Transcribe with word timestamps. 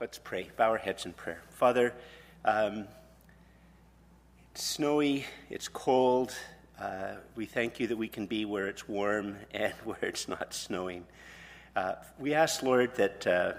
Let's 0.00 0.16
pray. 0.16 0.48
Bow 0.56 0.70
our 0.70 0.78
heads 0.78 1.04
in 1.04 1.12
prayer. 1.12 1.42
Father, 1.50 1.92
um, 2.46 2.86
it's 4.50 4.64
snowy, 4.64 5.26
it's 5.50 5.68
cold. 5.68 6.34
Uh, 6.80 7.16
we 7.36 7.44
thank 7.44 7.78
you 7.78 7.86
that 7.88 7.98
we 7.98 8.08
can 8.08 8.24
be 8.24 8.46
where 8.46 8.66
it's 8.66 8.88
warm 8.88 9.36
and 9.52 9.74
where 9.84 9.98
it's 10.00 10.26
not 10.26 10.54
snowing. 10.54 11.04
Uh, 11.76 11.96
we 12.18 12.32
ask, 12.32 12.62
Lord, 12.62 12.94
that 12.94 13.26
uh, 13.26 13.52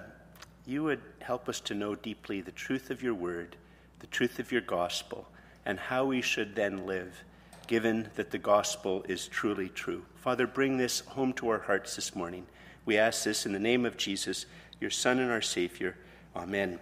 you 0.65 0.81
would 0.81 1.01
help 1.19 1.47
us 1.47 1.59
to 1.59 1.75
know 1.75 1.93
deeply 1.93 2.41
the 2.41 2.51
truth 2.51 2.89
of 2.89 3.03
your 3.03 3.13
word, 3.13 3.55
the 3.99 4.07
truth 4.07 4.39
of 4.39 4.51
your 4.51 4.61
gospel, 4.61 5.27
and 5.63 5.77
how 5.77 6.05
we 6.05 6.23
should 6.23 6.55
then 6.55 6.87
live, 6.87 7.23
given 7.67 8.09
that 8.15 8.31
the 8.31 8.39
gospel 8.39 9.05
is 9.07 9.27
truly 9.27 9.69
true. 9.69 10.03
Father, 10.15 10.47
bring 10.47 10.77
this 10.77 11.01
home 11.01 11.33
to 11.33 11.49
our 11.49 11.59
hearts 11.59 11.95
this 11.95 12.15
morning. 12.15 12.47
We 12.83 12.97
ask 12.97 13.25
this 13.25 13.45
in 13.45 13.53
the 13.53 13.59
name 13.59 13.85
of 13.85 13.95
Jesus, 13.95 14.47
your 14.79 14.89
Son 14.89 15.19
and 15.19 15.29
our 15.29 15.43
Savior. 15.43 15.95
Amen. 16.35 16.79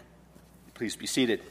Please 0.75 0.95
be 0.95 1.07
seated. 1.07 1.41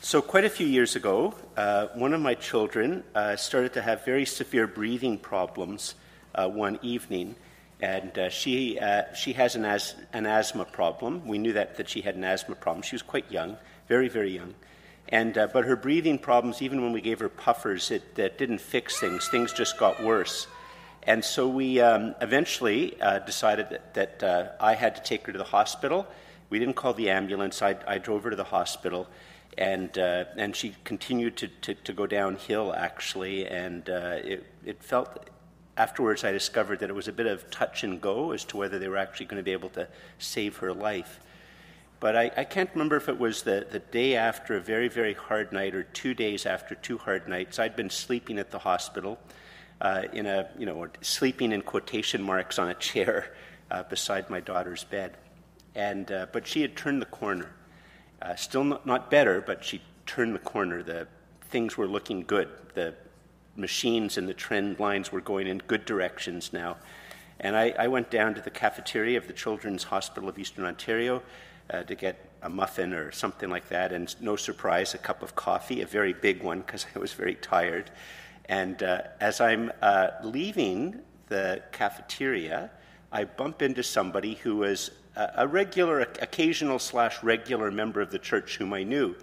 So, 0.00 0.22
quite 0.22 0.44
a 0.44 0.48
few 0.50 0.66
years 0.66 0.96
ago, 0.96 1.34
uh, 1.58 1.88
one 1.88 2.14
of 2.14 2.22
my 2.22 2.34
children 2.34 3.04
uh, 3.14 3.36
started 3.36 3.74
to 3.74 3.82
have 3.82 4.04
very 4.04 4.24
severe 4.24 4.66
breathing 4.66 5.18
problems 5.18 5.94
uh, 6.34 6.48
one 6.48 6.78
evening, 6.80 7.34
and 7.82 8.16
uh, 8.18 8.30
she, 8.30 8.78
uh, 8.78 9.12
she 9.14 9.34
has 9.34 9.56
an, 9.56 9.66
as- 9.66 9.94
an 10.14 10.24
asthma 10.24 10.64
problem. 10.64 11.26
We 11.26 11.36
knew 11.36 11.52
that, 11.52 11.76
that 11.76 11.90
she 11.90 12.00
had 12.00 12.14
an 12.14 12.24
asthma 12.24 12.54
problem. 12.54 12.82
She 12.82 12.94
was 12.94 13.02
quite 13.02 13.30
young, 13.30 13.58
very, 13.88 14.08
very 14.08 14.34
young. 14.34 14.54
And, 15.10 15.36
uh, 15.36 15.48
but 15.52 15.66
her 15.66 15.76
breathing 15.76 16.18
problems, 16.18 16.62
even 16.62 16.82
when 16.82 16.92
we 16.92 17.02
gave 17.02 17.18
her 17.20 17.28
puffers, 17.28 17.90
it, 17.90 18.14
didn't 18.14 18.60
fix 18.60 18.98
things. 18.98 19.28
Things 19.28 19.52
just 19.52 19.78
got 19.78 20.02
worse. 20.02 20.46
And 21.06 21.24
so 21.24 21.46
we 21.46 21.80
um, 21.80 22.16
eventually 22.20 23.00
uh, 23.00 23.20
decided 23.20 23.70
that, 23.70 23.94
that 23.94 24.22
uh, 24.22 24.48
I 24.60 24.74
had 24.74 24.96
to 24.96 25.02
take 25.02 25.24
her 25.26 25.32
to 25.32 25.38
the 25.38 25.44
hospital. 25.44 26.04
We 26.50 26.58
didn't 26.58 26.74
call 26.74 26.94
the 26.94 27.10
ambulance. 27.10 27.62
I, 27.62 27.76
I 27.86 27.98
drove 27.98 28.24
her 28.24 28.30
to 28.30 28.36
the 28.36 28.44
hospital, 28.44 29.06
and 29.56 29.96
uh, 29.98 30.24
and 30.36 30.54
she 30.54 30.74
continued 30.82 31.36
to, 31.38 31.48
to, 31.48 31.74
to, 31.74 31.92
go 31.92 32.06
downhill 32.06 32.74
actually. 32.76 33.46
And 33.46 33.88
uh, 33.88 34.18
it, 34.22 34.46
it 34.64 34.82
felt 34.82 35.30
afterwards 35.76 36.24
I 36.24 36.32
discovered 36.32 36.80
that 36.80 36.90
it 36.90 36.94
was 36.94 37.06
a 37.06 37.12
bit 37.12 37.26
of 37.26 37.50
touch 37.50 37.84
and 37.84 38.00
go 38.00 38.32
as 38.32 38.44
to 38.46 38.56
whether 38.56 38.78
they 38.78 38.88
were 38.88 38.96
actually 38.96 39.26
going 39.26 39.38
to 39.38 39.44
be 39.44 39.52
able 39.52 39.70
to 39.70 39.86
save 40.18 40.56
her 40.58 40.72
life. 40.72 41.20
But 42.00 42.16
I, 42.16 42.30
I 42.36 42.44
can't 42.44 42.70
remember 42.74 42.96
if 42.96 43.08
it 43.08 43.18
was 43.18 43.42
the, 43.42 43.66
the 43.70 43.78
day 43.78 44.16
after 44.16 44.56
a 44.56 44.60
very, 44.60 44.88
very 44.88 45.14
hard 45.14 45.52
night 45.52 45.74
or 45.74 45.84
two 45.84 46.14
days 46.14 46.46
after 46.46 46.74
two 46.74 46.98
hard 46.98 47.26
nights. 47.26 47.58
I'd 47.58 47.76
been 47.76 47.90
sleeping 47.90 48.38
at 48.38 48.50
the 48.50 48.58
hospital 48.58 49.18
uh, 49.80 50.02
in 50.12 50.26
a, 50.26 50.48
you 50.58 50.66
know, 50.66 50.88
sleeping 51.00 51.52
in 51.52 51.62
quotation 51.62 52.22
marks 52.22 52.58
on 52.58 52.68
a 52.68 52.74
chair 52.74 53.34
uh, 53.70 53.82
beside 53.84 54.30
my 54.30 54.40
daughter's 54.40 54.84
bed. 54.84 55.16
And, 55.74 56.10
uh, 56.10 56.26
but 56.32 56.46
she 56.46 56.62
had 56.62 56.76
turned 56.76 57.02
the 57.02 57.06
corner. 57.06 57.50
Uh, 58.22 58.34
still 58.34 58.64
not, 58.64 58.86
not 58.86 59.10
better, 59.10 59.40
but 59.40 59.64
she 59.64 59.82
turned 60.06 60.34
the 60.34 60.40
corner. 60.40 60.82
The 60.82 61.06
things 61.50 61.76
were 61.76 61.86
looking 61.86 62.22
good. 62.22 62.48
The 62.74 62.94
machines 63.56 64.16
and 64.18 64.28
the 64.28 64.34
trend 64.34 64.78
lines 64.78 65.12
were 65.12 65.20
going 65.20 65.46
in 65.46 65.58
good 65.58 65.84
directions 65.84 66.52
now. 66.52 66.76
And 67.40 67.54
I, 67.56 67.74
I 67.78 67.88
went 67.88 68.10
down 68.10 68.34
to 68.34 68.40
the 68.40 68.50
cafeteria 68.50 69.18
of 69.18 69.26
the 69.26 69.32
Children's 69.32 69.84
Hospital 69.84 70.28
of 70.28 70.38
Eastern 70.38 70.64
Ontario 70.64 71.22
uh, 71.70 71.82
to 71.82 71.94
get 71.94 72.30
a 72.42 72.48
muffin 72.48 72.94
or 72.94 73.12
something 73.12 73.50
like 73.50 73.68
that, 73.68 73.92
and 73.92 74.14
no 74.20 74.36
surprise, 74.36 74.94
a 74.94 74.98
cup 74.98 75.22
of 75.22 75.34
coffee, 75.34 75.82
a 75.82 75.86
very 75.86 76.12
big 76.12 76.42
one 76.42 76.60
because 76.60 76.86
I 76.94 76.98
was 76.98 77.12
very 77.12 77.34
tired. 77.34 77.90
And 78.48 78.82
uh, 78.82 79.02
as 79.20 79.40
I'm 79.40 79.72
uh, 79.82 80.08
leaving 80.22 81.00
the 81.28 81.62
cafeteria, 81.72 82.70
I 83.10 83.24
bump 83.24 83.62
into 83.62 83.82
somebody 83.82 84.34
who 84.34 84.56
was 84.56 84.90
a, 85.16 85.32
a 85.38 85.46
regular, 85.46 86.00
occasional 86.00 86.78
slash 86.78 87.22
regular 87.22 87.70
member 87.70 88.00
of 88.00 88.10
the 88.10 88.18
church 88.18 88.56
whom 88.56 88.72
I 88.72 88.82
knew. 88.82 89.16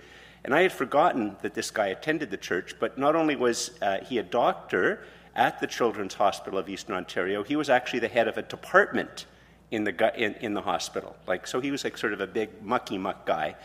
And 0.44 0.54
I 0.54 0.62
had 0.62 0.74
forgotten 0.74 1.38
that 1.42 1.54
this 1.54 1.72
guy 1.72 1.88
attended 1.88 2.30
the 2.30 2.38
church, 2.38 2.76
but 2.80 2.98
not 2.98 3.16
only 3.16 3.36
was 3.36 3.72
uh, 3.82 4.00
he 4.04 4.18
a 4.18 4.24
doctor 4.24 5.06
at 5.36 5.60
the 5.60 5.68
Children's 5.68 6.14
Hospital 6.14 6.60
of 6.60 6.68
Eastern 6.70 6.96
Ontario, 6.96 7.44
he 7.44 7.56
was 7.56 7.70
actually 7.70 8.00
the 8.00 8.10
head 8.10 8.28
of 8.28 8.38
a 8.38 8.42
department 8.42 9.26
in 9.72 9.84
the, 9.86 10.22
in, 10.22 10.34
in 10.36 10.54
the 10.54 10.62
hospital. 10.62 11.16
Like, 11.26 11.48
so 11.48 11.60
he 11.62 11.72
was 11.72 11.84
like 11.84 11.98
sort 11.98 12.14
of 12.14 12.22
a 12.22 12.28
big 12.28 12.62
mucky 12.62 12.98
muck 12.98 13.26
guy. 13.26 13.56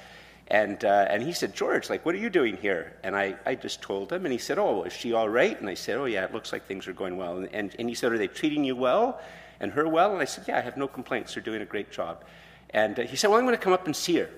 And, 0.51 0.83
uh, 0.83 1.07
and 1.11 1.23
he 1.23 1.33
said, 1.33 1.55
George, 1.55 1.91
like, 1.91 2.07
what 2.07 2.15
are 2.15 2.19
you 2.19 2.31
doing 2.31 2.57
here? 2.57 2.97
And 3.03 3.15
I, 3.15 3.37
I 3.45 3.55
just 3.55 3.83
told 3.83 4.11
him, 4.11 4.25
and 4.25 4.33
he 4.33 4.39
said, 4.39 4.59
Oh, 4.59 4.83
is 4.85 4.95
she 4.95 5.13
all 5.13 5.29
right? 5.29 5.59
And 5.61 5.69
I 5.69 5.75
said, 5.75 5.99
Oh, 5.99 6.07
yeah, 6.07 6.25
it 6.25 6.33
looks 6.33 6.53
like 6.53 6.67
things 6.67 6.89
are 6.89 6.95
going 6.95 7.19
well. 7.19 7.37
And, 7.37 7.55
and, 7.55 7.77
and 7.79 7.89
he 7.89 7.95
said, 7.95 8.13
Are 8.13 8.19
they 8.19 8.29
treating 8.29 8.65
you 8.65 8.75
well? 8.75 9.21
And 9.61 9.73
her 9.73 9.87
well? 9.87 10.13
And 10.13 10.23
I 10.23 10.25
said, 10.25 10.45
Yeah, 10.49 10.57
I 10.57 10.63
have 10.63 10.79
no 10.79 10.89
complaints. 10.89 11.35
They're 11.35 11.43
doing 11.43 11.61
a 11.61 11.67
great 11.67 11.91
job. 11.91 12.25
And 12.71 12.99
uh, 12.99 13.03
he 13.03 13.15
said, 13.15 13.29
Well, 13.29 13.39
I'm 13.39 13.45
going 13.45 13.59
to 13.59 13.63
come 13.63 13.75
up 13.75 13.85
and 13.85 13.95
see 13.95 14.17
her. 14.17 14.31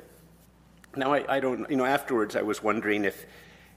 Now, 0.96 1.14
I, 1.14 1.36
I 1.36 1.38
don't, 1.38 1.70
you 1.70 1.76
know, 1.76 1.84
afterwards 1.84 2.34
I 2.34 2.42
was 2.42 2.60
wondering 2.60 3.04
if 3.04 3.24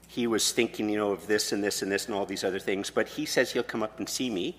he 0.08 0.26
was 0.26 0.50
thinking, 0.50 0.88
you 0.88 0.98
know, 0.98 1.12
of 1.12 1.28
this 1.28 1.52
and 1.52 1.62
this 1.62 1.82
and 1.82 1.92
this 1.92 2.06
and 2.06 2.16
all 2.16 2.26
these 2.26 2.42
other 2.42 2.58
things. 2.58 2.90
But 2.90 3.06
he 3.06 3.26
says 3.26 3.52
he'll 3.52 3.62
come 3.62 3.84
up 3.84 3.98
and 3.98 4.08
see 4.08 4.28
me. 4.28 4.58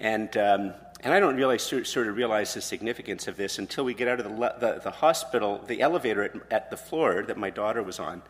And, 0.00 0.34
um, 0.38 0.74
and 1.02 1.14
I 1.14 1.20
don't 1.20 1.36
really 1.36 1.58
sort 1.58 2.08
of 2.08 2.16
realize 2.16 2.52
the 2.52 2.60
significance 2.60 3.26
of 3.26 3.36
this 3.36 3.58
until 3.58 3.84
we 3.84 3.94
get 3.94 4.06
out 4.06 4.20
of 4.20 4.26
the, 4.26 4.54
the, 4.58 4.80
the 4.84 4.90
hospital, 4.90 5.62
the 5.66 5.80
elevator 5.80 6.22
at, 6.22 6.36
at, 6.50 6.70
the 6.70 6.76
floor 6.76 7.22
that 7.22 7.38
my 7.38 7.48
daughter 7.48 7.82
was 7.82 7.98
on. 7.98 8.20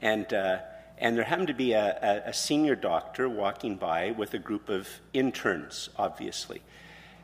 And, 0.00 0.32
uh, 0.32 0.58
and 0.98 1.16
there 1.16 1.24
happened 1.24 1.48
to 1.48 1.54
be 1.54 1.72
a, 1.72 2.24
a, 2.26 2.30
a, 2.30 2.32
senior 2.32 2.74
doctor 2.74 3.28
walking 3.28 3.76
by 3.76 4.10
with 4.10 4.34
a 4.34 4.38
group 4.38 4.68
of 4.68 4.88
interns, 5.12 5.90
obviously. 5.96 6.60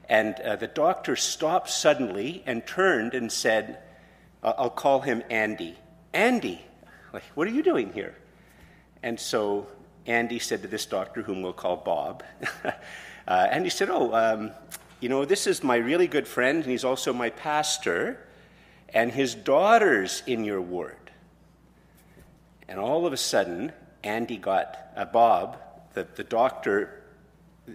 And 0.09 0.38
uh, 0.41 0.56
the 0.56 0.69
doctor 0.69 1.16
stopped 1.16 1.71
suddenly 1.71 2.44
and 2.47 2.65
turned 2.65 3.15
and 3.15 3.33
said, 3.33 3.78
I'll 4.44 4.71
call 4.71 5.00
him 5.00 5.22
Andy. 5.28 5.77
Andy, 6.12 6.65
like, 7.12 7.25
what 7.34 7.49
are 7.49 7.53
you 7.53 7.62
doing 7.62 7.93
here? 7.93 8.15
And 9.03 9.19
so 9.19 9.66
Andy 10.06 10.38
said 10.38 10.62
to 10.62 10.69
this 10.69 10.87
doctor, 10.87 11.22
whom 11.22 11.43
we'll 11.43 11.53
call 11.53 11.78
Bob, 11.78 12.22
uh, 12.65 12.72
and 13.27 13.65
he 13.65 13.71
said, 13.71 13.88
Oh, 13.91 14.12
um, 14.15 14.53
you 15.04 15.10
know, 15.10 15.26
this 15.26 15.47
is 15.47 15.62
my 15.62 15.76
really 15.76 16.06
good 16.06 16.26
friend, 16.26 16.62
and 16.62 16.70
he's 16.70 16.82
also 16.82 17.12
my 17.12 17.28
pastor, 17.28 18.26
and 18.88 19.12
his 19.12 19.34
daughter's 19.34 20.22
in 20.26 20.44
your 20.44 20.62
ward. 20.62 21.10
And 22.69 22.81
all 22.81 23.04
of 23.04 23.12
a 23.12 23.19
sudden, 23.19 23.70
Andy 24.03 24.38
got, 24.38 24.78
uh, 24.97 25.04
Bob, 25.04 25.59
the, 25.92 26.09
the 26.15 26.25
doctor, 26.25 27.03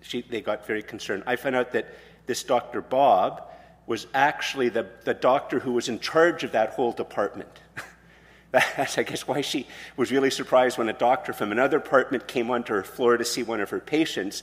she, 0.01 0.23
they 0.23 0.41
got 0.41 0.65
very 0.65 0.81
concerned. 0.81 1.21
I 1.27 1.35
found 1.35 1.55
out 1.55 1.71
that 1.73 1.93
this 2.25 2.41
Dr. 2.41 2.81
Bob 2.81 3.43
was 3.85 4.07
actually 4.15 4.69
the, 4.69 4.87
the 5.03 5.13
doctor 5.13 5.59
who 5.59 5.73
was 5.73 5.87
in 5.87 5.99
charge 5.99 6.43
of 6.43 6.53
that 6.53 6.71
whole 6.71 6.93
department. 6.93 7.61
That's, 8.51 8.97
I 8.97 9.03
guess, 9.03 9.27
why 9.27 9.41
she 9.41 9.67
was 9.97 10.11
really 10.11 10.31
surprised 10.31 10.79
when 10.79 10.89
a 10.89 10.93
doctor 10.93 11.33
from 11.33 11.51
another 11.51 11.77
department 11.77 12.27
came 12.27 12.49
onto 12.49 12.73
her 12.73 12.81
floor 12.81 13.17
to 13.17 13.23
see 13.23 13.43
one 13.43 13.61
of 13.61 13.69
her 13.69 13.79
patients 13.79 14.41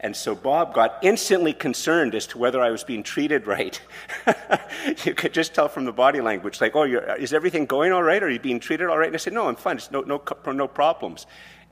and 0.00 0.14
so 0.14 0.34
Bob 0.34 0.74
got 0.74 0.98
instantly 1.02 1.52
concerned 1.52 2.14
as 2.14 2.26
to 2.28 2.38
whether 2.38 2.60
I 2.60 2.70
was 2.70 2.84
being 2.84 3.02
treated 3.02 3.48
right. 3.48 3.80
you 5.04 5.12
could 5.14 5.34
just 5.34 5.54
tell 5.54 5.68
from 5.68 5.86
the 5.86 5.92
body 5.92 6.20
language, 6.20 6.60
like, 6.60 6.76
oh, 6.76 6.84
is 6.84 7.32
everything 7.32 7.66
going 7.66 7.92
all 7.92 8.02
right? 8.02 8.22
Are 8.22 8.30
you 8.30 8.38
being 8.38 8.60
treated 8.60 8.88
all 8.88 8.96
right? 8.96 9.08
And 9.08 9.16
I 9.16 9.18
said, 9.18 9.32
no, 9.32 9.48
I'm 9.48 9.56
fine. 9.56 9.76
It's 9.76 9.90
no, 9.90 10.02
no, 10.02 10.22
no 10.52 10.68
problems. 10.68 11.26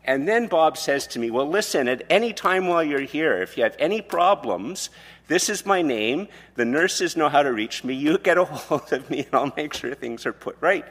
And 0.04 0.26
then 0.26 0.48
Bob 0.48 0.76
says 0.76 1.06
to 1.09 1.20
me, 1.20 1.31
well, 1.31 1.48
listen, 1.48 1.86
at 1.86 2.03
any 2.10 2.32
time 2.32 2.66
while 2.66 2.82
you're 2.82 3.00
here, 3.00 3.42
if 3.42 3.56
you 3.56 3.62
have 3.62 3.76
any 3.78 4.00
problems, 4.00 4.91
this 5.28 5.48
is 5.48 5.65
my 5.65 5.82
name. 5.82 6.26
The 6.54 6.65
nurses 6.65 7.16
know 7.16 7.28
how 7.28 7.42
to 7.42 7.53
reach 7.53 7.84
me. 7.84 7.94
You 7.94 8.19
get 8.19 8.38
a 8.38 8.44
hold 8.44 8.92
of 8.92 9.09
me, 9.09 9.20
and 9.20 9.34
I'll 9.34 9.53
make 9.56 9.72
sure 9.72 9.94
things 9.94 10.26
are 10.26 10.32
put 10.32 10.56
right. 10.60 10.84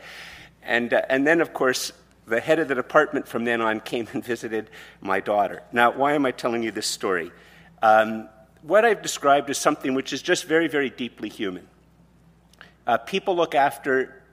And, 0.63 0.93
uh, 0.93 1.01
and 1.09 1.27
then, 1.27 1.41
of 1.41 1.53
course, 1.53 1.91
the 2.27 2.39
head 2.39 2.59
of 2.59 2.67
the 2.67 2.75
department 2.75 3.27
from 3.27 3.45
then 3.45 3.61
on 3.61 3.79
came 3.79 4.07
and 4.13 4.23
visited 4.33 4.69
my 5.01 5.19
daughter. 5.19 5.63
Now, 5.71 5.91
why 5.91 6.13
am 6.13 6.25
I 6.25 6.31
telling 6.31 6.63
you 6.63 6.71
this 6.71 6.87
story? 6.87 7.31
Um, 7.81 8.29
what 8.61 8.83
I've 8.83 9.01
described 9.01 9.49
is 9.49 9.57
something 9.57 9.93
which 9.93 10.11
is 10.11 10.21
just 10.21 10.45
very, 10.45 10.67
very 10.67 10.89
deeply 10.89 11.29
human. 11.29 11.67
Uh, 12.87 12.97
people 12.97 13.35
look 13.35 13.53
after 13.55 14.23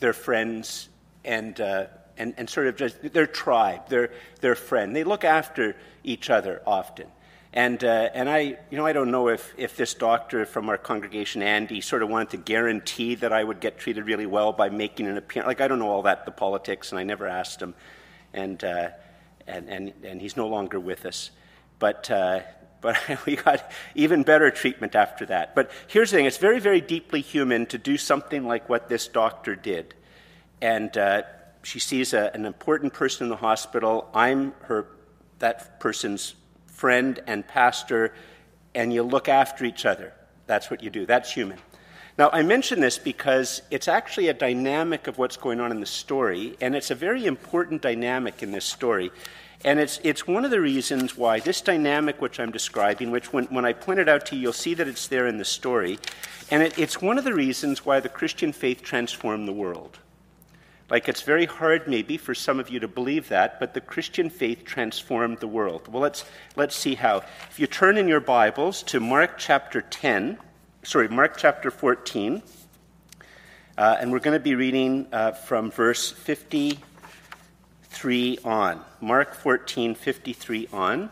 their 0.00 0.12
friends 0.12 0.88
and, 1.24 1.58
uh, 1.60 1.86
and, 2.16 2.34
and 2.36 2.48
sort 2.48 2.66
of 2.66 2.76
just 2.76 3.12
their 3.12 3.26
tribe, 3.26 3.88
their, 3.88 4.10
their 4.40 4.54
friend. 4.54 4.94
They 4.94 5.04
look 5.04 5.24
after 5.24 5.76
each 6.04 6.30
other 6.30 6.62
often. 6.66 7.06
And, 7.52 7.82
uh, 7.82 8.10
and 8.14 8.30
I, 8.30 8.58
you 8.70 8.78
know, 8.78 8.86
I 8.86 8.92
don't 8.92 9.10
know 9.10 9.28
if, 9.28 9.52
if 9.56 9.76
this 9.76 9.94
doctor 9.94 10.46
from 10.46 10.68
our 10.68 10.78
congregation, 10.78 11.42
Andy, 11.42 11.80
sort 11.80 12.02
of 12.02 12.08
wanted 12.08 12.30
to 12.30 12.36
guarantee 12.36 13.16
that 13.16 13.32
I 13.32 13.42
would 13.42 13.58
get 13.58 13.78
treated 13.78 14.06
really 14.06 14.26
well 14.26 14.52
by 14.52 14.68
making 14.68 15.08
an 15.08 15.16
appearance. 15.16 15.48
Like, 15.48 15.60
I 15.60 15.66
don't 15.66 15.80
know 15.80 15.90
all 15.90 16.02
that, 16.02 16.24
the 16.26 16.30
politics, 16.30 16.92
and 16.92 16.98
I 17.00 17.02
never 17.02 17.26
asked 17.26 17.60
him. 17.60 17.74
And, 18.32 18.62
uh, 18.62 18.90
and, 19.48 19.68
and, 19.68 19.92
and 20.04 20.20
he's 20.20 20.36
no 20.36 20.46
longer 20.46 20.78
with 20.78 21.04
us. 21.04 21.32
But, 21.80 22.08
uh, 22.08 22.40
but 22.80 22.96
we 23.26 23.34
got 23.34 23.68
even 23.96 24.22
better 24.22 24.52
treatment 24.52 24.94
after 24.94 25.26
that. 25.26 25.56
But 25.56 25.72
here's 25.88 26.12
the 26.12 26.18
thing 26.18 26.26
it's 26.26 26.38
very, 26.38 26.60
very 26.60 26.80
deeply 26.80 27.20
human 27.20 27.66
to 27.66 27.78
do 27.78 27.96
something 27.96 28.46
like 28.46 28.68
what 28.68 28.88
this 28.88 29.08
doctor 29.08 29.56
did. 29.56 29.94
And 30.60 30.96
uh, 30.96 31.22
she 31.64 31.80
sees 31.80 32.12
a, 32.12 32.30
an 32.32 32.46
important 32.46 32.92
person 32.92 33.24
in 33.24 33.28
the 33.28 33.36
hospital. 33.36 34.08
I'm 34.14 34.52
her, 34.62 34.86
that 35.40 35.80
person's 35.80 36.34
friend 36.80 37.20
and 37.26 37.46
pastor, 37.46 38.14
and 38.74 38.90
you 38.90 39.02
look 39.02 39.28
after 39.28 39.66
each 39.66 39.84
other. 39.84 40.14
That's 40.46 40.70
what 40.70 40.82
you 40.82 40.88
do. 40.88 41.04
That's 41.04 41.30
human. 41.30 41.58
Now, 42.16 42.30
I 42.32 42.42
mention 42.42 42.80
this 42.80 42.96
because 42.98 43.60
it's 43.70 43.86
actually 43.86 44.28
a 44.28 44.34
dynamic 44.34 45.06
of 45.06 45.18
what's 45.18 45.36
going 45.36 45.60
on 45.60 45.72
in 45.72 45.80
the 45.80 45.86
story, 45.86 46.56
and 46.58 46.74
it's 46.74 46.90
a 46.90 46.94
very 46.94 47.26
important 47.26 47.82
dynamic 47.82 48.42
in 48.42 48.50
this 48.50 48.64
story. 48.64 49.10
And 49.62 49.78
it's, 49.78 50.00
it's 50.02 50.26
one 50.26 50.46
of 50.46 50.50
the 50.50 50.60
reasons 50.60 51.18
why 51.18 51.40
this 51.40 51.60
dynamic, 51.60 52.22
which 52.22 52.40
I'm 52.40 52.50
describing, 52.50 53.10
which 53.10 53.30
when, 53.30 53.44
when 53.56 53.66
I 53.66 53.74
point 53.74 54.00
it 54.00 54.08
out 54.08 54.24
to 54.26 54.34
you, 54.34 54.42
you'll 54.42 54.52
see 54.54 54.72
that 54.72 54.88
it's 54.88 55.06
there 55.06 55.26
in 55.26 55.36
the 55.36 55.44
story. 55.44 55.98
And 56.50 56.62
it, 56.62 56.78
it's 56.78 57.02
one 57.02 57.18
of 57.18 57.24
the 57.24 57.34
reasons 57.34 57.84
why 57.84 58.00
the 58.00 58.08
Christian 58.08 58.52
faith 58.54 58.82
transformed 58.82 59.46
the 59.46 59.52
world. 59.52 59.98
Like, 60.90 61.08
it's 61.08 61.22
very 61.22 61.46
hard, 61.46 61.86
maybe, 61.86 62.16
for 62.16 62.34
some 62.34 62.58
of 62.58 62.68
you 62.68 62.80
to 62.80 62.88
believe 62.88 63.28
that, 63.28 63.60
but 63.60 63.74
the 63.74 63.80
Christian 63.80 64.28
faith 64.28 64.64
transformed 64.64 65.38
the 65.38 65.46
world. 65.46 65.86
Well, 65.86 66.02
let's, 66.02 66.24
let's 66.56 66.74
see 66.74 66.96
how. 66.96 67.18
If 67.48 67.60
you 67.60 67.68
turn 67.68 67.96
in 67.96 68.08
your 68.08 68.18
Bibles 68.18 68.82
to 68.84 68.98
Mark 68.98 69.38
chapter 69.38 69.82
10, 69.82 70.36
sorry, 70.82 71.06
Mark 71.06 71.36
chapter 71.36 71.70
14, 71.70 72.42
uh, 73.78 73.96
and 74.00 74.10
we're 74.10 74.18
going 74.18 74.36
to 74.36 74.42
be 74.42 74.56
reading 74.56 75.06
uh, 75.12 75.30
from 75.30 75.70
verse 75.70 76.10
53 76.10 78.38
on. 78.44 78.80
Mark 79.00 79.34
14, 79.34 79.94
53 79.94 80.68
on. 80.72 81.08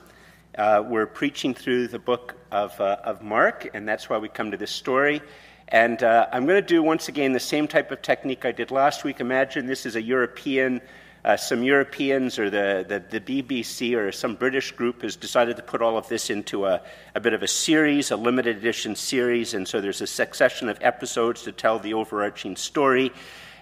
Uh, 0.57 0.83
we're 0.85 1.07
preaching 1.07 1.55
through 1.55 1.87
the 1.87 2.01
book 2.01 2.35
of, 2.51 2.81
uh, 2.81 2.97
of 3.05 3.23
Mark, 3.23 3.71
and 3.75 3.89
that's 3.89 4.11
why 4.11 4.19
we 4.19 4.29
come 4.29 4.51
to 4.51 4.57
this 4.57 4.73
story. 4.73 5.23
And 5.71 6.03
uh, 6.03 6.27
I'm 6.33 6.47
going 6.47 6.61
to 6.61 6.67
do 6.67 6.83
once 6.83 7.09
again 7.09 7.33
the 7.33 7.41
same 7.41 7.69
type 7.69 7.91
of 7.91 8.01
technique 8.01 8.47
I 8.47 8.53
did 8.53 8.71
last 8.71 9.05
week. 9.05 9.21
Imagine 9.21 9.67
this 9.67 9.85
is 9.85 9.97
a 9.97 10.03
European, 10.03 10.81
uh, 11.27 11.37
some 11.37 11.63
Europeans 11.63 12.39
or 12.39 12.49
the, 12.49 12.87
the, 12.89 13.21
the, 13.21 13.43
BBC 13.43 13.95
or 13.95 14.11
some 14.11 14.35
British 14.35 14.73
group 14.73 15.03
has 15.03 15.15
decided 15.15 15.57
to 15.57 15.63
put 15.63 15.83
all 15.83 15.99
of 15.99 16.09
this 16.09 16.31
into 16.31 16.65
a, 16.65 16.81
a 17.15 17.21
bit 17.21 17.35
of 17.35 17.43
a 17.43 17.47
series, 17.47 18.11
a 18.11 18.17
limited 18.17 18.57
edition 18.57 18.97
series. 18.97 19.53
And 19.53 19.69
so 19.69 19.83
there's 19.83 20.01
a 20.01 20.07
succession 20.07 20.71
of 20.71 20.79
episodes 20.81 21.43
to 21.43 21.53
tell 21.53 21.79
the 21.79 21.93
overarching 21.93 22.57
story. 22.57 23.13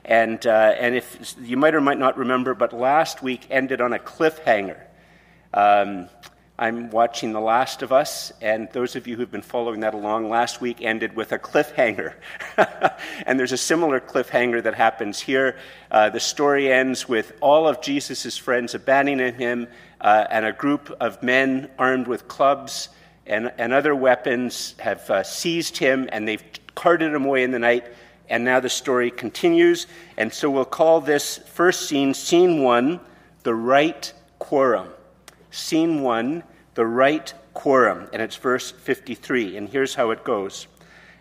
And, 0.05 0.47
uh, 0.47 0.75
and 0.79 0.95
if 0.95 1.35
you 1.43 1.57
might 1.57 1.75
or 1.75 1.81
might 1.81 1.99
not 1.99 2.17
remember, 2.17 2.55
but 2.55 2.73
last 2.73 3.21
week 3.21 3.49
ended 3.51 3.81
on 3.81 3.93
a 3.93 3.99
cliffhanger. 3.99 4.81
Um, 5.53 6.09
I'm 6.59 6.91
watching 6.91 7.33
The 7.33 7.41
Last 7.41 7.83
of 7.83 7.93
Us, 7.93 8.33
and 8.41 8.69
those 8.73 8.97
of 8.97 9.07
you 9.07 9.17
who've 9.17 9.31
been 9.31 9.43
following 9.43 9.81
that 9.81 9.93
along, 9.93 10.31
last 10.31 10.63
week 10.63 10.81
ended 10.81 11.15
with 11.15 11.33
a 11.33 11.39
cliffhanger. 11.39 12.15
and 13.27 13.39
there's 13.39 13.53
a 13.53 13.59
similar 13.59 14.01
cliffhanger 14.01 14.63
that 14.63 14.75
happens 14.75 15.21
here. 15.21 15.59
Uh, 15.91 16.09
the 16.09 16.21
story 16.21 16.73
ends 16.73 17.07
with 17.07 17.35
all 17.43 17.69
of 17.69 17.83
Jesus' 17.83 18.39
friends 18.39 18.75
abandoning 18.75 19.35
him, 19.35 19.69
uh, 20.01 20.25
and 20.31 20.47
a 20.47 20.53
group 20.53 20.97
of 20.99 21.23
men 21.23 21.69
armed 21.79 22.07
with 22.07 22.27
clubs 22.27 22.89
and, 23.27 23.53
and 23.59 23.73
other 23.73 23.95
weapons 23.95 24.75
have 24.79 25.11
uh, 25.11 25.23
seized 25.25 25.77
him, 25.77 26.09
and 26.13 26.27
they've 26.27 26.45
carted 26.75 27.13
him 27.13 27.25
away 27.25 27.43
in 27.43 27.51
the 27.51 27.59
night. 27.59 27.87
And 28.29 28.45
now 28.45 28.61
the 28.61 28.69
story 28.69 29.11
continues. 29.11 29.87
And 30.17 30.33
so 30.33 30.51
we'll 30.51 30.65
call 30.65 31.01
this 31.01 31.39
first 31.39 31.89
scene, 31.89 32.15
scene 32.15 32.63
one, 32.63 33.01
the 33.43 33.55
right 33.55 34.13
quorum. 34.39 34.89
Scene 35.57 36.03
1, 36.03 36.43
the 36.75 36.85
right 36.85 37.33
quorum, 37.55 38.11
and 38.13 38.21
it's 38.21 38.37
verse 38.37 38.71
53. 38.71 39.57
And 39.57 39.71
here's 39.71 39.95
how 39.95 40.11
it 40.11 40.23
goes 40.23 40.67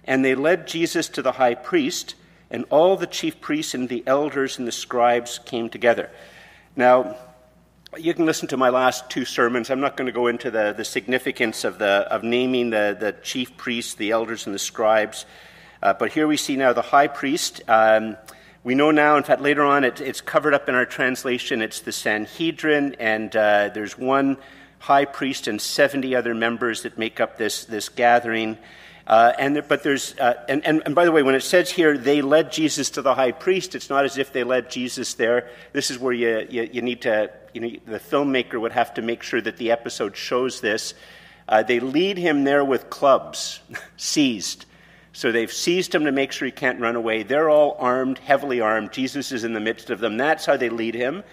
And 0.04 0.26
they 0.26 0.36
led 0.36 0.68
Jesus 0.68 1.08
to 1.10 1.22
the 1.22 1.32
high 1.32 1.56
priest, 1.56 2.16
and 2.52 2.66
all 2.70 2.98
the 2.98 3.08
chief 3.08 3.40
priests 3.40 3.74
and 3.74 3.88
the 3.88 4.04
elders 4.06 4.60
and 4.60 4.68
the 4.68 4.74
scribes 4.74 5.40
came 5.40 5.70
together. 5.70 6.10
Now, 6.76 7.16
you 7.98 8.14
can 8.14 8.26
listen 8.26 8.50
to 8.50 8.58
my 8.58 8.68
last 8.68 9.10
two 9.10 9.24
sermons. 9.24 9.70
I'm 9.70 9.80
not 9.80 9.96
going 9.96 10.08
to 10.08 10.12
go 10.12 10.28
into 10.28 10.52
the, 10.52 10.74
the 10.76 10.84
significance 10.84 11.64
of, 11.64 11.80
the, 11.80 12.06
of 12.12 12.22
naming 12.22 12.72
the, 12.72 12.98
the 13.00 13.14
chief 13.14 13.56
priests, 13.56 13.94
the 13.94 14.12
elders, 14.12 14.48
and 14.48 14.54
the 14.54 14.60
scribes. 14.60 15.26
Uh, 15.82 15.94
but 15.94 16.12
here 16.12 16.28
we 16.28 16.36
see 16.36 16.58
now 16.58 16.74
the 16.74 16.82
high 16.82 17.08
priest. 17.08 17.62
Um, 17.70 18.18
we 18.66 18.74
know 18.74 18.90
now, 18.90 19.16
in 19.16 19.22
fact, 19.22 19.42
later 19.42 19.64
on, 19.64 19.84
it, 19.84 20.02
it's 20.02 20.22
covered 20.22 20.56
up 20.56 20.68
in 20.68 20.74
our 20.74 20.88
translation. 20.88 21.62
It's 21.62 21.82
the 21.82 21.92
Sanhedrin, 21.92 22.96
and 22.98 23.34
uh, 23.36 23.70
there's 23.70 23.96
one 23.96 24.38
high 24.80 25.06
priest 25.06 25.48
and 25.48 25.62
70 25.62 26.16
other 26.16 26.34
members 26.34 26.82
that 26.82 26.98
make 26.98 27.20
up 27.20 27.38
this, 27.38 27.66
this 27.66 27.90
gathering. 27.90 28.58
Uh, 29.06 29.34
and 29.38 29.56
there, 29.56 29.62
but 29.62 29.84
there's, 29.84 30.18
uh, 30.18 30.44
and, 30.50 30.66
and, 30.66 30.82
and 30.84 30.96
by 30.96 31.06
the 31.06 31.12
way, 31.12 31.22
when 31.22 31.36
it 31.36 31.44
says 31.44 31.70
here 31.70 31.96
they 31.96 32.24
led 32.24 32.52
Jesus 32.52 32.90
to 32.90 33.04
the 33.04 33.14
high 33.14 33.32
priest, 33.32 33.76
it's 33.76 33.92
not 33.92 34.04
as 34.04 34.18
if 34.18 34.34
they 34.34 34.44
led 34.44 34.72
Jesus 34.72 35.14
there. 35.14 35.48
This 35.72 35.92
is 35.92 36.00
where 36.00 36.14
you, 36.14 36.48
you, 36.50 36.68
you 36.74 36.82
need 36.82 37.04
to, 37.04 37.30
you 37.54 37.62
know, 37.62 37.70
the 37.86 38.00
filmmaker 38.00 38.60
would 38.60 38.72
have 38.72 38.96
to 38.96 39.04
make 39.04 39.22
sure 39.22 39.42
that 39.42 39.58
the 39.58 39.70
episode 39.70 40.18
shows 40.18 40.60
this. 40.60 40.96
Uh, 41.48 41.62
they 41.62 41.80
lead 41.80 42.18
him 42.18 42.44
there 42.44 42.66
with 42.66 42.90
clubs, 42.90 43.60
seized. 43.98 44.66
So 45.16 45.32
they've 45.32 45.52
seized 45.52 45.96
him 45.96 46.04
to 46.04 46.12
make 46.12 46.34
sure 46.34 46.46
he 46.46 46.52
can't 46.52 46.82
run 46.82 46.98
away. 46.98 47.24
They're 47.24 47.50
all 47.50 47.78
armed, 47.80 48.20
heavily 48.20 48.60
armed. 48.60 48.92
Jesus 48.92 49.32
is 49.32 49.46
in 49.46 49.54
the 49.54 49.62
midst 49.62 49.90
of 49.90 50.02
them. 50.02 50.18
That's 50.18 50.46
how 50.46 50.58
they 50.58 50.68
lead 50.68 50.94
him 50.94 51.24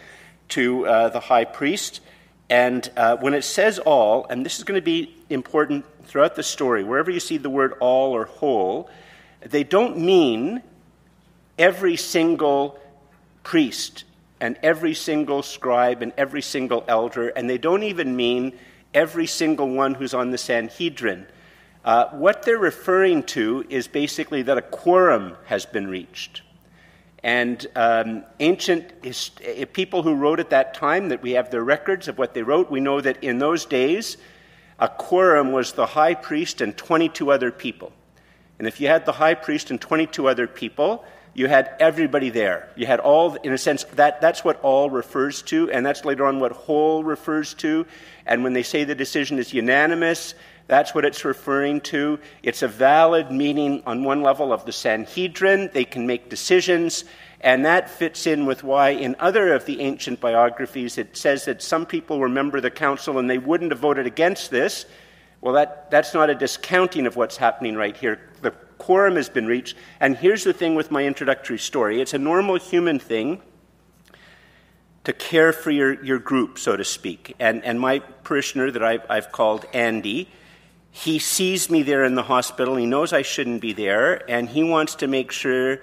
to 0.51 0.87
uh, 0.87 1.09
the 1.09 1.19
high 1.19 1.45
priest. 1.45 2.01
And 2.49 2.89
uh, 2.97 3.17
when 3.17 3.35
it 3.35 3.43
says 3.43 3.81
all, 3.81 4.25
and 4.31 4.47
this 4.47 4.59
is 4.59 4.63
going 4.63 4.81
to 4.81 4.85
be 4.85 5.13
important 5.29 5.85
throughout 6.05 6.37
the 6.37 6.45
story, 6.45 6.85
wherever 6.85 7.11
you 7.11 7.19
see 7.19 7.39
the 7.39 7.51
word 7.51 7.75
all 7.81 8.13
or 8.13 8.27
whole, 8.27 8.89
they 9.41 9.65
don't 9.65 9.99
mean 9.99 10.63
every 11.59 11.97
single 11.97 12.79
priest 13.43 14.05
and 14.41 14.57
every 14.63 14.95
single 14.95 15.43
scribe 15.43 16.03
and 16.03 16.13
every 16.17 16.43
single 16.43 16.85
elder, 16.87 17.31
and 17.31 17.51
they 17.51 17.59
don't 17.59 17.83
even 17.83 18.15
mean 18.15 18.53
every 18.95 19.27
single 19.27 19.69
one 19.69 19.95
who's 19.95 20.15
on 20.15 20.31
the 20.31 20.39
Sanhedrin. 20.39 21.27
Uh, 21.85 22.09
what 22.11 22.45
they're 22.45 22.59
referring 22.59 23.23
to 23.25 23.65
is 23.69 23.89
basically 23.89 24.43
that 24.43 24.57
a 24.57 24.63
quorum 24.63 25.37
has 25.47 25.67
been 25.67 25.89
reached. 25.89 26.43
And 27.25 27.67
um, 27.77 28.25
ancient 28.41 28.93
his, 29.03 29.31
uh, 29.47 29.65
people 29.73 30.03
who 30.03 30.15
wrote 30.15 30.41
at 30.41 30.51
that 30.51 30.75
time, 30.75 31.09
that 31.09 31.23
we 31.23 31.33
have 31.33 31.51
their 31.51 31.63
records 31.65 32.09
of 32.09 32.19
what 32.19 32.35
they 32.35 32.43
wrote, 32.43 32.71
we 32.71 32.81
know 32.81 33.01
that 33.01 33.23
in 33.23 33.39
those 33.39 33.65
days, 33.65 34.17
a 34.79 34.89
quorum 34.89 35.53
was 35.53 35.73
the 35.73 35.87
high 35.87 36.15
priest 36.15 36.61
and 36.61 36.77
22 36.77 37.31
other 37.31 37.53
people. 37.53 37.93
And 38.59 38.67
if 38.67 38.81
you 38.81 38.89
had 38.89 39.07
the 39.07 39.13
high 39.13 39.35
priest 39.35 39.71
and 39.71 39.81
22 39.81 40.29
other 40.29 40.47
people, 40.47 41.05
you 41.35 41.47
had 41.47 41.75
everybody 41.81 42.31
there. 42.31 42.69
You 42.77 42.87
had 42.87 43.01
all, 43.01 43.35
in 43.37 43.53
a 43.53 43.59
sense, 43.59 43.85
that, 43.95 44.21
that's 44.21 44.45
what 44.45 44.61
all 44.61 44.91
refers 44.91 45.43
to, 45.43 45.71
and 45.71 45.85
that's 45.85 46.05
later 46.05 46.27
on 46.27 46.41
what 46.41 46.53
whole 46.53 47.03
refers 47.03 47.55
to. 47.55 47.87
And 48.27 48.45
when 48.45 48.53
they 48.53 48.63
say 48.63 48.85
the 48.85 48.95
decision 48.95 49.39
is 49.39 49.55
unanimous, 49.55 50.35
that's 50.73 50.95
what 50.95 51.05
it's 51.05 51.25
referring 51.25 51.83
to. 51.83 52.19
It's 52.43 52.63
a 52.63 52.69
valid 52.69 53.31
meaning 53.31 53.83
on 53.85 54.05
one 54.05 54.23
level 54.23 54.55
of 54.55 54.65
the 54.65 54.73
Sanhedrin. 54.73 55.69
They 55.75 55.85
can 55.85 56.07
make 56.07 56.31
decisions. 56.31 57.05
And 57.43 57.67
that 57.67 57.91
fits 57.91 58.27
in 58.27 58.47
with 58.47 58.65
why, 58.65 58.91
in 58.91 59.15
other 59.19 59.53
of 59.53 59.67
the 59.67 59.83
ancient 59.83 60.19
biographies, 60.19 60.97
it 60.97 61.15
says 61.15 61.45
that 61.45 61.61
some 61.61 61.85
people 61.85 62.21
remember 62.21 62.59
the 62.61 62.71
council 62.71 63.19
and 63.19 63.29
they 63.29 63.37
wouldn't 63.37 63.71
have 63.71 63.81
voted 63.81 64.07
against 64.07 64.51
this. 64.51 64.87
Well, 65.43 65.53
that, 65.55 65.91
that's 65.91 66.15
not 66.15 66.31
a 66.31 66.35
discounting 66.35 67.07
of 67.07 67.17
what's 67.17 67.37
happening 67.37 67.75
right 67.77 67.97
here. 67.97 68.31
The 68.41 68.53
quorum 68.79 69.17
has 69.17 69.29
been 69.29 69.47
reached. 69.47 69.77
And 70.01 70.17
here's 70.17 70.43
the 70.43 70.55
thing 70.55 70.75
with 70.75 70.91
my 70.91 71.05
introductory 71.05 71.59
story 71.59 72.01
it's 72.01 72.15
a 72.15 72.19
normal 72.19 72.57
human 72.57 72.99
thing 72.99 73.43
to 75.05 75.13
care 75.13 75.53
for 75.53 75.71
your, 75.71 76.03
your 76.03 76.19
group, 76.19 76.59
so 76.59 76.77
to 76.77 76.85
speak. 76.85 77.35
And, 77.39 77.63
and 77.63 77.79
my 77.79 77.99
parishioner 77.99 78.71
that 78.71 78.83
I've, 78.83 79.05
I've 79.11 79.33
called 79.33 79.67
Andy, 79.75 80.29
he 80.95 81.19
sees 81.19 81.71
me 81.71 81.83
there 81.83 82.05
in 82.05 82.15
the 82.15 82.23
hospital. 82.23 82.77
He 82.77 82.85
knows 82.85 83.15
I 83.15 83.23
shouldn't 83.23 83.63
be 83.63 83.73
there, 83.73 84.31
and 84.31 84.49
he 84.49 84.63
wants 84.63 84.95
to 84.97 85.07
make 85.09 85.33
sure. 85.33 85.79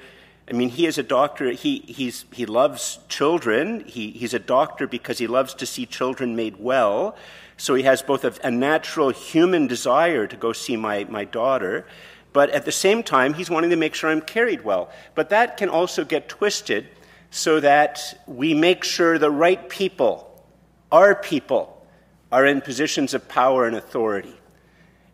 I 0.47 0.53
mean, 0.53 0.69
he 0.69 0.85
is 0.85 0.97
a 0.97 1.03
doctor. 1.03 1.51
He, 1.51 1.79
he's, 1.79 2.25
he 2.31 2.45
loves 2.45 2.99
children. 3.09 3.83
He, 3.85 4.11
he's 4.11 4.35
a 4.35 4.39
doctor 4.39 4.87
because 4.87 5.17
he 5.17 5.27
loves 5.27 5.55
to 5.55 5.65
see 5.65 5.85
children 5.87 6.35
made 6.35 6.57
well. 6.57 7.15
So 7.57 7.73
he 7.73 7.83
has 7.83 8.03
both 8.03 8.23
a, 8.23 8.33
a 8.43 8.51
natural 8.51 9.09
human 9.09 9.67
desire 9.67 10.27
to 10.27 10.35
go 10.35 10.53
see 10.53 10.77
my, 10.77 11.05
my 11.09 11.25
daughter, 11.25 11.85
but 12.31 12.51
at 12.51 12.65
the 12.65 12.71
same 12.71 13.03
time, 13.03 13.33
he's 13.33 13.49
wanting 13.49 13.71
to 13.71 13.75
make 13.75 13.95
sure 13.95 14.11
I'm 14.11 14.21
carried 14.21 14.63
well. 14.63 14.91
But 15.15 15.29
that 15.31 15.57
can 15.57 15.69
also 15.69 16.05
get 16.05 16.29
twisted 16.29 16.87
so 17.31 17.59
that 17.59 18.23
we 18.27 18.53
make 18.53 18.83
sure 18.83 19.17
the 19.17 19.31
right 19.31 19.67
people, 19.69 20.45
our 20.91 21.15
people, 21.15 21.85
are 22.31 22.45
in 22.45 22.61
positions 22.61 23.15
of 23.15 23.27
power 23.27 23.65
and 23.65 23.75
authority 23.75 24.38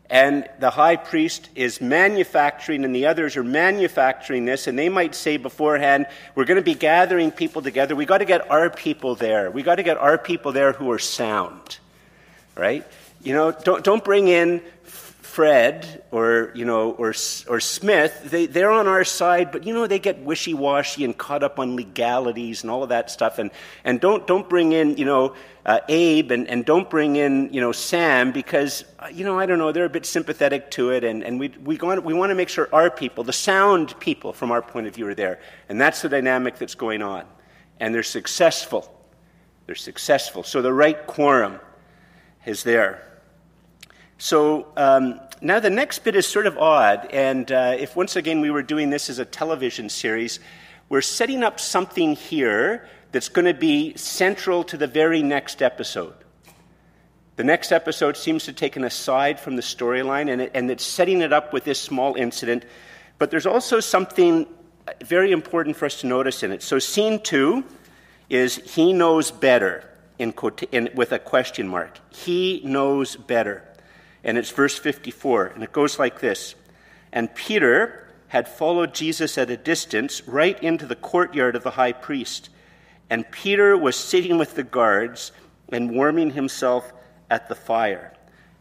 and 0.09 0.47
the 0.59 0.69
high 0.69 0.95
priest 0.97 1.49
is 1.55 1.81
manufacturing, 1.81 2.85
and 2.85 2.95
the 2.95 3.07
others 3.07 3.37
are 3.37 3.43
manufacturing 3.43 4.45
this, 4.45 4.67
and 4.67 4.77
they 4.77 4.89
might 4.89 5.15
say 5.15 5.37
beforehand, 5.37 6.05
We're 6.35 6.45
going 6.45 6.57
to 6.57 6.63
be 6.63 6.75
gathering 6.75 7.31
people 7.31 7.61
together. 7.61 7.95
We've 7.95 8.07
got 8.07 8.19
to 8.19 8.25
get 8.25 8.49
our 8.51 8.69
people 8.69 9.15
there. 9.15 9.49
We've 9.49 9.65
got 9.65 9.75
to 9.75 9.83
get 9.83 9.97
our 9.97 10.17
people 10.17 10.51
there 10.51 10.73
who 10.73 10.91
are 10.91 10.99
sound, 10.99 11.79
right? 12.55 12.85
You 13.23 13.33
know, 13.33 13.51
don't, 13.51 13.83
don't 13.83 14.03
bring 14.03 14.27
in 14.27 14.61
Fred 15.35 16.01
or, 16.11 16.53
you 16.55 16.63
know, 16.63 16.91
or, 16.91 17.09
or 17.49 17.59
Smith, 17.59 18.31
they, 18.31 18.45
they're 18.45 18.71
on 18.71 18.87
our 18.87 19.03
side, 19.03 19.51
but, 19.51 19.65
you 19.65 19.73
know, 19.73 19.85
they 19.85 19.99
get 19.99 20.19
wishy-washy 20.19 21.03
and 21.03 21.17
caught 21.17 21.43
up 21.43 21.59
on 21.59 21.75
legalities 21.75 22.63
and 22.63 22.71
all 22.71 22.83
of 22.83 22.87
that 22.87 23.11
stuff. 23.11 23.37
And, 23.37 23.51
and 23.83 23.99
don't, 23.99 24.25
don't 24.25 24.47
bring 24.47 24.71
in, 24.71 24.95
you 24.95 25.03
know, 25.03 25.35
uh, 25.65 25.81
Abe 25.89 26.31
and, 26.31 26.47
and 26.47 26.63
don't 26.63 26.89
bring 26.89 27.17
in, 27.17 27.51
you 27.51 27.59
know, 27.59 27.73
Sam 27.73 28.31
because, 28.31 28.85
uh, 28.97 29.07
you 29.11 29.25
know, 29.25 29.37
I 29.37 29.45
don't 29.45 29.59
know, 29.59 29.73
they're 29.73 29.83
a 29.83 29.89
bit 29.89 30.05
sympathetic 30.05 30.71
to 30.71 30.91
it. 30.91 31.03
And, 31.03 31.21
and 31.21 31.37
we, 31.37 31.49
we, 31.49 31.75
want, 31.79 32.05
we 32.05 32.13
want 32.13 32.29
to 32.29 32.35
make 32.35 32.47
sure 32.47 32.69
our 32.71 32.89
people, 32.89 33.25
the 33.25 33.33
sound 33.33 33.99
people 33.99 34.31
from 34.31 34.53
our 34.53 34.61
point 34.61 34.87
of 34.87 34.95
view, 34.95 35.05
are 35.05 35.15
there. 35.15 35.41
And 35.67 35.81
that's 35.81 36.01
the 36.01 36.07
dynamic 36.07 36.57
that's 36.59 36.75
going 36.75 37.01
on. 37.01 37.25
And 37.81 37.93
they're 37.93 38.03
successful. 38.03 38.89
They're 39.65 39.75
successful. 39.75 40.43
So 40.43 40.61
the 40.61 40.71
right 40.71 41.05
quorum 41.05 41.59
is 42.45 42.63
there. 42.63 43.01
So 44.17 44.67
um, 44.77 45.19
now 45.41 45.59
the 45.59 45.69
next 45.69 45.99
bit 45.99 46.15
is 46.15 46.25
sort 46.25 46.47
of 46.47 46.57
odd, 46.57 47.09
and 47.11 47.51
uh, 47.51 47.75
if 47.77 47.95
once 47.95 48.15
again 48.15 48.39
we 48.39 48.49
were 48.49 48.63
doing 48.63 48.89
this 48.89 49.09
as 49.09 49.19
a 49.19 49.25
television 49.25 49.89
series, 49.89 50.39
we're 50.87 51.01
setting 51.01 51.43
up 51.43 51.59
something 51.59 52.15
here 52.15 52.87
that's 53.11 53.29
going 53.29 53.45
to 53.45 53.53
be 53.53 53.95
central 53.97 54.63
to 54.65 54.77
the 54.77 54.87
very 54.87 55.21
next 55.21 55.61
episode. 55.61 56.13
The 57.35 57.43
next 57.43 57.73
episode 57.73 58.15
seems 58.15 58.45
to 58.45 58.53
take 58.53 58.77
an 58.77 58.85
aside 58.85 59.39
from 59.39 59.57
the 59.57 59.61
storyline, 59.61 60.31
and, 60.31 60.41
it, 60.41 60.51
and 60.53 60.71
it's 60.71 60.85
setting 60.85 61.21
it 61.21 61.33
up 61.33 61.51
with 61.51 61.65
this 61.65 61.81
small 61.81 62.15
incident. 62.15 62.63
But 63.17 63.31
there's 63.31 63.45
also 63.45 63.81
something 63.81 64.47
very 65.03 65.31
important 65.33 65.75
for 65.75 65.85
us 65.85 65.99
to 66.01 66.07
notice 66.07 66.43
in 66.43 66.53
it. 66.53 66.63
So, 66.63 66.79
scene 66.79 67.19
two 67.19 67.65
is 68.29 68.55
he 68.55 68.93
knows 68.93 69.31
better, 69.31 69.83
in, 70.17 70.33
in, 70.71 70.89
with 70.95 71.11
a 71.11 71.19
question 71.19 71.67
mark. 71.67 71.99
He 72.11 72.61
knows 72.63 73.17
better 73.17 73.63
and 74.25 74.37
it's 74.37 74.51
verse 74.51 74.77
54, 74.77 75.45
and 75.47 75.63
it 75.63 75.71
goes 75.71 75.97
like 75.97 76.19
this 76.19 76.55
And 77.13 77.33
Peter 77.33 78.09
had 78.27 78.47
followed 78.47 78.93
Jesus 78.93 79.37
at 79.37 79.49
a 79.49 79.55
distance 79.55 80.27
right 80.27 80.61
into 80.61 80.85
the 80.85 80.95
courtyard 80.95 81.55
of 81.55 81.63
the 81.63 81.71
high 81.71 81.93
priest. 81.93 82.49
And 83.09 83.29
Peter 83.31 83.77
was 83.77 83.95
sitting 83.95 84.37
with 84.37 84.55
the 84.55 84.63
guards 84.63 85.31
and 85.69 85.95
warming 85.95 86.31
himself 86.31 86.91
at 87.29 87.47
the 87.47 87.55
fire. 87.55 88.13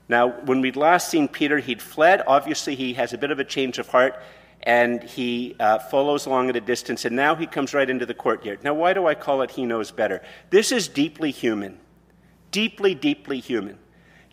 Now, 0.07 0.29
when 0.43 0.61
we'd 0.61 0.77
last 0.77 1.09
seen 1.09 1.29
Peter, 1.29 1.59
he'd 1.59 1.81
fled. 1.81 2.23
Obviously, 2.27 2.75
he 2.77 2.93
has 2.93 3.15
a 3.15 3.19
bit 3.19 3.31
of 3.31 3.39
a 3.39 3.45
change 3.45 3.79
of 3.79 3.89
heart 3.89 4.23
and 4.65 5.03
he 5.03 5.57
uh, 5.61 5.79
follows 5.79 6.25
along 6.27 6.49
at 6.49 6.57
a 6.57 6.61
distance, 6.61 7.05
and 7.05 7.15
now 7.15 7.35
he 7.35 7.47
comes 7.47 7.75
right 7.75 7.89
into 7.89 8.07
the 8.07 8.15
courtyard. 8.15 8.65
Now, 8.65 8.73
why 8.73 8.95
do 8.95 9.07
I 9.07 9.15
call 9.15 9.43
it 9.43 9.51
he 9.51 9.67
knows 9.67 9.91
better? 9.91 10.23
This 10.49 10.73
is 10.73 10.89
deeply 10.89 11.31
human. 11.31 11.79
Deeply, 12.51 12.95
deeply 12.95 13.41
human. 13.41 13.79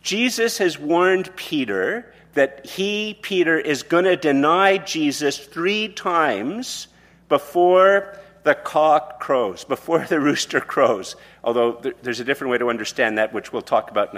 Jesus 0.01 0.57
has 0.57 0.79
warned 0.79 1.35
Peter 1.35 2.11
that 2.33 2.65
he, 2.65 3.17
Peter, 3.21 3.59
is 3.59 3.83
going 3.83 4.05
to 4.05 4.15
deny 4.15 4.77
Jesus 4.77 5.37
three 5.37 5.89
times 5.89 6.87
before 7.29 8.17
the 8.43 8.55
cock 8.55 9.19
crows, 9.19 9.63
before 9.63 9.99
the 9.99 10.19
rooster 10.19 10.59
crows. 10.59 11.15
Although 11.43 11.81
there's 12.01 12.19
a 12.19 12.23
different 12.23 12.51
way 12.51 12.57
to 12.57 12.69
understand 12.69 13.17
that, 13.17 13.33
which 13.33 13.53
we'll 13.53 13.61
talk 13.61 13.91
about 13.91 14.17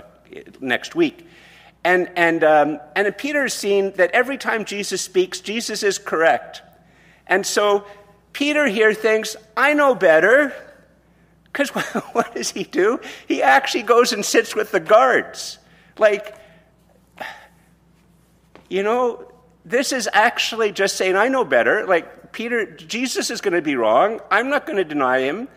next 0.61 0.95
week. 0.95 1.27
And, 1.83 2.09
and, 2.15 2.43
um, 2.43 2.79
and 2.95 3.15
Peter 3.17 3.45
is 3.45 3.53
seeing 3.53 3.91
that 3.91 4.11
every 4.11 4.37
time 4.37 4.63
Jesus 4.63 5.01
speaks, 5.01 5.41
Jesus 5.41 5.83
is 5.83 5.97
correct. 5.97 6.61
And 7.27 7.45
so 7.45 7.85
Peter 8.31 8.67
here 8.67 8.93
thinks, 8.93 9.35
I 9.57 9.73
know 9.73 9.95
better. 9.95 10.53
Because 11.45 11.69
what 12.13 12.33
does 12.35 12.51
he 12.51 12.63
do? 12.63 13.01
He 13.27 13.43
actually 13.43 13.83
goes 13.83 14.13
and 14.13 14.23
sits 14.23 14.55
with 14.55 14.71
the 14.71 14.79
guards. 14.79 15.59
Like, 15.97 16.35
you 18.69 18.83
know, 18.83 19.31
this 19.65 19.91
is 19.91 20.09
actually 20.11 20.71
just 20.71 20.97
saying, 20.97 21.15
I 21.15 21.27
know 21.27 21.45
better. 21.45 21.85
Like, 21.85 22.31
Peter, 22.31 22.65
Jesus 22.65 23.29
is 23.29 23.41
going 23.41 23.53
to 23.53 23.61
be 23.61 23.75
wrong. 23.75 24.19
I'm 24.31 24.49
not 24.49 24.65
going 24.65 24.77
to 24.77 24.83
deny 24.83 25.19
him. 25.19 25.47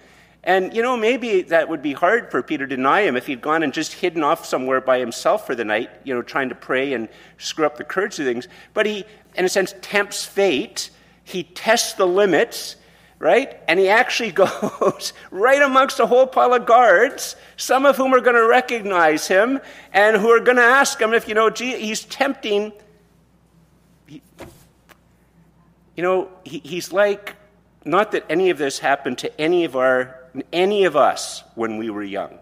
And, 0.45 0.73
you 0.73 0.81
know, 0.81 0.97
maybe 0.97 1.43
that 1.43 1.69
would 1.69 1.83
be 1.83 1.93
hard 1.93 2.31
for 2.31 2.41
Peter 2.41 2.69
to 2.69 2.77
deny 2.77 3.01
him 3.01 3.17
if 3.17 3.27
he'd 3.27 3.41
gone 3.41 3.65
and 3.65 3.73
just 3.73 3.95
hidden 3.95 4.23
off 4.23 4.47
somewhere 4.47 4.81
by 4.81 5.01
himself 5.01 5.45
for 5.45 5.57
the 5.57 5.65
night, 5.65 5.91
you 6.05 6.15
know, 6.15 6.23
trying 6.23 6.51
to 6.51 6.55
pray 6.55 6.93
and 6.93 7.09
screw 7.37 7.67
up 7.67 7.79
the 7.79 7.85
courage 7.85 8.19
of 8.21 8.27
things. 8.27 8.47
But 8.73 8.87
he, 8.87 9.05
in 9.35 9.45
a 9.45 9.49
sense, 9.49 9.75
tempts 9.81 10.25
fate. 10.25 10.91
He 11.25 11.43
tests 11.43 11.95
the 11.95 12.07
limits 12.07 12.77
right? 13.19 13.59
And 13.69 13.79
he 13.79 13.89
actually 13.89 14.33
goes 14.33 15.13
right 15.31 15.63
amongst 15.63 16.01
a 16.01 16.07
whole 16.07 16.27
pile 16.27 16.55
of 16.55 16.67
guards, 16.67 17.37
some 17.57 17.87
of 17.87 17.97
whom 17.97 18.15
are 18.15 18.21
going 18.21 18.37
to 18.37 18.47
recognize 18.47 19.27
him 19.27 19.61
and 19.93 20.17
who 20.17 20.29
are 20.29 20.41
going 20.41 20.57
to 20.57 20.63
ask 20.63 21.01
him 21.01 21.15
if, 21.15 21.29
you 21.29 21.35
know, 21.35 21.51
gee, 21.51 21.77
he's 21.77 22.05
tempting. 22.05 22.73
You 24.09 24.21
know, 26.03 26.29
he, 26.45 26.59
he's 26.59 26.93
like, 26.93 27.37
not 27.85 28.13
that 28.13 28.25
any 28.29 28.51
of 28.51 28.59
this 28.59 28.79
happened 28.79 29.19
to 29.19 29.41
any 29.41 29.65
of 29.65 29.77
our, 29.77 30.21
any 30.53 30.85
of 30.85 30.97
us 30.97 31.43
when 31.55 31.79
we 31.79 31.89
were 31.89 32.03
young. 32.03 32.39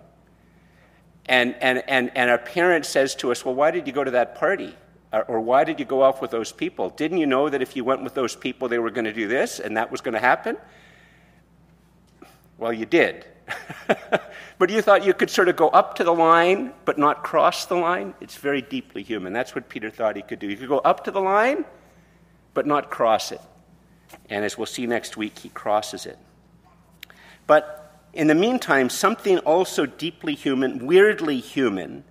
And, 1.26 1.54
and, 1.60 1.82
and, 1.86 2.10
and 2.14 2.30
our 2.30 2.38
parent 2.38 2.84
says 2.84 3.14
to 3.16 3.30
us, 3.30 3.44
well, 3.44 3.54
why 3.54 3.70
did 3.70 3.86
you 3.86 3.92
go 3.92 4.04
to 4.04 4.10
that 4.12 4.34
party? 4.34 4.74
Or 5.22 5.40
why 5.40 5.64
did 5.64 5.78
you 5.78 5.84
go 5.84 6.02
off 6.02 6.20
with 6.20 6.30
those 6.30 6.52
people? 6.52 6.90
Didn't 6.90 7.18
you 7.18 7.26
know 7.26 7.48
that 7.48 7.62
if 7.62 7.76
you 7.76 7.84
went 7.84 8.02
with 8.02 8.14
those 8.14 8.34
people, 8.34 8.68
they 8.68 8.78
were 8.78 8.90
going 8.90 9.04
to 9.04 9.12
do 9.12 9.28
this 9.28 9.60
and 9.60 9.76
that 9.76 9.90
was 9.90 10.00
going 10.00 10.14
to 10.14 10.20
happen? 10.20 10.56
Well, 12.58 12.72
you 12.72 12.86
did. 12.86 13.26
but 14.58 14.70
you 14.70 14.80
thought 14.80 15.04
you 15.04 15.12
could 15.12 15.30
sort 15.30 15.48
of 15.48 15.56
go 15.56 15.68
up 15.68 15.96
to 15.96 16.04
the 16.04 16.14
line 16.14 16.72
but 16.84 16.98
not 16.98 17.22
cross 17.22 17.66
the 17.66 17.74
line? 17.74 18.14
It's 18.20 18.36
very 18.36 18.62
deeply 18.62 19.02
human. 19.02 19.32
That's 19.32 19.54
what 19.54 19.68
Peter 19.68 19.90
thought 19.90 20.16
he 20.16 20.22
could 20.22 20.38
do. 20.38 20.48
He 20.48 20.56
could 20.56 20.68
go 20.68 20.78
up 20.78 21.04
to 21.04 21.10
the 21.10 21.20
line 21.20 21.64
but 22.54 22.66
not 22.66 22.90
cross 22.90 23.32
it. 23.32 23.40
And 24.30 24.44
as 24.44 24.56
we'll 24.56 24.66
see 24.66 24.86
next 24.86 25.16
week, 25.16 25.38
he 25.40 25.48
crosses 25.48 26.06
it. 26.06 26.18
But 27.46 28.08
in 28.12 28.28
the 28.28 28.34
meantime, 28.34 28.88
something 28.88 29.38
also 29.38 29.86
deeply 29.86 30.34
human, 30.34 30.86
weirdly 30.86 31.40
human, 31.40 32.04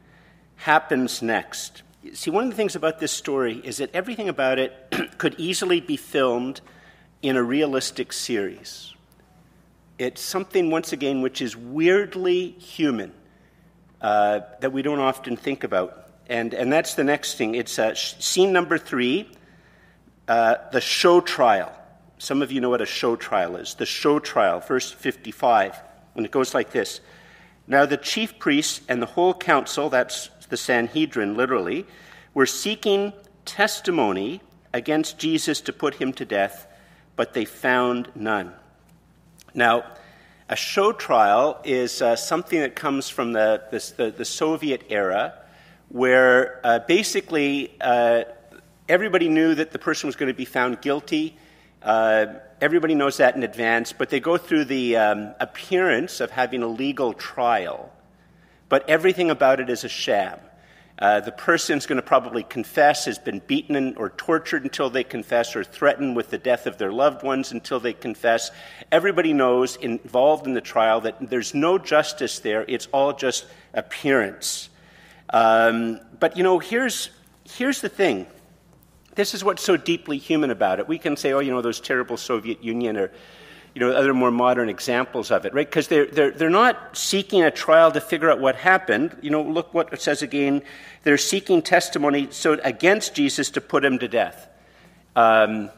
happens 0.58 1.22
next 1.22 1.82
see, 2.12 2.30
one 2.30 2.46
of 2.46 2.50
the 2.50 2.56
things 2.56 2.76
about 2.76 3.00
this 3.00 3.12
story 3.12 3.62
is 3.64 3.78
that 3.78 3.94
everything 3.94 4.30
about 4.30 4.60
it 4.60 4.74
could 5.18 5.36
easily 5.38 5.80
be 5.80 5.96
filmed 5.96 6.62
in 7.22 7.38
a 7.38 7.44
realistic 7.44 8.12
series. 8.12 8.94
It's 9.98 10.22
something, 10.22 10.70
once 10.70 10.92
again, 10.92 11.22
which 11.22 11.42
is 11.42 11.56
weirdly 11.56 12.50
human 12.52 13.14
uh, 14.02 14.42
that 14.60 14.74
we 14.74 14.82
don't 14.82 15.00
often 15.00 15.38
think 15.38 15.64
about. 15.64 16.10
And, 16.28 16.54
and 16.54 16.72
that's 16.72 16.96
the 16.96 17.04
next 17.04 17.36
thing. 17.36 17.56
It's 17.56 17.80
uh, 17.80 17.94
scene 17.96 18.52
number 18.52 18.78
three 18.78 19.30
uh, 20.28 20.56
the 20.72 20.82
show 20.82 21.20
trial. 21.22 21.72
Some 22.18 22.42
of 22.42 22.52
you 22.52 22.62
know 22.62 22.70
what 22.70 22.82
a 22.82 22.86
show 22.86 23.16
trial 23.16 23.58
is. 23.58 23.76
The 23.76 23.86
show 23.86 24.20
trial, 24.20 24.62
verse 24.62 24.92
55. 24.92 25.80
And 26.16 26.26
it 26.26 26.32
goes 26.32 26.54
like 26.54 26.72
this 26.72 27.02
Now 27.68 27.86
the 27.86 27.98
chief 27.98 28.40
priests 28.40 28.82
and 28.88 29.02
the 29.02 29.06
whole 29.06 29.34
council, 29.34 29.90
that's 29.90 30.30
the 30.50 30.58
Sanhedrin 30.58 31.36
literally, 31.36 31.86
were 32.34 32.46
seeking 32.46 33.14
testimony 33.46 34.42
against 34.74 35.18
Jesus 35.18 35.62
to 35.62 35.74
put 35.74 35.96
him 35.96 36.14
to 36.14 36.26
death, 36.26 36.68
but 37.16 37.34
they 37.34 37.46
found 37.46 38.10
none. 38.16 38.54
Now, 39.54 39.86
a 40.50 40.56
show 40.56 40.92
trial 40.92 41.60
is 41.64 42.02
uh, 42.02 42.16
something 42.16 42.60
that 42.60 42.76
comes 42.76 43.10
from 43.10 43.34
the, 43.34 43.64
the, 43.98 44.12
the 44.12 44.26
Soviet 44.26 44.84
era, 44.90 45.34
where 45.90 46.60
uh, 46.64 46.80
basically 46.80 47.76
uh, 47.80 48.24
everybody 48.90 49.30
knew 49.30 49.56
that 49.56 49.72
the 49.72 49.80
person 49.80 50.08
was 50.08 50.16
going 50.16 50.28
to 50.28 50.38
be 50.38 50.46
found 50.46 50.82
guilty. 50.82 51.38
Uh, 51.82 52.26
everybody 52.60 52.96
knows 52.96 53.18
that 53.18 53.36
in 53.36 53.44
advance, 53.44 53.94
but 53.94 54.10
they 54.10 54.20
go 54.20 54.38
through 54.38 54.66
the 54.66 54.98
um, 54.98 55.36
appearance 55.40 56.20
of 56.20 56.32
having 56.32 56.64
a 56.64 56.68
legal 56.68 57.14
trial 57.14 57.92
but 58.74 58.90
everything 58.90 59.30
about 59.30 59.60
it 59.60 59.70
is 59.70 59.84
a 59.84 59.88
sham. 59.88 60.40
Uh, 60.98 61.20
the 61.20 61.32
person's 61.32 61.86
going 61.86 61.98
to 61.98 62.02
probably 62.02 62.42
confess, 62.42 63.06
has 63.06 63.20
been 63.20 63.38
beaten 63.46 63.96
or 63.98 64.10
tortured 64.10 64.64
until 64.64 64.90
they 64.90 65.04
confess, 65.04 65.56
or 65.56 65.64
threatened 65.64 66.16
with 66.16 66.32
the 66.32 66.40
death 66.40 66.66
of 66.66 66.80
their 66.80 66.92
loved 66.92 67.22
ones 67.22 67.52
until 67.52 67.80
they 67.80 67.94
confess. 67.94 68.50
Everybody 68.92 69.32
knows, 69.32 69.76
involved 69.76 70.48
in 70.48 70.56
the 70.56 70.62
trial, 70.62 71.02
that 71.02 71.30
there's 71.30 71.54
no 71.54 71.78
justice 71.78 72.40
there. 72.40 72.66
It's 72.68 72.88
all 72.92 73.14
just 73.14 73.46
appearance. 73.76 74.70
Um, 75.30 76.00
but, 76.20 76.36
you 76.36 76.42
know, 76.42 76.58
here's, 76.58 77.12
here's 77.44 77.80
the 77.80 77.90
thing. 77.90 78.26
This 79.14 79.36
is 79.36 79.44
what's 79.44 79.62
so 79.62 79.78
deeply 79.78 80.18
human 80.18 80.50
about 80.50 80.80
it. 80.80 80.88
We 80.88 80.98
can 80.98 81.16
say, 81.16 81.32
oh, 81.34 81.42
you 81.42 81.52
know, 81.52 81.62
those 81.62 81.80
terrible 81.80 82.18
Soviet 82.18 82.64
Union 82.64 82.98
or 82.98 83.12
you 83.74 83.80
know, 83.80 83.92
other 83.92 84.14
more 84.14 84.32
modern 84.32 84.70
examples 84.70 85.32
of 85.32 85.46
it, 85.46 85.54
right? 85.54 85.68
Because 85.68 85.88
they're, 85.88 86.06
they're, 86.06 86.32
they're 86.32 86.50
not 86.50 86.96
seeking 86.96 87.42
a 87.44 87.50
trial 87.50 87.92
to 87.92 88.00
figure 88.00 88.30
out 88.30 88.40
what 88.40 88.56
happened. 88.56 89.18
You 89.22 89.32
know, 89.32 89.42
look 89.42 89.74
what 89.74 89.92
it 89.92 90.02
says 90.02 90.22
again. 90.22 90.62
They're 91.04 91.18
seeking 91.18 91.62
testimony 91.62 92.28
so 92.32 92.60
against 92.64 93.16
Jesus 93.16 93.50
to 93.52 93.62
put 93.62 93.84
him 93.84 93.98
to 94.00 94.08
death. 94.08 94.48
Um, 95.16 95.72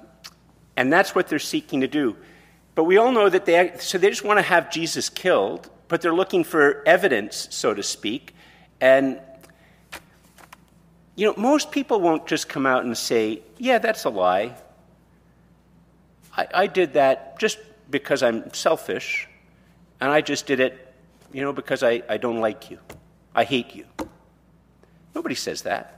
and 0.75 0.91
that's 0.91 1.15
what 1.15 1.29
they're 1.29 1.39
seeking 1.39 1.81
to 1.81 1.87
do. 1.87 2.17
But 2.75 2.83
we 2.83 2.97
all 2.97 3.13
know 3.13 3.29
that 3.29 3.45
they, 3.45 3.71
so 3.79 3.97
they 3.97 4.09
just 4.09 4.25
want 4.25 4.39
to 4.39 4.43
have 4.43 4.69
Jesus 4.69 5.07
killed, 5.09 5.69
but 5.87 6.01
they're 6.01 6.13
looking 6.13 6.43
for 6.43 6.83
evidence, 6.85 7.47
so 7.51 7.73
to 7.73 7.81
speak. 7.81 8.35
And 8.81 9.21
You 11.15 11.27
know, 11.27 11.35
most 11.37 11.71
people 11.71 12.01
won't 12.01 12.27
just 12.27 12.49
come 12.49 12.65
out 12.65 12.83
and 12.83 12.97
say, 12.97 13.41
yeah, 13.57 13.79
that's 13.79 14.03
a 14.03 14.09
lie. 14.09 14.53
I, 16.35 16.47
I 16.53 16.67
did 16.67 16.93
that 16.93 17.39
just 17.39 17.57
because 17.89 18.23
I'm 18.23 18.53
selfish, 18.53 19.27
and 20.01 20.11
I 20.11 20.21
just 20.21 20.45
did 20.45 20.59
it, 20.59 20.93
you 21.31 21.41
know, 21.41 21.53
because 21.53 21.83
I, 21.83 22.01
I 22.09 22.17
don't 22.17 22.39
like 22.39 22.69
you. 22.71 22.79
I 23.33 23.43
hate 23.43 23.75
you. 23.75 23.85
Nobody 25.13 25.35
says 25.35 25.63
that. 25.63 25.95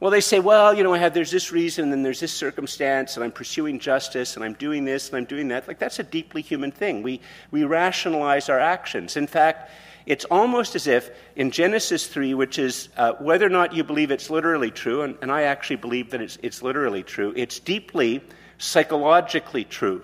Well, 0.00 0.12
they 0.12 0.20
say, 0.20 0.38
well, 0.38 0.74
you 0.74 0.84
know, 0.84 0.94
I 0.94 0.98
have, 0.98 1.12
there's 1.12 1.32
this 1.32 1.50
reason 1.50 1.92
and 1.92 2.04
there's 2.04 2.20
this 2.20 2.32
circumstance, 2.32 3.16
and 3.16 3.24
I'm 3.24 3.32
pursuing 3.32 3.80
justice, 3.80 4.36
and 4.36 4.44
I'm 4.44 4.54
doing 4.54 4.84
this 4.84 5.08
and 5.08 5.16
I'm 5.16 5.24
doing 5.24 5.48
that. 5.48 5.66
Like, 5.66 5.80
that's 5.80 5.98
a 5.98 6.04
deeply 6.04 6.40
human 6.40 6.70
thing. 6.70 7.02
We, 7.02 7.20
we 7.50 7.64
rationalize 7.64 8.48
our 8.48 8.60
actions. 8.60 9.16
In 9.16 9.26
fact, 9.26 9.72
it's 10.06 10.24
almost 10.26 10.76
as 10.76 10.86
if 10.86 11.10
in 11.34 11.50
Genesis 11.50 12.06
3, 12.06 12.34
which 12.34 12.60
is 12.60 12.90
uh, 12.96 13.14
whether 13.14 13.44
or 13.44 13.50
not 13.50 13.74
you 13.74 13.82
believe 13.82 14.12
it's 14.12 14.30
literally 14.30 14.70
true, 14.70 15.02
and, 15.02 15.18
and 15.20 15.32
I 15.32 15.42
actually 15.42 15.76
believe 15.76 16.10
that 16.10 16.22
it's, 16.22 16.38
it's 16.42 16.62
literally 16.62 17.02
true, 17.02 17.32
it's 17.34 17.58
deeply 17.58 18.22
psychologically 18.58 19.64
true 19.64 20.02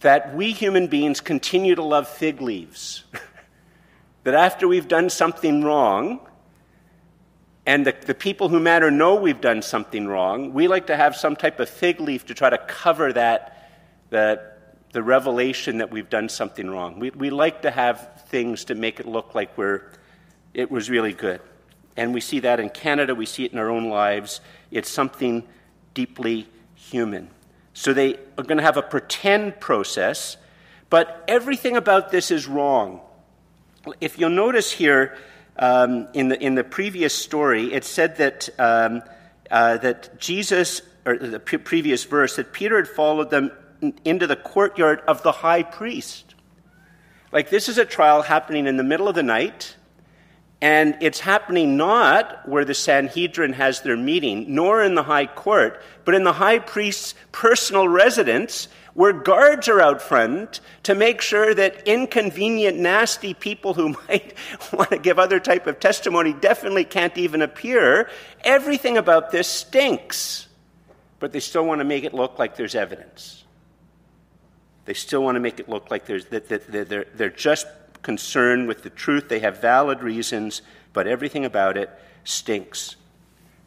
that 0.00 0.34
we 0.34 0.52
human 0.52 0.86
beings 0.86 1.20
continue 1.20 1.74
to 1.74 1.82
love 1.82 2.08
fig 2.08 2.40
leaves. 2.40 3.04
that 4.24 4.34
after 4.34 4.68
we've 4.68 4.88
done 4.88 5.10
something 5.10 5.62
wrong, 5.62 6.20
and 7.66 7.84
the, 7.84 7.94
the 8.04 8.14
people 8.14 8.48
who 8.48 8.60
matter 8.60 8.90
know 8.90 9.16
we've 9.16 9.40
done 9.40 9.60
something 9.60 10.06
wrong, 10.06 10.52
we 10.52 10.68
like 10.68 10.86
to 10.86 10.96
have 10.96 11.16
some 11.16 11.34
type 11.34 11.58
of 11.58 11.68
fig 11.68 12.00
leaf 12.00 12.26
to 12.26 12.34
try 12.34 12.48
to 12.48 12.58
cover 12.58 13.12
that, 13.12 13.70
the, 14.10 14.40
the 14.92 15.02
revelation 15.02 15.78
that 15.78 15.90
we've 15.90 16.08
done 16.08 16.28
something 16.28 16.70
wrong. 16.70 17.00
We, 17.00 17.10
we 17.10 17.30
like 17.30 17.62
to 17.62 17.70
have 17.70 18.22
things 18.28 18.64
to 18.66 18.76
make 18.76 19.00
it 19.00 19.06
look 19.06 19.34
like 19.34 19.58
we're, 19.58 19.90
it 20.54 20.70
was 20.70 20.88
really 20.88 21.12
good. 21.12 21.40
And 21.96 22.14
we 22.14 22.20
see 22.20 22.40
that 22.40 22.60
in 22.60 22.70
Canada, 22.70 23.14
we 23.14 23.26
see 23.26 23.44
it 23.44 23.52
in 23.52 23.58
our 23.58 23.70
own 23.70 23.88
lives. 23.88 24.40
It's 24.70 24.90
something 24.90 25.42
deeply 25.94 26.46
human. 26.74 27.30
So 27.76 27.92
they 27.92 28.14
are 28.38 28.42
going 28.42 28.56
to 28.56 28.62
have 28.62 28.78
a 28.78 28.82
pretend 28.82 29.60
process, 29.60 30.38
but 30.88 31.22
everything 31.28 31.76
about 31.76 32.10
this 32.10 32.30
is 32.30 32.46
wrong. 32.46 33.02
If 34.00 34.18
you'll 34.18 34.30
notice 34.30 34.72
here 34.72 35.18
um, 35.58 36.08
in, 36.14 36.28
the, 36.28 36.42
in 36.42 36.54
the 36.54 36.64
previous 36.64 37.14
story, 37.14 37.74
it 37.74 37.84
said 37.84 38.16
that, 38.16 38.48
um, 38.58 39.02
uh, 39.50 39.76
that 39.76 40.18
Jesus, 40.18 40.80
or 41.04 41.18
the 41.18 41.38
pre- 41.38 41.58
previous 41.58 42.04
verse, 42.04 42.36
that 42.36 42.54
Peter 42.54 42.76
had 42.78 42.88
followed 42.88 43.28
them 43.28 43.52
into 44.06 44.26
the 44.26 44.36
courtyard 44.36 45.02
of 45.06 45.22
the 45.22 45.32
high 45.32 45.62
priest. 45.62 46.34
Like, 47.30 47.50
this 47.50 47.68
is 47.68 47.76
a 47.76 47.84
trial 47.84 48.22
happening 48.22 48.66
in 48.66 48.78
the 48.78 48.84
middle 48.84 49.06
of 49.06 49.14
the 49.14 49.22
night, 49.22 49.76
and 50.60 50.96
it's 51.00 51.20
happening 51.20 51.76
not 51.76 52.48
where 52.48 52.64
the 52.64 52.74
Sanhedrin 52.74 53.52
has 53.52 53.82
their 53.82 53.96
meeting, 53.96 54.46
nor 54.54 54.82
in 54.82 54.94
the 54.94 55.02
high 55.02 55.26
court, 55.26 55.82
but 56.04 56.14
in 56.14 56.24
the 56.24 56.32
high 56.32 56.58
priest's 56.58 57.14
personal 57.30 57.86
residence, 57.88 58.68
where 58.94 59.12
guards 59.12 59.68
are 59.68 59.80
out 59.80 60.00
front 60.00 60.60
to 60.84 60.94
make 60.94 61.20
sure 61.20 61.54
that 61.54 61.86
inconvenient, 61.86 62.78
nasty 62.78 63.34
people 63.34 63.74
who 63.74 63.90
might 64.08 64.32
want 64.72 64.88
to 64.88 64.98
give 64.98 65.18
other 65.18 65.38
type 65.38 65.66
of 65.66 65.78
testimony 65.78 66.32
definitely 66.32 66.84
can't 66.84 67.16
even 67.18 67.42
appear. 67.42 68.08
Everything 68.42 68.96
about 68.96 69.30
this 69.30 69.48
stinks, 69.48 70.48
but 71.18 71.32
they 71.32 71.40
still 71.40 71.66
want 71.66 71.80
to 71.80 71.84
make 71.84 72.04
it 72.04 72.14
look 72.14 72.38
like 72.38 72.56
there's 72.56 72.74
evidence. 72.74 73.44
They 74.86 74.94
still 74.94 75.22
want 75.22 75.36
to 75.36 75.40
make 75.40 75.60
it 75.60 75.68
look 75.68 75.90
like 75.90 76.06
there's, 76.06 76.26
that, 76.26 76.48
they're, 76.48 77.06
they're 77.14 77.28
just 77.28 77.66
concerned 78.06 78.68
with 78.68 78.84
the 78.84 78.90
truth. 78.90 79.28
They 79.28 79.40
have 79.40 79.60
valid 79.60 80.00
reasons, 80.00 80.62
but 80.92 81.08
everything 81.08 81.44
about 81.44 81.76
it 81.76 81.90
stinks. 82.22 82.94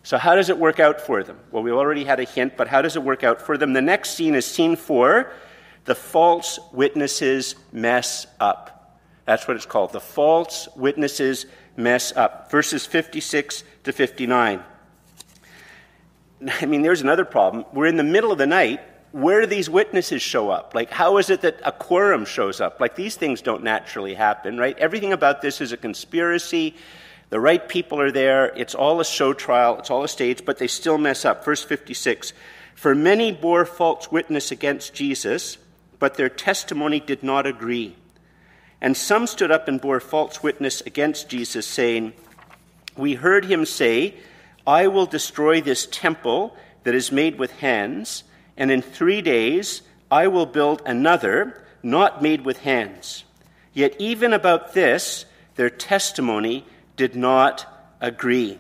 So, 0.04 0.18
how 0.18 0.36
does 0.36 0.48
it 0.48 0.58
work 0.58 0.80
out 0.80 1.02
for 1.02 1.24
them? 1.24 1.38
Well, 1.52 1.62
we 1.62 1.72
already 1.72 2.06
had 2.06 2.22
a 2.22 2.24
hint, 2.24 2.56
but 2.56 2.70
how 2.70 2.82
does 2.82 2.96
it 2.96 3.04
work 3.04 3.22
out 3.22 3.42
for 3.42 3.58
them? 3.58 3.74
The 3.74 3.82
next 3.82 4.12
scene 4.12 4.34
is 4.34 4.46
scene 4.46 4.78
four 4.78 5.32
the 5.86 5.96
false 5.96 6.60
witnesses 6.72 7.56
mess 7.72 8.28
up. 8.40 9.00
That's 9.26 9.48
what 9.48 9.58
it's 9.58 9.66
called. 9.66 9.92
The 9.92 10.00
false 10.00 10.70
witnesses 10.76 11.46
mess 11.76 12.16
up. 12.16 12.50
Verses 12.52 12.86
56 12.86 13.64
to 13.84 13.92
59. 13.92 14.64
I 16.62 16.66
mean, 16.66 16.82
there's 16.82 17.02
another 17.02 17.26
problem. 17.26 17.66
We're 17.74 17.88
in 17.88 17.98
the 17.98 18.04
middle 18.04 18.32
of 18.32 18.38
the 18.38 18.48
night 18.48 18.82
where 19.12 19.42
do 19.42 19.48
these 19.48 19.70
witnesses 19.70 20.22
show 20.22 20.50
up? 20.50 20.76
Like, 20.76 20.92
how 20.92 21.18
is 21.18 21.30
it 21.30 21.42
that 21.42 21.60
a 21.64 21.72
quorum 21.72 22.26
shows 22.26 22.62
up? 22.62 22.80
Like, 22.80 22.96
these 22.96 23.16
things 23.16 23.42
don't 23.42 23.64
naturally 23.64 24.14
happen, 24.14 24.58
right? 24.58 24.78
Everything 24.78 25.14
about 25.14 25.42
this 25.42 25.62
is 25.62 25.72
a 25.72 25.78
conspiracy. 25.78 26.76
The 27.30 27.40
right 27.40 27.68
people 27.68 28.00
are 28.00 28.12
there. 28.12 28.48
It's 28.56 28.76
all 28.76 29.00
a 29.00 29.06
show 29.06 29.34
trial. 29.34 29.80
It's 29.80 29.90
all 29.90 30.04
a 30.04 30.08
stage, 30.08 30.46
but 30.46 30.58
they 30.58 30.68
still 30.68 30.98
mess 30.98 31.26
up. 31.26 31.44
Verse 31.44 31.64
56 31.64 32.34
For 32.76 32.94
many 32.94 33.32
bore 33.32 33.66
false 33.66 34.12
witness 34.12 34.52
against 34.52 34.94
Jesus, 34.94 35.58
but 35.98 36.16
their 36.16 36.30
testimony 36.30 37.00
did 37.00 37.24
not 37.24 37.48
agree. 37.48 37.96
And 38.82 38.96
some 38.96 39.28
stood 39.28 39.52
up 39.52 39.68
and 39.68 39.82
bore 39.82 40.00
false 40.00 40.44
witness 40.44 40.82
against 40.82 41.30
Jesus, 41.30 41.66
saying, 41.66 42.14
We 42.96 43.16
heard 43.16 43.46
him 43.46 43.66
say, 43.66 44.16
I 44.68 44.88
will 44.88 45.08
destroy 45.08 45.62
this 45.62 45.88
temple 45.88 46.56
that 46.84 46.94
is 46.94 47.12
made 47.12 47.40
with 47.40 47.52
hands 47.54 48.24
and 48.60 48.70
in 48.70 48.84
three 48.84 49.22
days 49.24 49.82
I 50.12 50.28
will 50.28 50.46
build 50.46 50.84
another, 50.86 51.66
not 51.82 52.22
made 52.22 52.46
with 52.46 52.60
hands. 52.60 53.24
Yet 53.74 53.96
even 54.00 54.34
about 54.34 54.74
this, 54.74 55.26
their 55.56 55.70
testimony 55.70 56.66
did 56.96 57.16
not 57.16 57.66
agree. 58.02 58.60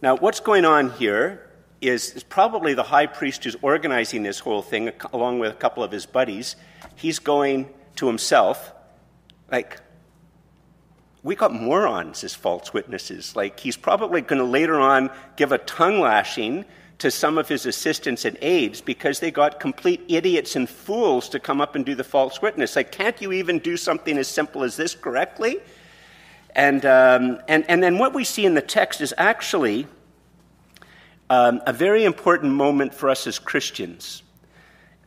Now, 0.00 0.16
what's 0.16 0.40
going 0.40 0.64
on 0.64 0.90
here 0.90 1.48
is, 1.80 2.10
is, 2.12 2.22
probably 2.22 2.74
the 2.74 2.82
high 2.82 3.06
priest 3.06 3.44
who's 3.44 3.56
organizing 3.62 4.22
this 4.22 4.38
whole 4.38 4.62
thing, 4.62 4.92
along 5.12 5.38
with 5.38 5.52
a 5.52 5.56
couple 5.56 5.82
of 5.82 5.90
his 5.90 6.06
buddies. 6.06 6.56
He's 6.96 7.18
going 7.18 7.68
to 7.96 8.06
himself, 8.06 8.72
like, 9.50 9.80
we 11.22 11.36
got 11.36 11.52
morons 11.52 12.24
as 12.24 12.34
false 12.34 12.72
witnesses. 12.72 13.36
Like, 13.36 13.60
he's 13.60 13.76
probably 13.76 14.20
going 14.20 14.40
to 14.40 14.44
later 14.44 14.80
on 14.80 15.10
give 15.36 15.52
a 15.52 15.58
tongue 15.58 16.00
lashing 16.00 16.64
to 16.98 17.10
some 17.10 17.38
of 17.38 17.48
his 17.48 17.66
assistants 17.66 18.24
and 18.24 18.38
aides 18.42 18.80
because 18.80 19.20
they 19.20 19.30
got 19.30 19.58
complete 19.58 20.02
idiots 20.08 20.56
and 20.56 20.68
fools 20.68 21.28
to 21.30 21.40
come 21.40 21.60
up 21.60 21.74
and 21.74 21.84
do 21.84 21.94
the 21.94 22.04
false 22.04 22.40
witness. 22.40 22.76
Like, 22.76 22.92
can't 22.92 23.20
you 23.20 23.32
even 23.32 23.58
do 23.58 23.76
something 23.76 24.16
as 24.18 24.28
simple 24.28 24.62
as 24.62 24.76
this 24.76 24.94
correctly? 24.94 25.58
And, 26.54 26.84
um, 26.84 27.40
and, 27.48 27.64
and 27.68 27.82
then 27.82 27.98
what 27.98 28.14
we 28.14 28.24
see 28.24 28.44
in 28.44 28.54
the 28.54 28.62
text 28.62 29.00
is 29.00 29.14
actually 29.16 29.86
um, 31.30 31.62
a 31.66 31.72
very 31.72 32.04
important 32.04 32.52
moment 32.52 32.94
for 32.94 33.08
us 33.08 33.26
as 33.26 33.38
Christians. 33.38 34.22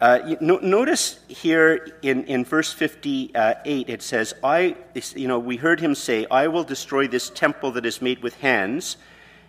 Uh, 0.02 0.36
no, 0.42 0.58
notice 0.58 1.20
here 1.30 1.98
in, 2.02 2.26
in 2.26 2.44
verse 2.44 2.74
58, 2.74 3.90
it 3.90 4.02
says, 4.02 4.34
I, 4.44 4.76
you 5.16 5.28
know, 5.28 5.40
we 5.40 5.56
heard 5.56 5.80
him 5.80 5.96
say, 5.96 6.26
I 6.30 6.48
will 6.48 6.66
destroy 6.66 7.08
this 7.08 7.30
temple 7.30 7.72
that 7.72 7.86
is 7.86 8.02
made 8.02 8.22
with 8.22 8.36
hands, 8.36 8.98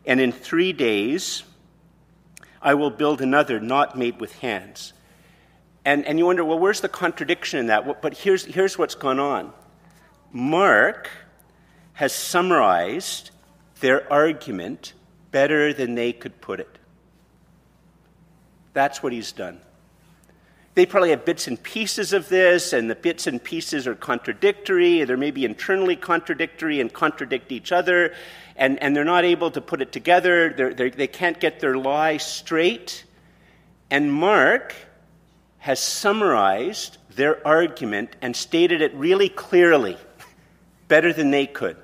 and 0.06 0.20
in 0.20 0.30
three 0.30 0.72
days 0.72 1.42
I 2.66 2.74
will 2.74 2.90
build 2.90 3.20
another 3.20 3.60
not 3.60 3.96
made 3.96 4.20
with 4.20 4.40
hands. 4.40 4.92
And, 5.84 6.04
and 6.04 6.18
you 6.18 6.26
wonder, 6.26 6.44
well, 6.44 6.58
where's 6.58 6.80
the 6.80 6.88
contradiction 6.88 7.60
in 7.60 7.66
that? 7.68 8.02
But 8.02 8.18
here's, 8.18 8.44
here's 8.44 8.76
what's 8.76 8.96
gone 8.96 9.20
on 9.20 9.52
Mark 10.32 11.08
has 11.92 12.12
summarized 12.12 13.30
their 13.78 14.12
argument 14.12 14.94
better 15.30 15.72
than 15.72 15.94
they 15.94 16.12
could 16.12 16.40
put 16.40 16.58
it. 16.58 16.78
That's 18.72 19.00
what 19.00 19.12
he's 19.12 19.30
done. 19.30 19.60
They 20.74 20.86
probably 20.86 21.10
have 21.10 21.24
bits 21.24 21.46
and 21.46 21.62
pieces 21.62 22.12
of 22.12 22.28
this, 22.28 22.72
and 22.72 22.90
the 22.90 22.96
bits 22.96 23.28
and 23.28 23.42
pieces 23.42 23.86
are 23.86 23.94
contradictory. 23.94 25.04
They're 25.04 25.16
maybe 25.16 25.44
internally 25.44 25.94
contradictory 25.94 26.80
and 26.80 26.92
contradict 26.92 27.52
each 27.52 27.70
other 27.70 28.12
and, 28.56 28.82
and 28.82 28.96
they're 28.96 29.04
not 29.04 29.24
able 29.24 29.50
to 29.50 29.60
put 29.60 29.82
it 29.82 29.92
together. 29.92 30.52
They're, 30.52 30.74
they're, 30.74 30.90
they 30.90 31.06
can 31.06 31.34
not 31.34 31.40
get 31.40 31.60
their 31.60 31.76
lie 31.76 32.16
straight. 32.16 33.04
And 33.90 34.12
Mark 34.12 34.74
has 35.58 35.80
summarized 35.80 36.98
their 37.10 37.46
argument 37.46 38.16
and 38.22 38.34
stated 38.34 38.80
it 38.80 38.94
really 38.94 39.28
clearly, 39.28 39.96
better 40.88 41.12
than 41.12 41.30
they 41.30 41.46
could. 41.46 41.76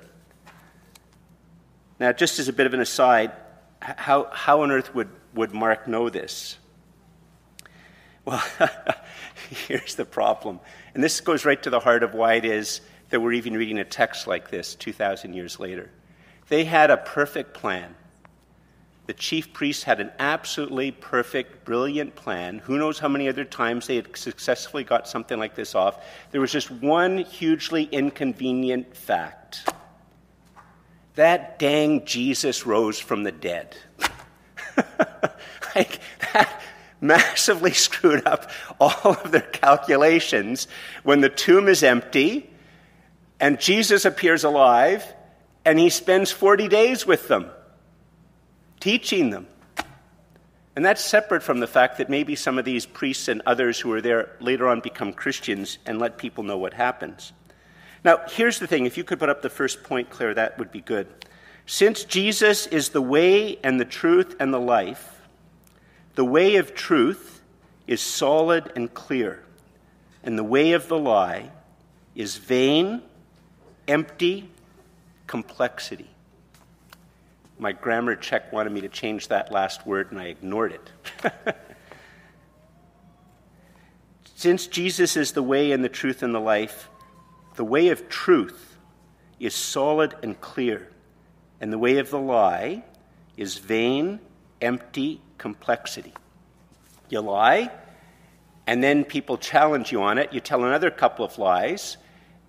Now, 1.99 2.11
just 2.11 2.39
as 2.39 2.47
a 2.47 2.53
bit 2.53 2.65
of 2.65 2.73
an 2.73 2.81
aside, 2.81 3.31
how, 3.81 4.29
how 4.31 4.61
on 4.61 4.71
earth 4.71 4.93
would, 4.95 5.09
would 5.33 5.53
Mark 5.53 5.87
know 5.87 6.09
this? 6.09 6.57
Well, 8.25 8.43
here's 9.67 9.95
the 9.95 10.05
problem. 10.05 10.59
And 10.93 11.03
this 11.03 11.19
goes 11.21 11.45
right 11.45 11.61
to 11.63 11.69
the 11.69 11.79
heart 11.79 12.03
of 12.03 12.13
why 12.13 12.35
it 12.35 12.45
is 12.45 12.81
that 13.09 13.19
we're 13.19 13.33
even 13.33 13.53
reading 13.53 13.79
a 13.79 13.83
text 13.83 14.27
like 14.27 14.49
this 14.49 14.75
2,000 14.75 15.33
years 15.33 15.59
later. 15.59 15.89
They 16.49 16.65
had 16.65 16.91
a 16.91 16.97
perfect 16.97 17.53
plan. 17.53 17.95
The 19.05 19.13
chief 19.13 19.51
priests 19.51 19.83
had 19.83 19.99
an 19.99 20.11
absolutely 20.17 20.91
perfect, 20.91 21.65
brilliant 21.65 22.15
plan. 22.15 22.59
Who 22.59 22.77
knows 22.77 22.99
how 22.99 23.09
many 23.09 23.27
other 23.27 23.43
times 23.43 23.87
they 23.87 23.97
had 23.97 24.15
successfully 24.15 24.85
got 24.85 25.09
something 25.09 25.37
like 25.37 25.55
this 25.55 25.75
off? 25.75 26.05
There 26.31 26.39
was 26.39 26.51
just 26.51 26.71
one 26.71 27.17
hugely 27.17 27.83
inconvenient 27.83 28.95
fact. 28.95 29.69
that 31.15 31.59
dang 31.59 32.05
Jesus 32.05 32.65
rose 32.65 32.97
from 32.97 33.23
the 33.23 33.31
dead. 33.31 33.75
like, 35.75 35.99
that 36.33 36.61
massively 37.01 37.73
screwed 37.73 38.25
up 38.25 38.49
all 38.79 39.11
of 39.11 39.31
their 39.31 39.41
calculations 39.41 40.67
when 41.03 41.21
the 41.21 41.29
tomb 41.29 41.67
is 41.67 41.83
empty 41.83 42.49
and 43.39 43.59
Jesus 43.59 44.05
appears 44.05 44.45
alive 44.45 45.05
and 45.65 45.79
he 45.79 45.89
spends 45.89 46.31
40 46.31 46.67
days 46.67 47.05
with 47.05 47.27
them, 47.27 47.49
teaching 48.79 49.29
them. 49.29 49.47
And 50.75 50.83
that's 50.83 51.03
separate 51.03 51.43
from 51.43 51.59
the 51.59 51.67
fact 51.67 51.99
that 51.99 52.09
maybe 52.09 52.35
some 52.35 52.57
of 52.57 52.65
these 52.65 52.85
priests 52.85 53.27
and 53.27 53.41
others 53.45 53.79
who 53.79 53.91
are 53.93 54.01
there 54.01 54.35
later 54.39 54.67
on 54.67 54.79
become 54.79 55.13
Christians 55.13 55.77
and 55.85 55.99
let 55.99 56.17
people 56.17 56.43
know 56.43 56.57
what 56.57 56.73
happens. 56.73 57.31
Now, 58.03 58.21
here's 58.27 58.59
the 58.59 58.67
thing 58.67 58.85
if 58.85 58.97
you 58.97 59.03
could 59.03 59.19
put 59.19 59.29
up 59.29 59.41
the 59.41 59.49
first 59.49 59.83
point, 59.83 60.09
Claire, 60.09 60.33
that 60.33 60.57
would 60.57 60.71
be 60.71 60.81
good. 60.81 61.07
Since 61.65 62.03
Jesus 62.05 62.67
is 62.67 62.89
the 62.89 63.01
way 63.01 63.57
and 63.63 63.79
the 63.79 63.85
truth 63.85 64.35
and 64.39 64.53
the 64.53 64.59
life, 64.59 65.21
the 66.15 66.25
way 66.25 66.57
of 66.57 66.75
truth 66.75 67.41
is 67.87 68.01
solid 68.01 68.71
and 68.75 68.93
clear, 68.93 69.43
and 70.23 70.37
the 70.37 70.43
way 70.43 70.73
of 70.73 70.87
the 70.87 70.97
lie 70.97 71.51
is 72.15 72.37
vain, 72.37 73.01
empty, 73.87 74.49
complexity. 75.27 76.09
My 77.59 77.71
grammar 77.71 78.15
check 78.15 78.51
wanted 78.51 78.73
me 78.73 78.81
to 78.81 78.89
change 78.89 79.27
that 79.29 79.51
last 79.51 79.85
word, 79.85 80.11
and 80.11 80.19
I 80.19 80.25
ignored 80.25 80.73
it. 80.73 81.55
Since 84.35 84.67
Jesus 84.67 85.15
is 85.15 85.31
the 85.31 85.43
way 85.43 85.71
and 85.71 85.83
the 85.83 85.89
truth 85.89 86.23
and 86.23 86.35
the 86.35 86.39
life, 86.39 86.89
the 87.55 87.63
way 87.63 87.89
of 87.89 88.09
truth 88.09 88.77
is 89.39 89.53
solid 89.53 90.15
and 90.23 90.39
clear, 90.41 90.89
and 91.61 91.71
the 91.71 91.77
way 91.77 91.97
of 91.99 92.09
the 92.09 92.19
lie 92.19 92.83
is 93.37 93.57
vain, 93.57 94.19
empty 94.61 95.21
complexity. 95.37 96.13
You 97.09 97.21
lie, 97.21 97.71
and 98.65 98.83
then 98.83 99.03
people 99.03 99.37
challenge 99.37 99.91
you 99.91 100.01
on 100.01 100.17
it. 100.17 100.33
You 100.33 100.39
tell 100.39 100.63
another 100.63 100.89
couple 100.89 101.23
of 101.23 101.37
lies, 101.37 101.97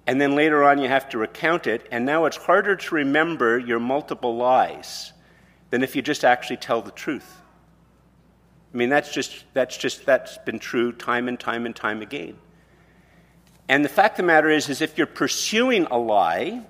and 0.06 0.20
then 0.20 0.34
later 0.34 0.64
on 0.64 0.78
you 0.78 0.88
have 0.88 1.08
to 1.10 1.18
recount 1.18 1.66
it, 1.66 1.86
and 1.90 2.04
now 2.04 2.26
it's 2.26 2.36
harder 2.36 2.76
to 2.76 2.94
remember 2.94 3.58
your 3.58 3.80
multiple 3.80 4.36
lies 4.36 5.12
than 5.70 5.82
if 5.82 5.96
you 5.96 6.02
just 6.02 6.24
actually 6.24 6.58
tell 6.58 6.82
the 6.82 6.90
truth. 6.90 7.40
I 8.72 8.76
mean, 8.76 8.88
that's 8.88 9.12
just, 9.12 9.44
that's 9.54 9.76
just, 9.76 10.04
that's 10.04 10.36
been 10.38 10.58
true 10.58 10.92
time 10.92 11.28
and 11.28 11.38
time 11.38 11.64
and 11.64 11.74
time 11.74 12.02
again. 12.02 12.36
And 13.68 13.84
the 13.84 13.88
fact 13.88 14.14
of 14.14 14.16
the 14.18 14.22
matter 14.24 14.50
is, 14.50 14.68
is 14.68 14.82
if 14.82 14.98
you're 14.98 15.06
pursuing 15.06 15.86
a 15.86 15.96
lie, 15.96 16.62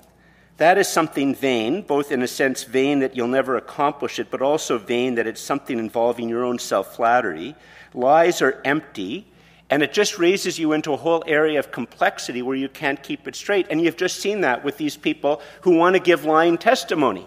that 0.59 0.79
is 0.79 0.87
something 0.87 1.35
vain, 1.35 1.83
both 1.83 2.13
in 2.13 2.23
a 2.23 2.29
sense 2.29 2.63
vain 2.63 3.01
that 3.01 3.17
you'll 3.17 3.27
never 3.27 3.57
accomplish 3.57 4.19
it, 4.19 4.31
but 4.31 4.43
also 4.43 4.79
vain 4.79 5.17
that 5.17 5.27
it's 5.27 5.41
something 5.41 5.79
involving 5.79 6.29
your 6.29 6.45
own 6.45 6.59
self 6.59 6.95
flattery. 6.95 7.57
Lies 7.95 8.41
are 8.41 8.61
empty, 8.65 9.27
and 9.75 9.83
it 9.83 9.93
just 9.93 10.21
raises 10.21 10.57
you 10.57 10.73
into 10.73 10.93
a 10.93 10.97
whole 10.97 11.25
area 11.27 11.59
of 11.59 11.73
complexity 11.73 12.43
where 12.43 12.55
you 12.55 12.69
can't 12.69 13.03
keep 13.03 13.27
it 13.27 13.35
straight. 13.35 13.67
And 13.71 13.81
you've 13.81 13.97
just 13.97 14.21
seen 14.21 14.43
that 14.43 14.65
with 14.65 14.77
these 14.77 14.97
people 14.97 15.43
who 15.63 15.75
want 15.75 15.97
to 15.97 16.01
give 16.01 16.25
lying 16.25 16.59
testimony. 16.59 17.27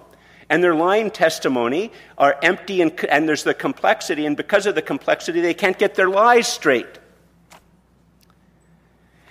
And 0.50 0.64
their 0.64 0.74
lying 0.74 1.12
testimony 1.12 1.92
are 2.18 2.40
empty, 2.42 2.82
and, 2.82 2.98
and 3.10 3.28
there's 3.28 3.44
the 3.44 3.54
complexity, 3.54 4.26
and 4.26 4.38
because 4.38 4.66
of 4.66 4.76
the 4.76 4.82
complexity, 4.82 5.42
they 5.42 5.54
can't 5.54 5.78
get 5.78 5.96
their 5.96 6.08
lies 6.08 6.48
straight. 6.48 6.88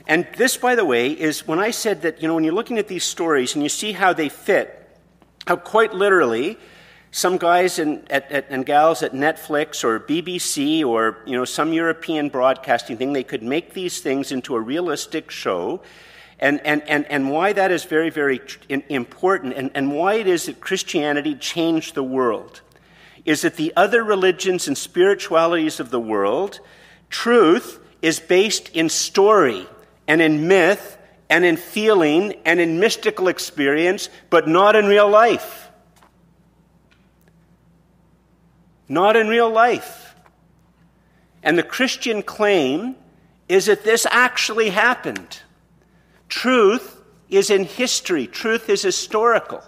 And 0.06 0.28
this, 0.36 0.58
by 0.58 0.74
the 0.74 0.84
way, 0.84 1.10
is 1.10 1.48
when 1.48 1.58
I 1.58 1.70
said 1.70 2.02
that, 2.02 2.20
you 2.20 2.28
know, 2.28 2.34
when 2.34 2.44
you're 2.44 2.52
looking 2.52 2.76
at 2.76 2.86
these 2.86 3.04
stories 3.04 3.54
and 3.54 3.62
you 3.62 3.70
see 3.70 3.92
how 3.92 4.12
they 4.12 4.28
fit, 4.28 4.86
how 5.46 5.56
quite 5.56 5.94
literally 5.94 6.58
some 7.16 7.38
guys 7.38 7.78
in, 7.78 8.04
at, 8.10 8.30
at, 8.30 8.46
and 8.50 8.66
gals 8.66 9.02
at 9.02 9.14
Netflix 9.14 9.82
or 9.82 9.98
BBC 9.98 10.84
or, 10.84 11.16
you 11.24 11.34
know, 11.34 11.46
some 11.46 11.72
European 11.72 12.28
broadcasting 12.28 12.98
thing, 12.98 13.14
they 13.14 13.24
could 13.24 13.42
make 13.42 13.72
these 13.72 14.02
things 14.02 14.30
into 14.30 14.54
a 14.54 14.60
realistic 14.60 15.30
show. 15.30 15.80
And, 16.38 16.60
and, 16.60 16.86
and, 16.86 17.06
and 17.06 17.30
why 17.30 17.54
that 17.54 17.70
is 17.70 17.84
very, 17.84 18.10
very 18.10 18.42
important 18.90 19.54
and, 19.54 19.70
and 19.74 19.94
why 19.94 20.16
it 20.16 20.26
is 20.26 20.44
that 20.44 20.60
Christianity 20.60 21.34
changed 21.34 21.94
the 21.94 22.02
world 22.02 22.60
is 23.24 23.40
that 23.40 23.56
the 23.56 23.72
other 23.76 24.04
religions 24.04 24.68
and 24.68 24.76
spiritualities 24.76 25.80
of 25.80 25.88
the 25.88 25.98
world, 25.98 26.60
truth 27.08 27.80
is 28.02 28.20
based 28.20 28.68
in 28.74 28.90
story 28.90 29.66
and 30.06 30.20
in 30.20 30.48
myth 30.48 30.98
and 31.30 31.46
in 31.46 31.56
feeling 31.56 32.34
and 32.44 32.60
in 32.60 32.78
mystical 32.78 33.28
experience, 33.28 34.10
but 34.28 34.46
not 34.46 34.76
in 34.76 34.84
real 34.84 35.08
life. 35.08 35.65
Not 38.88 39.16
in 39.16 39.28
real 39.28 39.50
life. 39.50 40.14
And 41.42 41.58
the 41.58 41.62
Christian 41.62 42.22
claim 42.22 42.96
is 43.48 43.66
that 43.66 43.84
this 43.84 44.06
actually 44.10 44.70
happened. 44.70 45.40
Truth 46.28 47.00
is 47.28 47.50
in 47.50 47.64
history, 47.64 48.26
truth 48.26 48.68
is 48.68 48.82
historical. 48.82 49.62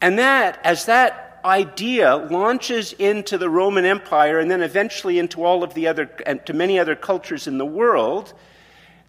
And 0.00 0.18
that, 0.18 0.60
as 0.64 0.86
that 0.86 1.40
idea 1.44 2.16
launches 2.16 2.92
into 2.94 3.38
the 3.38 3.48
Roman 3.48 3.84
Empire 3.84 4.38
and 4.38 4.50
then 4.50 4.62
eventually 4.62 5.18
into 5.18 5.44
all 5.44 5.62
of 5.62 5.74
the 5.74 5.86
other, 5.86 6.10
and 6.26 6.44
to 6.46 6.52
many 6.52 6.78
other 6.78 6.94
cultures 6.94 7.46
in 7.46 7.58
the 7.58 7.66
world, 7.66 8.32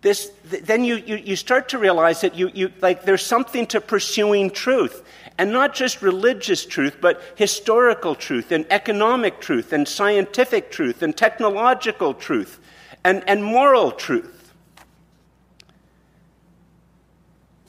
this, 0.04 0.32
then 0.44 0.84
you, 0.84 0.98
you, 0.98 1.16
you 1.16 1.36
start 1.36 1.70
to 1.70 1.80
realize 1.80 2.22
that 2.22 2.36
you, 2.36 2.52
you, 2.54 2.72
like, 2.82 3.04
there's 3.04 3.26
something 3.26 3.66
to 3.68 3.82
pursuing 3.82 4.52
truth. 4.52 5.02
And 5.40 5.52
not 5.52 5.74
just 5.74 6.04
religious 6.04 6.64
truth, 6.64 6.98
but 7.02 7.20
historical 7.36 8.14
truth 8.14 8.52
and 8.52 8.68
economic 8.70 9.40
truth 9.40 9.74
and 9.74 9.88
scientific 9.88 10.70
truth 10.70 11.02
and 11.02 11.18
technological 11.18 12.14
truth 12.14 12.60
and, 13.04 13.24
and 13.28 13.44
moral 13.44 13.92
truth. 13.92 14.54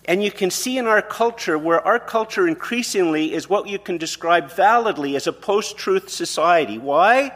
And 0.07 0.23
you 0.23 0.31
can 0.31 0.51
see 0.51 0.77
in 0.77 0.87
our 0.87 1.01
culture 1.01 1.57
where 1.57 1.81
our 1.81 1.99
culture 1.99 2.47
increasingly 2.47 3.33
is 3.33 3.49
what 3.49 3.67
you 3.67 3.79
can 3.79 3.97
describe 3.97 4.51
validly 4.51 5.17
as 5.17 5.27
a 5.27 5.33
post 5.33 5.79
truth 5.79 6.11
society. 6.11 6.77
Why? 6.77 7.33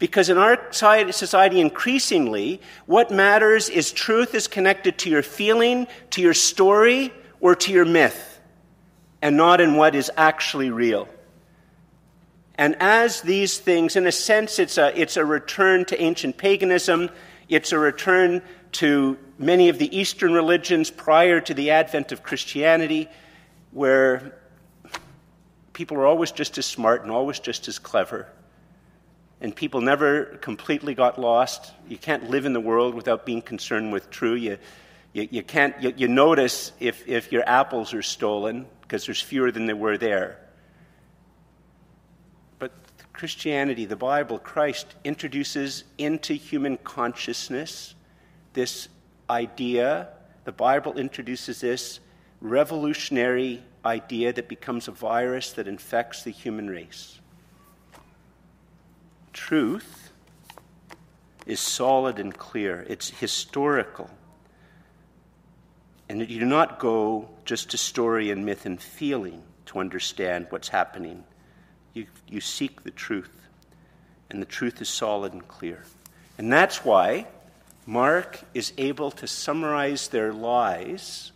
Because 0.00 0.30
in 0.30 0.38
our 0.38 0.72
society, 0.72 1.60
increasingly, 1.60 2.62
what 2.86 3.10
matters 3.10 3.68
is 3.68 3.92
truth 3.92 4.34
is 4.34 4.48
connected 4.48 4.96
to 5.00 5.10
your 5.10 5.22
feeling, 5.22 5.86
to 6.12 6.22
your 6.22 6.32
story, 6.32 7.12
or 7.38 7.54
to 7.54 7.70
your 7.70 7.84
myth, 7.84 8.40
and 9.20 9.36
not 9.36 9.60
in 9.60 9.76
what 9.76 9.94
is 9.94 10.10
actually 10.16 10.70
real. 10.70 11.06
And 12.54 12.76
as 12.80 13.20
these 13.20 13.58
things, 13.58 13.94
in 13.94 14.06
a 14.06 14.12
sense, 14.12 14.58
it's 14.58 14.78
a, 14.78 14.98
it's 14.98 15.18
a 15.18 15.24
return 15.24 15.84
to 15.86 16.00
ancient 16.00 16.38
paganism, 16.38 17.10
it's 17.50 17.72
a 17.72 17.78
return 17.78 18.40
to 18.72 19.18
many 19.38 19.68
of 19.68 19.78
the 19.78 19.94
Eastern 19.94 20.32
religions 20.32 20.90
prior 20.90 21.42
to 21.42 21.52
the 21.52 21.72
advent 21.72 22.10
of 22.10 22.22
Christianity, 22.22 23.06
where 23.70 24.34
people 25.74 25.98
are 25.98 26.06
always 26.06 26.32
just 26.32 26.56
as 26.56 26.64
smart 26.64 27.02
and 27.02 27.10
always 27.10 27.38
just 27.38 27.68
as 27.68 27.78
clever. 27.78 28.28
And 29.40 29.56
people 29.56 29.80
never 29.80 30.24
completely 30.24 30.94
got 30.94 31.18
lost. 31.18 31.72
You 31.88 31.96
can't 31.96 32.28
live 32.28 32.44
in 32.44 32.52
the 32.52 32.60
world 32.60 32.94
without 32.94 33.24
being 33.24 33.40
concerned 33.40 33.92
with 33.92 34.10
true. 34.10 34.34
You, 34.34 34.58
you, 35.12 35.28
you 35.30 35.42
can't, 35.42 35.80
you, 35.82 35.94
you 35.96 36.08
notice 36.08 36.72
if, 36.78 37.08
if 37.08 37.32
your 37.32 37.48
apples 37.48 37.94
are 37.94 38.02
stolen 38.02 38.66
because 38.82 39.06
there's 39.06 39.20
fewer 39.20 39.50
than 39.50 39.66
there 39.66 39.76
were 39.76 39.96
there. 39.96 40.38
But 42.58 42.72
Christianity, 43.12 43.86
the 43.86 43.96
Bible, 43.96 44.38
Christ 44.38 44.94
introduces 45.04 45.84
into 45.96 46.34
human 46.34 46.76
consciousness 46.78 47.94
this 48.52 48.88
idea, 49.28 50.08
the 50.44 50.52
Bible 50.52 50.98
introduces 50.98 51.60
this 51.60 52.00
revolutionary 52.40 53.62
idea 53.84 54.32
that 54.32 54.48
becomes 54.48 54.88
a 54.88 54.92
virus 54.92 55.52
that 55.52 55.68
infects 55.68 56.24
the 56.24 56.30
human 56.30 56.68
race. 56.68 57.19
Truth 59.32 60.12
is 61.46 61.60
solid 61.60 62.18
and 62.18 62.36
clear, 62.36 62.84
it's 62.88 63.10
historical. 63.10 64.10
And 66.08 66.28
you 66.28 66.40
do 66.40 66.46
not 66.46 66.78
go 66.78 67.28
just 67.44 67.70
to 67.70 67.78
story 67.78 68.30
and 68.30 68.44
myth 68.44 68.66
and 68.66 68.80
feeling 68.80 69.42
to 69.66 69.78
understand 69.78 70.46
what's 70.50 70.68
happening. 70.68 71.24
You, 71.94 72.06
you 72.28 72.40
seek 72.40 72.82
the 72.82 72.90
truth, 72.90 73.46
and 74.30 74.42
the 74.42 74.46
truth 74.46 74.80
is 74.80 74.88
solid 74.88 75.32
and 75.32 75.46
clear. 75.46 75.84
And 76.38 76.52
that's 76.52 76.84
why 76.84 77.26
Mark 77.86 78.40
is 78.54 78.72
able 78.78 79.10
to 79.12 79.26
summarize 79.26 80.08
their 80.08 80.32
lies 80.32 81.32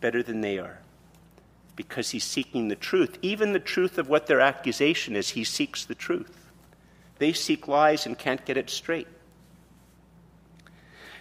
better 0.00 0.22
than 0.22 0.40
they 0.40 0.58
are 0.58 0.78
because 1.76 2.10
he's 2.10 2.24
seeking 2.24 2.68
the 2.68 2.76
truth. 2.76 3.18
Even 3.22 3.52
the 3.52 3.60
truth 3.60 3.98
of 3.98 4.08
what 4.08 4.26
their 4.26 4.40
accusation 4.40 5.14
is, 5.14 5.30
he 5.30 5.44
seeks 5.44 5.84
the 5.84 5.94
truth. 5.94 6.45
They 7.18 7.32
seek 7.32 7.68
lies 7.68 8.06
and 8.06 8.18
can't 8.18 8.44
get 8.44 8.56
it 8.56 8.70
straight. 8.70 9.08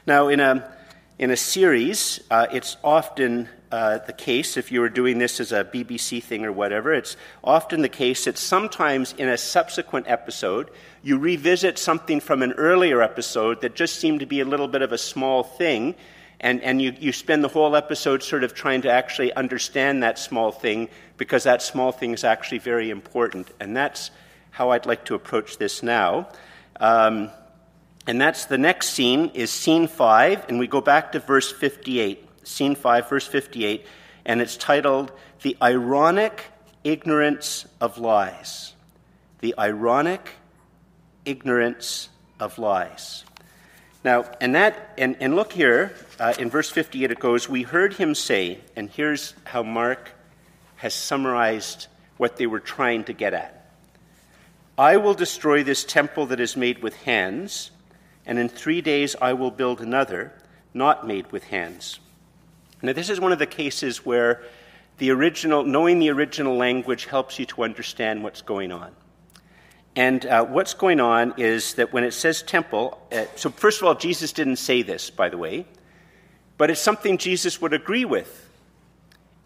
Now, 0.06 0.28
in 0.28 0.40
a, 0.40 0.72
in 1.18 1.32
a 1.32 1.38
series, 1.38 2.20
uh, 2.30 2.48
it's 2.52 2.78
often 2.84 3.50
uh, 3.72 3.98
the 4.00 4.14
case, 4.14 4.58
if 4.58 4.72
you 4.72 4.80
were 4.80 4.90
doing 4.90 5.18
this 5.18 5.40
as 5.40 5.52
a 5.52 5.64
BBC 5.66 6.22
thing 6.24 6.46
or 6.46 6.52
whatever, 6.52 6.94
it's 6.94 7.18
often 7.44 7.82
the 7.82 7.90
case 7.90 8.26
that 8.26 8.38
sometimes 8.38 9.14
in 9.14 9.28
a 9.28 9.38
subsequent 9.38 10.08
episode, 10.08 10.70
you 11.04 11.18
revisit 11.18 11.80
something 11.80 12.20
from 12.20 12.42
an 12.42 12.54
earlier 12.54 13.02
episode 13.02 13.62
that 13.62 13.76
just 13.76 14.00
seemed 14.00 14.20
to 14.20 14.26
be 14.26 14.40
a 14.40 14.46
little 14.46 14.68
bit 14.68 14.82
of 14.82 14.92
a 14.92 14.98
small 14.98 15.44
thing, 15.44 15.96
and, 16.40 16.62
and 16.62 16.82
you, 16.82 16.94
you 17.00 17.12
spend 17.12 17.44
the 17.44 17.50
whole 17.50 17.76
episode 17.76 18.22
sort 18.22 18.44
of 18.44 18.54
trying 18.54 18.82
to 18.84 18.92
actually 18.92 19.34
understand 19.34 20.04
that 20.04 20.20
small 20.20 20.52
thing 20.52 20.88
because 21.18 21.44
that 21.44 21.62
small 21.62 21.92
thing 21.92 22.14
is 22.14 22.24
actually 22.24 22.60
very 22.60 22.90
important. 22.90 23.50
And 23.60 23.76
that's 23.76 24.12
how 24.56 24.70
I'd 24.70 24.86
like 24.86 25.04
to 25.06 25.16
approach 25.16 25.58
this 25.58 25.84
now. 25.84 26.30
Um, 26.80 27.30
and 28.08 28.22
that's 28.22 28.46
the 28.46 28.58
next 28.58 28.92
scene 28.92 29.32
is 29.34 29.52
scene 29.52 29.88
5, 29.88 30.46
and 30.48 30.60
we 30.60 30.68
go 30.68 30.80
back 30.80 31.12
to 31.12 31.20
verse 31.20 31.52
58 31.52 32.48
scene 32.48 32.76
5, 32.76 33.10
verse 33.10 33.28
58, 33.28 33.86
and 34.26 34.40
it's 34.40 34.56
titled 34.56 35.12
The 35.42 35.58
Ironic 35.62 36.46
Ignorance 36.86 37.66
of 37.82 37.98
Lies. 37.98 38.74
The 39.42 39.56
Ironic 39.60 40.30
Ignorance 41.26 42.08
of 42.40 42.58
Lies. 42.58 43.26
Now, 44.06 44.24
and 44.40 44.56
that, 44.56 44.94
and, 44.98 45.18
and 45.20 45.36
look 45.36 45.52
here, 45.52 45.94
uh, 46.18 46.34
in 46.40 46.50
verse 46.50 46.70
58 46.70 47.12
it 47.12 47.20
goes, 47.20 47.50
We 47.50 47.64
heard 47.64 47.96
him 47.96 48.16
say, 48.16 48.62
and 48.78 48.90
here's 48.90 49.34
how 49.44 49.64
Mark 49.64 50.12
has 50.78 50.94
summarized 50.94 51.88
what 52.16 52.38
they 52.38 52.48
were 52.48 52.62
trying 52.62 53.04
to 53.06 53.14
get 53.14 53.34
at. 53.34 53.65
I 54.78 54.98
will 54.98 55.14
destroy 55.14 55.64
this 55.64 55.86
temple 55.86 56.26
that 56.28 56.42
is 56.42 56.58
made 56.58 56.84
with 56.84 56.96
hands, 57.04 57.72
and 58.26 58.38
in 58.38 58.50
three 58.50 58.82
days 58.82 59.16
I 59.22 59.32
will 59.32 59.52
build 59.52 59.80
another, 59.80 60.34
not 60.74 61.08
made 61.08 61.32
with 61.32 61.46
hands. 61.46 62.00
Now, 62.82 62.92
this 62.92 63.10
is 63.10 63.20
one 63.20 63.32
of 63.32 63.40
the 63.40 63.46
cases 63.46 64.06
where 64.06 64.44
the 64.98 65.12
original, 65.12 65.64
knowing 65.64 66.00
the 66.00 66.10
original 66.10 66.58
language 66.58 67.06
helps 67.06 67.40
you 67.40 67.46
to 67.48 67.64
understand 67.64 68.22
what's 68.22 68.42
going 68.42 68.74
on. 68.74 68.92
And 69.96 70.26
uh, 70.26 70.44
what's 70.44 70.74
going 70.74 71.00
on 71.00 71.36
is 71.38 71.76
that 71.76 71.94
when 71.94 72.04
it 72.04 72.12
says 72.12 72.42
temple, 72.42 73.02
uh, 73.14 73.26
so 73.36 73.50
first 73.50 73.82
of 73.82 73.88
all, 73.88 73.96
Jesus 73.96 74.34
didn't 74.34 74.58
say 74.58 74.82
this, 74.82 75.10
by 75.10 75.30
the 75.30 75.38
way, 75.38 75.66
but 76.58 76.70
it's 76.70 76.82
something 76.82 77.18
Jesus 77.18 77.62
would 77.62 77.74
agree 77.74 78.04
with. 78.04 78.45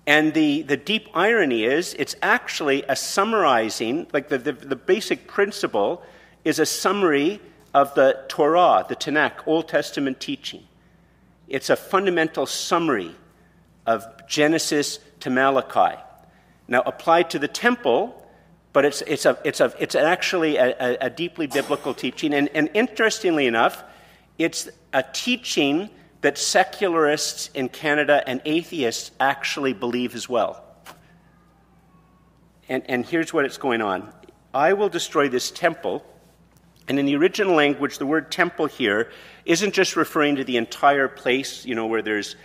And 0.09 0.33
the, 0.33 0.63
the 0.63 0.75
deep 0.75 1.07
irony 1.13 1.65
is 1.65 1.93
it's 1.93 2.15
actually 2.23 2.81
a 2.89 2.95
summarizing, 2.95 4.07
like 4.11 4.27
the, 4.27 4.39
the, 4.39 4.53
the 4.53 4.75
basic 4.75 5.27
principle 5.27 6.01
is 6.43 6.57
a 6.57 6.65
summary 6.65 7.39
of 7.75 7.93
the 7.93 8.25
Torah, 8.27 8.83
the 8.89 8.95
Tanakh, 8.95 9.45
Old 9.45 9.67
Testament 9.67 10.19
teaching. 10.19 10.63
It's 11.47 11.69
a 11.69 11.75
fundamental 11.75 12.47
summary 12.47 13.11
of 13.85 14.03
Genesis 14.27 14.97
to 15.19 15.29
Malachi. 15.29 16.01
Now, 16.67 16.81
applied 16.87 17.29
to 17.29 17.37
the 17.37 17.47
temple, 17.47 18.19
but 18.73 18.85
it's, 18.85 19.03
it's, 19.03 19.27
a, 19.27 19.37
it's, 19.45 19.59
a, 19.59 19.71
it's 19.77 19.93
actually 19.93 20.57
a, 20.57 20.97
a 21.01 21.11
deeply 21.11 21.45
biblical 21.45 21.93
teaching. 21.93 22.33
And, 22.33 22.49
and 22.55 22.71
interestingly 22.73 23.45
enough, 23.45 23.83
it's 24.39 24.69
a 24.91 25.03
teaching 25.03 25.91
that 26.21 26.37
secularists 26.37 27.49
in 27.53 27.69
Canada 27.69 28.23
and 28.27 28.41
atheists 28.45 29.11
actually 29.19 29.73
believe 29.73 30.15
as 30.15 30.27
well. 30.27 30.63
And, 32.67 32.83
and 32.87 33.05
here's 33.05 33.33
what 33.33 33.45
it's 33.45 33.57
going 33.57 33.81
on 33.81 34.13
I 34.53 34.73
will 34.73 34.89
destroy 34.89 35.29
this 35.29 35.51
temple 35.51 36.05
and 36.89 36.97
in 36.97 37.05
the 37.05 37.15
original 37.15 37.53
language, 37.53 37.99
the 37.99 38.07
word 38.07 38.31
temple 38.31 38.65
here 38.65 39.11
isn't 39.45 39.75
just 39.75 39.95
referring 39.95 40.37
to 40.37 40.43
the 40.43 40.57
entire 40.57 41.07
place, 41.07 41.63
you 41.63 41.75
know, 41.75 41.85
where 41.85 42.01
there's, 42.01 42.35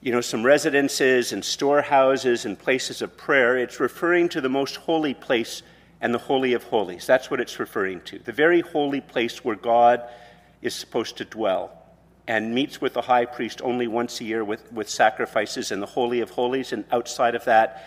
you 0.00 0.12
know, 0.12 0.20
some 0.20 0.44
residences 0.44 1.32
and 1.32 1.44
storehouses 1.44 2.44
and 2.44 2.56
places 2.56 3.02
of 3.02 3.16
prayer. 3.16 3.58
It's 3.58 3.80
referring 3.80 4.28
to 4.30 4.40
the 4.40 4.48
most 4.48 4.76
holy 4.76 5.14
place 5.14 5.64
and 6.00 6.14
the 6.14 6.18
Holy 6.18 6.52
of 6.52 6.62
Holies. 6.62 7.08
That's 7.08 7.28
what 7.28 7.40
it's 7.40 7.58
referring 7.58 8.02
to. 8.02 8.20
The 8.20 8.32
very 8.32 8.60
holy 8.60 9.00
place 9.00 9.44
where 9.44 9.56
God 9.56 10.04
is 10.62 10.74
supposed 10.74 11.16
to 11.16 11.24
dwell 11.24 11.81
and 12.28 12.54
meets 12.54 12.80
with 12.80 12.94
the 12.94 13.02
high 13.02 13.24
priest 13.24 13.60
only 13.62 13.86
once 13.86 14.20
a 14.20 14.24
year 14.24 14.44
with, 14.44 14.70
with 14.72 14.88
sacrifices 14.88 15.72
in 15.72 15.80
the 15.80 15.86
Holy 15.86 16.20
of 16.20 16.30
Holies. 16.30 16.72
And 16.72 16.84
outside 16.92 17.34
of 17.34 17.44
that, 17.44 17.84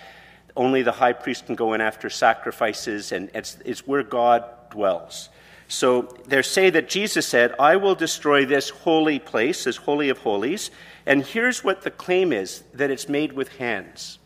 only 0.58 0.82
the 0.82 0.92
high 0.92 1.14
priest 1.14 1.46
can 1.46 1.56
go 1.56 1.74
in 1.74 1.82
after 1.82 2.10
sacrifices, 2.10 3.12
and 3.12 3.30
it's, 3.34 3.58
it's 3.66 3.86
where 3.86 4.04
God 4.04 4.46
dwells. 4.70 5.30
So 5.68 6.04
they 6.28 6.42
say 6.42 6.70
that 6.70 6.90
Jesus 6.90 7.28
said, 7.28 7.56
I 7.60 7.76
will 7.78 7.96
destroy 7.96 8.46
this 8.46 8.70
holy 8.70 9.20
place, 9.20 9.64
this 9.64 9.78
holy 9.78 10.10
of 10.10 10.20
holies. 10.20 10.70
And 11.06 11.24
here's 11.24 11.64
what 11.64 11.82
the 11.82 11.92
claim 11.92 12.32
is 12.32 12.64
that 12.74 12.92
it's 12.92 13.10
made 13.10 13.34
with 13.34 13.50
hands. 13.58 14.20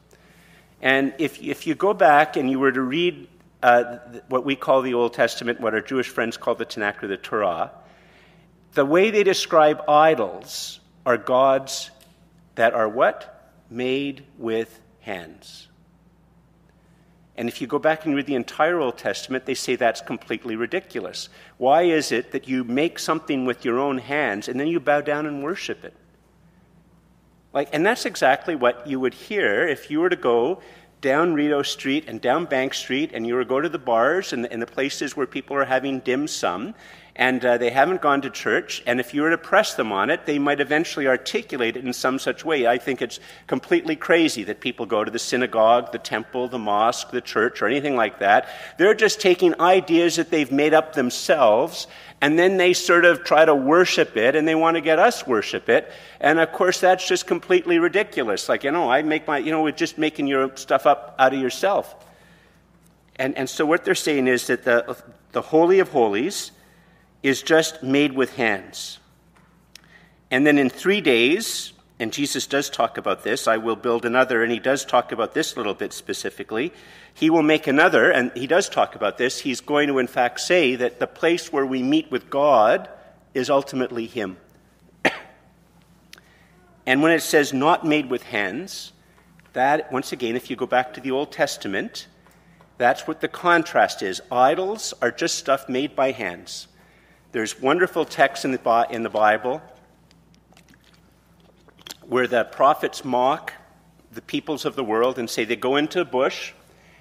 And 0.82 1.14
if, 1.18 1.42
if 1.42 1.66
you 1.66 1.76
go 1.76 1.94
back 1.94 2.36
and 2.36 2.50
you 2.50 2.60
were 2.60 2.72
to 2.72 2.82
read 2.82 3.28
uh, 3.64 3.98
what 4.28 4.46
we 4.46 4.56
call 4.56 4.82
the 4.82 4.94
Old 4.94 5.14
Testament, 5.14 5.60
what 5.60 5.74
our 5.74 5.82
Jewish 5.82 6.10
friends 6.10 6.38
call 6.38 6.56
the 6.56 6.66
Tanakh 6.66 7.04
or 7.04 7.08
the 7.08 7.18
Torah, 7.18 7.72
the 8.74 8.86
way 8.86 9.12
they 9.12 9.24
describe 9.24 9.82
idols 9.90 10.80
are 11.06 11.18
gods 11.18 11.92
that 12.56 12.74
are 12.74 12.90
what? 12.90 13.52
Made 13.70 14.24
with 14.38 14.80
hands. 15.02 15.68
And 17.36 17.48
if 17.48 17.62
you 17.62 17.68
go 17.68 17.80
back 17.80 18.06
and 18.06 18.14
read 18.14 18.26
the 18.26 18.36
entire 18.36 18.80
Old 18.80 18.98
Testament, 18.98 19.46
they 19.46 19.54
say 19.54 19.78
that's 19.78 20.02
completely 20.02 20.58
ridiculous. 20.58 21.30
Why 21.58 21.84
is 21.84 22.12
it 22.12 22.34
that 22.34 22.50
you 22.50 22.66
make 22.66 23.00
something 23.00 23.46
with 23.46 23.64
your 23.64 23.80
own 23.80 23.98
hands 23.98 24.50
and 24.50 24.60
then 24.60 24.68
you 24.68 24.82
bow 24.82 25.00
down 25.00 25.26
and 25.26 25.42
worship 25.42 25.86
it? 25.86 25.94
Like, 27.54 27.70
and 27.72 27.86
that's 27.86 28.06
exactly 28.06 28.56
what 28.56 28.86
you 28.86 29.00
would 29.00 29.14
hear 29.14 29.66
if 29.66 29.90
you 29.90 30.02
were 30.02 30.10
to 30.10 30.18
go 30.18 30.62
down 31.00 31.34
Rideau 31.34 31.64
Street 31.64 32.06
and 32.08 32.20
down 32.20 32.44
Bank 32.44 32.74
Street 32.74 33.12
and 33.14 33.26
you 33.26 33.36
were 33.36 33.44
to 33.44 33.50
go 33.50 33.62
to 33.62 33.70
the 33.70 33.80
bars 33.80 34.34
and 34.34 34.44
the, 34.44 34.52
and 34.52 34.62
the 34.62 34.68
places 34.68 35.16
where 35.16 35.26
people 35.26 35.56
are 35.56 35.66
having 35.66 36.02
dim 36.02 36.28
sum 36.28 36.76
and 37.20 37.44
uh, 37.44 37.58
they 37.58 37.70
haven't 37.70 38.02
gone 38.02 38.22
to 38.22 38.30
church, 38.30 38.82
and 38.86 38.98
if 38.98 39.14
you 39.14 39.24
were 39.24 39.30
to 39.30 39.38
press 39.38 39.74
them 39.74 39.92
on 39.92 40.10
it, 40.10 40.26
they 40.26 40.40
might 40.40 40.62
eventually 40.62 41.06
articulate 41.06 41.76
it 41.76 41.84
in 41.84 41.92
some 41.92 42.18
such 42.18 42.46
way. 42.46 42.66
I 42.66 42.78
think 42.78 43.02
it's 43.02 43.20
completely 43.46 43.98
crazy 43.98 44.46
that 44.46 44.62
people 44.62 44.86
go 44.86 45.04
to 45.04 45.12
the 45.12 45.20
synagogue, 45.20 45.92
the 45.92 46.00
temple, 46.00 46.48
the 46.48 46.58
mosque, 46.58 47.12
the 47.12 47.20
church, 47.20 47.62
or 47.62 47.68
anything 47.68 47.98
like 47.98 48.20
that. 48.20 48.48
They're 48.78 48.94
just 48.94 49.20
taking 49.20 49.60
ideas 49.60 50.16
that 50.16 50.30
they've 50.32 50.50
made 50.50 50.74
up 50.74 50.94
themselves, 50.94 51.88
and 52.22 52.40
then 52.40 52.56
they 52.56 52.72
sort 52.72 53.04
of 53.04 53.26
try 53.26 53.44
to 53.44 53.54
worship 53.54 54.16
it, 54.16 54.38
and 54.38 54.48
they 54.48 54.56
want 54.56 54.76
to 54.76 54.82
get 54.82 54.98
us 54.98 55.28
worship 55.28 55.68
it. 55.68 55.92
And 56.22 56.40
of 56.40 56.54
course, 56.54 56.80
that's 56.80 57.06
just 57.06 57.28
completely 57.28 57.80
ridiculous. 57.80 58.48
Like, 58.48 58.64
you 58.64 58.72
know, 58.72 58.90
I 58.90 59.02
make 59.02 59.28
my, 59.28 59.40
you 59.40 59.52
know, 59.52 59.62
we're 59.62 59.74
just 59.74 59.98
making 59.98 60.28
your 60.28 60.56
stuff 60.56 60.86
up 60.86 61.16
out 61.20 61.34
of 61.34 61.42
yourself. 61.42 61.94
And, 63.18 63.38
and 63.38 63.50
so 63.50 63.66
what 63.66 63.84
they're 63.84 63.94
saying 63.94 64.28
is 64.28 64.48
that 64.48 64.64
the, 64.64 64.96
the 65.34 65.42
Holy 65.42 65.80
of 65.80 65.90
Holies, 65.90 66.54
is 67.24 67.42
just 67.42 67.84
made 67.84 68.14
with 68.14 68.36
hands. 68.36 69.00
And 70.32 70.46
then 70.46 70.58
in 70.58 70.70
three 70.70 71.02
days, 71.02 71.74
and 72.00 72.14
Jesus 72.14 72.48
does 72.48 72.70
talk 72.70 72.98
about 72.98 73.24
this, 73.24 73.48
I 73.48 73.58
will 73.58 73.76
build 73.76 74.06
another, 74.06 74.42
and 74.42 74.52
he 74.52 74.60
does 74.60 74.86
talk 74.86 75.12
about 75.12 75.34
this 75.34 75.54
a 75.54 75.58
little 75.58 75.74
bit 75.74 75.92
specifically. 75.92 76.72
He 77.14 77.30
will 77.30 77.44
make 77.44 77.68
another, 77.68 78.10
and 78.10 78.32
he 78.36 78.48
does 78.48 78.70
talk 78.70 78.96
about 78.96 79.18
this. 79.18 79.42
He's 79.42 79.60
going 79.60 79.90
to, 79.90 80.00
in 80.00 80.08
fact, 80.08 80.40
say 80.40 80.76
that 80.76 81.00
the 81.00 81.08
place 81.08 81.52
where 81.52 81.66
we 81.66 81.84
meet 81.84 82.10
with 82.10 82.30
God 82.30 82.88
is 83.34 83.50
ultimately 83.50 84.06
Him. 84.06 84.38
and 86.86 87.04
when 87.04 87.12
it 87.12 87.22
says 87.22 87.52
not 87.52 87.86
made 87.86 88.10
with 88.10 88.24
hands, 88.24 88.94
that, 89.52 89.92
once 89.92 90.14
again, 90.14 90.38
if 90.38 90.50
you 90.50 90.56
go 90.56 90.68
back 90.68 90.94
to 90.94 91.02
the 91.02 91.12
Old 91.12 91.34
Testament, 91.34 92.08
that's 92.78 93.08
what 93.08 93.20
the 93.20 93.28
contrast 93.28 94.02
is. 94.02 94.22
Idols 94.32 94.94
are 95.02 95.12
just 95.12 95.38
stuff 95.38 95.68
made 95.68 95.98
by 95.98 96.12
hands. 96.12 96.69
There's 97.32 97.62
wonderful 97.62 98.06
texts 98.06 98.44
in 98.44 98.52
the, 98.52 98.88
in 98.90 99.04
the 99.04 99.10
Bible 99.10 99.62
where 102.08 102.28
the 102.28 102.44
prophets 102.44 103.06
mock 103.06 103.54
the 104.12 104.22
peoples 104.22 104.66
of 104.66 104.76
the 104.76 104.84
world 104.84 105.20
and 105.20 105.30
say 105.30 105.46
they 105.46 105.56
go 105.56 105.76
into 105.76 106.02
a 106.02 106.06
bush 106.06 106.54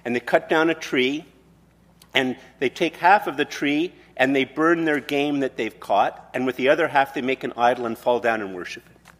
and 0.04 0.14
they 0.14 0.20
cut 0.20 0.50
down 0.50 0.68
a 0.68 0.74
tree 0.74 1.24
and 2.14 2.36
they 2.58 2.68
take 2.68 2.96
half 2.96 3.26
of 3.26 3.38
the 3.38 3.44
tree 3.46 3.92
and 4.18 4.36
they 4.36 4.44
burn 4.44 4.84
their 4.84 5.00
game 5.00 5.40
that 5.40 5.56
they've 5.56 5.78
caught, 5.78 6.28
and 6.34 6.44
with 6.44 6.56
the 6.56 6.68
other 6.68 6.88
half 6.88 7.14
they 7.14 7.22
make 7.22 7.44
an 7.44 7.52
idol 7.56 7.86
and 7.86 7.96
fall 7.96 8.18
down 8.18 8.40
and 8.40 8.52
worship 8.52 8.82
it. 8.84 9.12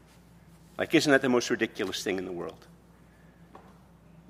Like, 0.77 0.92
isn't 0.92 1.11
that 1.12 1.23
the 1.23 1.29
most 1.29 1.51
ridiculous 1.51 2.03
thing 2.03 2.18
in 2.18 2.25
the 2.25 2.33
world? 2.33 2.66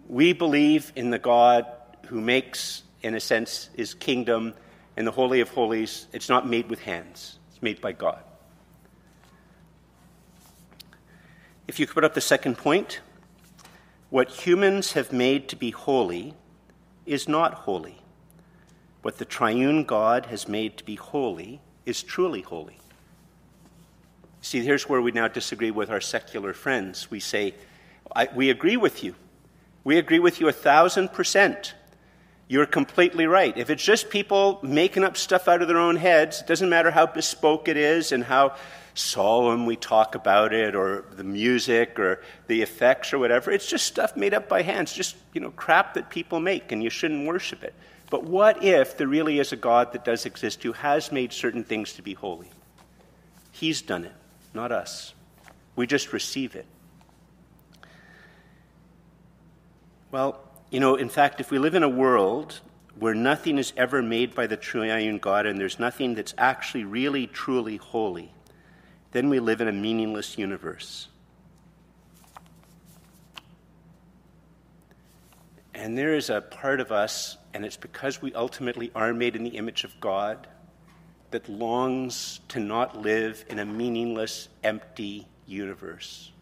We 0.08 0.34
believe 0.34 0.92
in 0.94 1.08
the 1.08 1.18
God 1.18 1.66
who 2.06 2.20
makes, 2.20 2.82
in 3.02 3.14
a 3.14 3.20
sense, 3.20 3.70
his 3.74 3.94
kingdom 3.94 4.52
in 4.98 5.04
the 5.04 5.12
Holy 5.12 5.40
of 5.40 5.48
Holies, 5.50 6.08
it's 6.12 6.28
not 6.28 6.48
made 6.48 6.68
with 6.68 6.80
hands, 6.80 7.38
it's 7.52 7.62
made 7.62 7.80
by 7.80 7.92
God. 7.92 8.20
If 11.68 11.78
you 11.78 11.86
could 11.86 11.94
put 11.94 12.04
up 12.04 12.14
the 12.14 12.20
second 12.20 12.58
point, 12.58 12.98
what 14.10 14.28
humans 14.28 14.94
have 14.94 15.12
made 15.12 15.48
to 15.50 15.56
be 15.56 15.70
holy 15.70 16.34
is 17.06 17.28
not 17.28 17.54
holy. 17.54 18.02
What 19.02 19.18
the 19.18 19.24
triune 19.24 19.84
God 19.84 20.26
has 20.26 20.48
made 20.48 20.76
to 20.78 20.84
be 20.84 20.96
holy 20.96 21.60
is 21.86 22.02
truly 22.02 22.42
holy. 22.42 22.78
See, 24.40 24.64
here's 24.64 24.88
where 24.88 25.00
we 25.00 25.12
now 25.12 25.28
disagree 25.28 25.70
with 25.70 25.90
our 25.90 26.00
secular 26.00 26.52
friends. 26.52 27.08
We 27.08 27.20
say, 27.20 27.54
We 28.34 28.50
agree 28.50 28.76
with 28.76 29.04
you. 29.04 29.14
We 29.84 29.96
agree 29.96 30.18
with 30.18 30.40
you 30.40 30.48
a 30.48 30.52
thousand 30.52 31.12
percent. 31.12 31.74
You're 32.48 32.66
completely 32.66 33.26
right. 33.26 33.56
If 33.56 33.68
it's 33.68 33.84
just 33.84 34.08
people 34.08 34.58
making 34.62 35.04
up 35.04 35.18
stuff 35.18 35.48
out 35.48 35.60
of 35.60 35.68
their 35.68 35.76
own 35.76 35.96
heads, 35.96 36.40
it 36.40 36.46
doesn't 36.46 36.70
matter 36.70 36.90
how 36.90 37.06
bespoke 37.06 37.68
it 37.68 37.76
is 37.76 38.10
and 38.10 38.24
how 38.24 38.56
solemn 38.94 39.66
we 39.66 39.76
talk 39.76 40.14
about 40.14 40.54
it 40.54 40.74
or 40.74 41.04
the 41.12 41.24
music 41.24 41.98
or 41.98 42.22
the 42.46 42.62
effects 42.62 43.12
or 43.12 43.18
whatever. 43.18 43.50
It's 43.50 43.68
just 43.68 43.86
stuff 43.86 44.16
made 44.16 44.32
up 44.32 44.48
by 44.48 44.62
hands, 44.62 44.94
just, 44.94 45.14
you 45.34 45.42
know, 45.42 45.50
crap 45.50 45.94
that 45.94 46.08
people 46.08 46.40
make 46.40 46.72
and 46.72 46.82
you 46.82 46.88
shouldn't 46.88 47.26
worship 47.26 47.62
it. 47.62 47.74
But 48.10 48.24
what 48.24 48.64
if 48.64 48.96
there 48.96 49.06
really 49.06 49.38
is 49.38 49.52
a 49.52 49.56
God 49.56 49.92
that 49.92 50.06
does 50.06 50.24
exist 50.24 50.62
who 50.62 50.72
has 50.72 51.12
made 51.12 51.34
certain 51.34 51.64
things 51.64 51.92
to 51.94 52.02
be 52.02 52.14
holy? 52.14 52.50
He's 53.52 53.82
done 53.82 54.04
it, 54.04 54.14
not 54.54 54.72
us. 54.72 55.12
We 55.76 55.86
just 55.86 56.14
receive 56.14 56.56
it. 56.56 56.66
Well, 60.10 60.40
you 60.70 60.80
know, 60.80 60.96
in 60.96 61.08
fact, 61.08 61.40
if 61.40 61.50
we 61.50 61.58
live 61.58 61.74
in 61.74 61.82
a 61.82 61.88
world 61.88 62.60
where 62.98 63.14
nothing 63.14 63.58
is 63.58 63.72
ever 63.76 64.02
made 64.02 64.34
by 64.34 64.46
the 64.46 64.56
triune 64.56 65.18
God 65.18 65.46
and 65.46 65.58
there's 65.58 65.78
nothing 65.78 66.14
that's 66.14 66.34
actually 66.36 66.84
really, 66.84 67.26
truly 67.26 67.76
holy, 67.76 68.32
then 69.12 69.28
we 69.28 69.40
live 69.40 69.60
in 69.60 69.68
a 69.68 69.72
meaningless 69.72 70.36
universe. 70.36 71.08
And 75.74 75.96
there 75.96 76.14
is 76.14 76.28
a 76.28 76.40
part 76.40 76.80
of 76.80 76.90
us, 76.90 77.36
and 77.54 77.64
it's 77.64 77.76
because 77.76 78.20
we 78.20 78.34
ultimately 78.34 78.90
are 78.94 79.14
made 79.14 79.36
in 79.36 79.44
the 79.44 79.56
image 79.56 79.84
of 79.84 79.98
God, 80.00 80.48
that 81.30 81.48
longs 81.48 82.40
to 82.48 82.58
not 82.58 83.00
live 83.00 83.44
in 83.48 83.58
a 83.58 83.64
meaningless, 83.64 84.48
empty 84.64 85.28
universe. 85.46 86.32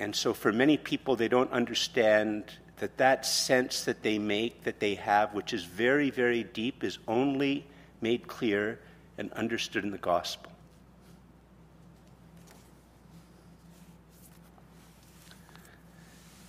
And 0.00 0.16
so, 0.16 0.32
for 0.32 0.50
many 0.50 0.78
people, 0.78 1.14
they 1.14 1.28
don't 1.28 1.52
understand 1.52 2.44
that 2.78 2.96
that 2.96 3.26
sense 3.26 3.84
that 3.84 4.02
they 4.02 4.18
make, 4.18 4.64
that 4.64 4.80
they 4.80 4.94
have, 4.94 5.34
which 5.34 5.52
is 5.52 5.64
very, 5.64 6.08
very 6.08 6.42
deep, 6.42 6.82
is 6.82 6.98
only 7.06 7.66
made 8.00 8.26
clear 8.26 8.80
and 9.18 9.30
understood 9.34 9.84
in 9.84 9.90
the 9.90 9.98
gospel. 9.98 10.50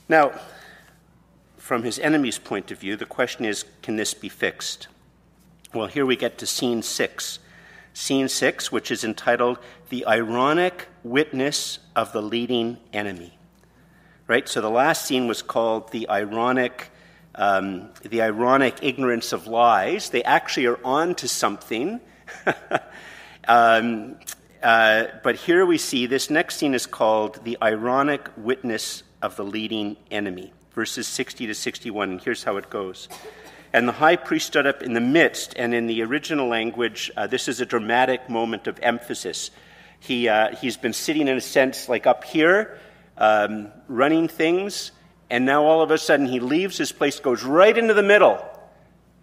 Now, 0.08 0.32
from 1.58 1.84
his 1.84 2.00
enemy's 2.00 2.40
point 2.40 2.72
of 2.72 2.80
view, 2.80 2.96
the 2.96 3.06
question 3.06 3.44
is 3.44 3.66
can 3.82 3.98
this 3.98 4.14
be 4.14 4.30
fixed? 4.30 4.88
Well, 5.74 5.88
here 5.88 6.06
we 6.06 6.16
get 6.16 6.38
to 6.38 6.46
scene 6.46 6.84
six. 6.84 7.40
Scene 7.94 8.30
six, 8.30 8.72
which 8.72 8.92
is 8.92 9.04
entitled 9.04 9.60
The 9.90 10.06
Ironic 10.08 10.88
Witness 11.04 11.80
of 11.98 12.14
the 12.14 12.22
Leading 12.22 12.78
Enemy 12.94 13.40
right? 14.32 14.48
So 14.48 14.62
the 14.62 14.70
last 14.70 15.06
scene 15.06 15.28
was 15.28 15.41
called 15.41 15.91
the 15.91 16.08
ironic, 16.08 16.89
um, 17.36 17.89
the 18.02 18.22
ironic 18.22 18.78
ignorance 18.82 19.34
of 19.34 19.46
lies. 19.46 20.10
They 20.10 20.24
actually 20.24 20.67
are 20.67 20.80
on 20.86 21.15
to 21.15 21.28
something. 21.28 22.00
um, 23.50 24.15
uh, 24.63 25.08
but 25.22 25.36
here 25.36 25.65
we 25.65 25.78
see 25.78 26.06
this 26.06 26.30
next 26.30 26.56
scene 26.56 26.74
is 26.74 26.86
called 26.86 27.44
the 27.44 27.58
ironic 27.62 28.30
witness 28.38 29.04
of 29.22 29.36
the 29.36 29.44
leading 29.44 29.98
enemy, 30.10 30.54
verses 30.72 31.10
60 31.10 31.48
to 31.48 31.54
61. 31.54 32.12
And 32.12 32.22
here's 32.22 32.46
how 32.46 32.56
it 32.56 32.70
goes. 32.70 33.10
And 33.74 33.86
the 33.86 33.91
high 33.91 34.15
priest 34.15 34.48
stood 34.48 34.65
up 34.65 34.82
in 34.82 34.94
the 34.94 35.02
midst, 35.02 35.56
and 35.58 35.74
in 35.74 35.88
the 35.88 36.04
original 36.04 36.48
language, 36.48 37.12
uh, 37.17 37.28
this 37.28 37.50
is 37.50 37.60
a 37.60 37.65
dramatic 37.65 38.30
moment 38.30 38.67
of 38.67 38.80
emphasis. 38.82 39.52
He, 40.00 40.30
uh, 40.30 40.56
he's 40.56 40.78
been 40.78 40.94
sitting, 40.94 41.28
in 41.28 41.36
a 41.36 41.41
sense, 41.41 41.89
like 41.89 42.08
up 42.08 42.24
here, 42.24 42.80
um, 43.22 43.72
running 43.88 44.28
things, 44.28 44.92
and 45.30 45.46
now 45.46 45.64
all 45.64 45.84
of 45.84 45.92
a 45.92 45.98
sudden 46.00 46.26
he 46.26 46.40
leaves 46.40 46.76
his 46.76 46.92
place, 46.92 47.20
goes 47.20 47.44
right 47.44 47.78
into 47.78 47.94
the 47.94 48.02
middle, 48.02 48.44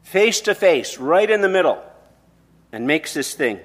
face 0.03 0.41
to 0.43 0.55
face, 0.55 0.99
right 0.99 1.29
in 1.29 1.41
the 1.41 1.49
middle, 1.49 1.83
and 2.71 2.87
makes 2.87 3.13
this 3.13 3.35
thing. 3.35 3.59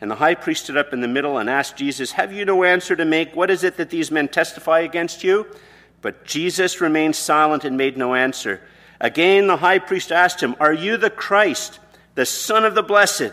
And 0.00 0.10
the 0.10 0.16
high 0.16 0.34
priest 0.34 0.64
stood 0.64 0.76
up 0.76 0.92
in 0.92 1.02
the 1.02 1.08
middle 1.08 1.38
and 1.38 1.48
asked 1.48 1.76
Jesus, 1.76 2.10
Have 2.12 2.32
you 2.32 2.44
no 2.44 2.64
answer 2.64 2.96
to 2.96 3.04
make? 3.04 3.36
What 3.36 3.48
is 3.48 3.62
it 3.62 3.76
that 3.76 3.90
these 3.90 4.10
men 4.10 4.26
testify 4.26 4.80
against 4.80 5.22
you? 5.22 5.46
But 6.02 6.24
Jesus 6.24 6.80
remained 6.80 7.14
silent 7.14 7.64
and 7.64 7.76
made 7.76 7.96
no 7.96 8.16
answer. 8.16 8.60
Again, 9.00 9.46
the 9.46 9.56
high 9.56 9.78
priest 9.78 10.10
asked 10.10 10.42
him, 10.42 10.56
Are 10.58 10.74
you 10.74 10.96
the 10.96 11.10
Christ, 11.10 11.78
the 12.16 12.26
Son 12.26 12.64
of 12.64 12.74
the 12.74 12.82
Blessed? 12.82 13.32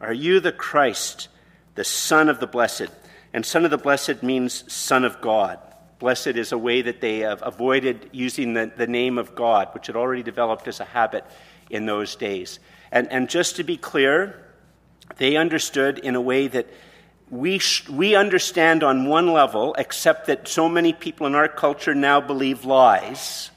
Are 0.00 0.12
you 0.12 0.40
the 0.40 0.52
Christ, 0.52 1.28
the 1.74 1.84
Son 1.84 2.30
of 2.30 2.40
the 2.40 2.46
Blessed? 2.46 2.88
And 3.34 3.44
Son 3.44 3.64
of 3.64 3.72
the 3.72 3.78
Blessed 3.78 4.22
means 4.22 4.72
Son 4.72 5.04
of 5.04 5.20
God. 5.20 5.58
Blessed 5.98 6.28
is 6.28 6.52
a 6.52 6.58
way 6.58 6.82
that 6.82 7.00
they 7.00 7.18
have 7.18 7.42
avoided 7.44 8.08
using 8.12 8.54
the, 8.54 8.70
the 8.76 8.86
name 8.86 9.18
of 9.18 9.34
God, 9.34 9.68
which 9.74 9.88
had 9.88 9.96
already 9.96 10.22
developed 10.22 10.68
as 10.68 10.78
a 10.78 10.84
habit 10.84 11.24
in 11.68 11.84
those 11.84 12.14
days. 12.14 12.60
And, 12.92 13.10
and 13.10 13.28
just 13.28 13.56
to 13.56 13.64
be 13.64 13.76
clear, 13.76 14.40
they 15.16 15.36
understood 15.36 15.98
in 15.98 16.14
a 16.14 16.20
way 16.20 16.46
that 16.46 16.68
we, 17.28 17.58
sh- 17.58 17.88
we 17.88 18.14
understand 18.14 18.84
on 18.84 19.08
one 19.08 19.32
level, 19.32 19.74
except 19.78 20.28
that 20.28 20.46
so 20.46 20.68
many 20.68 20.92
people 20.92 21.26
in 21.26 21.34
our 21.34 21.48
culture 21.48 21.94
now 21.94 22.20
believe 22.20 22.64
lies, 22.64 23.50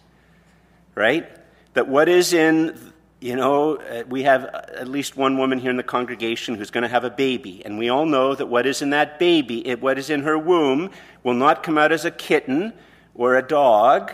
right? 0.96 1.30
That 1.76 1.88
what 1.88 2.10
is 2.10 2.34
in 2.34 2.94
you 3.20 3.36
know, 3.36 3.78
uh, 3.78 4.04
we 4.08 4.24
have 4.24 4.46
at 4.46 4.88
least 4.88 5.18
one 5.18 5.38
woman 5.38 5.58
here 5.58 5.72
in 5.72 5.78
the 5.78 5.84
congregation 5.84 6.56
who's 6.56 6.70
going 6.70 6.84
to 6.84 6.88
have 6.88 7.04
a 7.04 7.10
baby, 7.10 7.64
and 7.66 7.78
we 7.78 7.90
all 7.90 8.06
know 8.06 8.36
that 8.36 8.46
what 8.46 8.68
is 8.68 8.82
in 8.82 8.92
that 8.92 9.18
baby, 9.18 9.74
what 9.76 9.98
is 9.98 10.10
in 10.10 10.22
her 10.22 10.38
womb, 10.38 10.92
will 11.24 11.34
not 11.34 11.64
come 11.64 11.78
out 11.78 11.92
as 11.92 12.06
a 12.06 12.12
kitten 12.12 12.74
or 13.16 13.36
a 13.36 13.42
dog. 13.42 14.14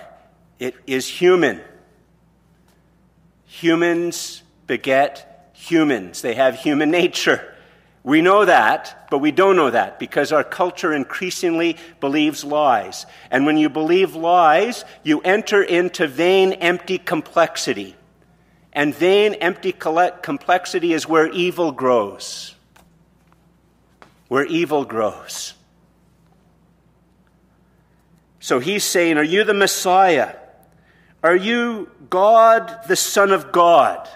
It 0.58 0.76
is 0.88 1.08
human. 1.08 1.62
Humans 3.46 4.44
beget 4.68 5.52
humans, 5.54 6.22
they 6.22 6.36
have 6.36 6.56
human 6.56 6.90
nature. 6.90 7.50
We 8.04 8.22
know 8.22 8.44
that, 8.44 9.08
but 9.10 9.20
we 9.20 9.32
don't 9.32 9.56
know 9.56 9.70
that 9.70 9.98
because 9.98 10.34
our 10.34 10.44
culture 10.44 10.94
increasingly 10.94 11.78
believes 12.02 12.44
lies. 12.44 13.06
And 13.32 13.46
when 13.46 13.58
you 13.58 13.70
believe 13.70 14.14
lies, 14.14 14.84
you 15.04 15.22
enter 15.22 15.64
into 15.64 16.08
vain, 16.08 16.54
empty 16.54 16.98
complexity. 16.98 17.96
And 18.74 18.94
vain, 18.94 19.36
empty 19.36 19.72
complexity 19.72 20.94
is 20.94 21.08
where 21.08 21.30
evil 21.30 21.72
grows. 21.72 22.56
Where 24.28 24.46
evil 24.46 24.84
grows. 24.84 25.54
So 28.40 28.60
he's 28.60 28.84
saying, 28.84 29.18
Are 29.18 29.24
you 29.24 29.44
the 29.44 29.54
Messiah? 29.54 30.36
Are 31.22 31.36
you 31.36 31.90
God, 32.10 32.80
the 32.88 32.98
Son 32.98 33.32
of 33.32 33.52
God? 33.54 34.10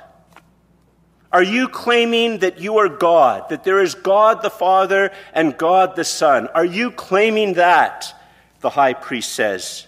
Are 1.31 1.43
you 1.43 1.67
claiming 1.67 2.39
that 2.39 2.59
you 2.59 2.77
are 2.77 2.89
God, 2.89 3.49
that 3.49 3.63
there 3.63 3.81
is 3.81 3.95
God 3.95 4.41
the 4.41 4.49
Father 4.49 5.11
and 5.33 5.57
God 5.57 5.95
the 5.95 6.03
Son? 6.03 6.47
Are 6.47 6.65
you 6.65 6.91
claiming 6.91 7.53
that? 7.53 8.13
The 8.61 8.69
high 8.71 8.93
priest 8.93 9.33
says. 9.33 9.87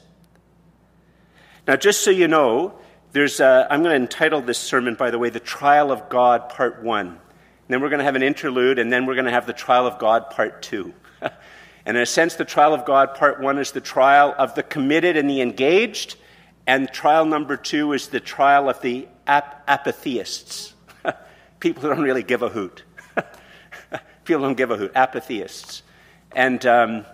Now, 1.67 1.75
just 1.75 2.03
so 2.03 2.11
you 2.11 2.27
know, 2.27 2.78
there's 3.11 3.39
a, 3.39 3.67
I'm 3.69 3.81
going 3.81 3.95
to 3.95 4.01
entitle 4.01 4.41
this 4.41 4.59
sermon, 4.59 4.95
by 4.95 5.09
the 5.09 5.17
way, 5.17 5.29
The 5.29 5.39
Trial 5.39 5.91
of 5.91 6.09
God, 6.09 6.49
Part 6.49 6.83
1. 6.83 7.07
And 7.07 7.17
then 7.67 7.81
we're 7.81 7.89
going 7.89 7.99
to 7.99 8.05
have 8.05 8.15
an 8.15 8.23
interlude, 8.23 8.77
and 8.77 8.91
then 8.91 9.05
we're 9.05 9.15
going 9.15 9.25
to 9.25 9.31
have 9.31 9.47
The 9.47 9.53
Trial 9.53 9.87
of 9.87 9.97
God, 9.97 10.29
Part 10.29 10.61
2. 10.61 10.93
and 11.85 11.97
in 11.97 12.03
a 12.03 12.05
sense, 12.05 12.35
The 12.35 12.45
Trial 12.45 12.73
of 12.73 12.85
God, 12.85 13.15
Part 13.15 13.41
1 13.41 13.57
is 13.57 13.71
the 13.71 13.81
trial 13.81 14.35
of 14.37 14.53
the 14.53 14.63
committed 14.63 15.17
and 15.17 15.29
the 15.29 15.41
engaged, 15.41 16.17
and 16.67 16.91
trial 16.91 17.25
number 17.25 17.57
2 17.57 17.93
is 17.93 18.09
the 18.09 18.19
trial 18.19 18.69
of 18.69 18.79
the 18.81 19.07
ap- 19.25 19.63
apatheists. 19.67 20.75
People 21.59 21.81
who 21.81 21.89
don't 21.89 22.03
really 22.03 22.21
give 22.21 22.43
a 22.43 22.49
hoot. 22.49 22.83
People 24.23 24.43
don't 24.43 24.55
give 24.55 24.69
a 24.69 24.77
hoot, 24.77 24.91
apatheists. 24.93 25.81
And, 26.35 26.63
um, 26.67 27.05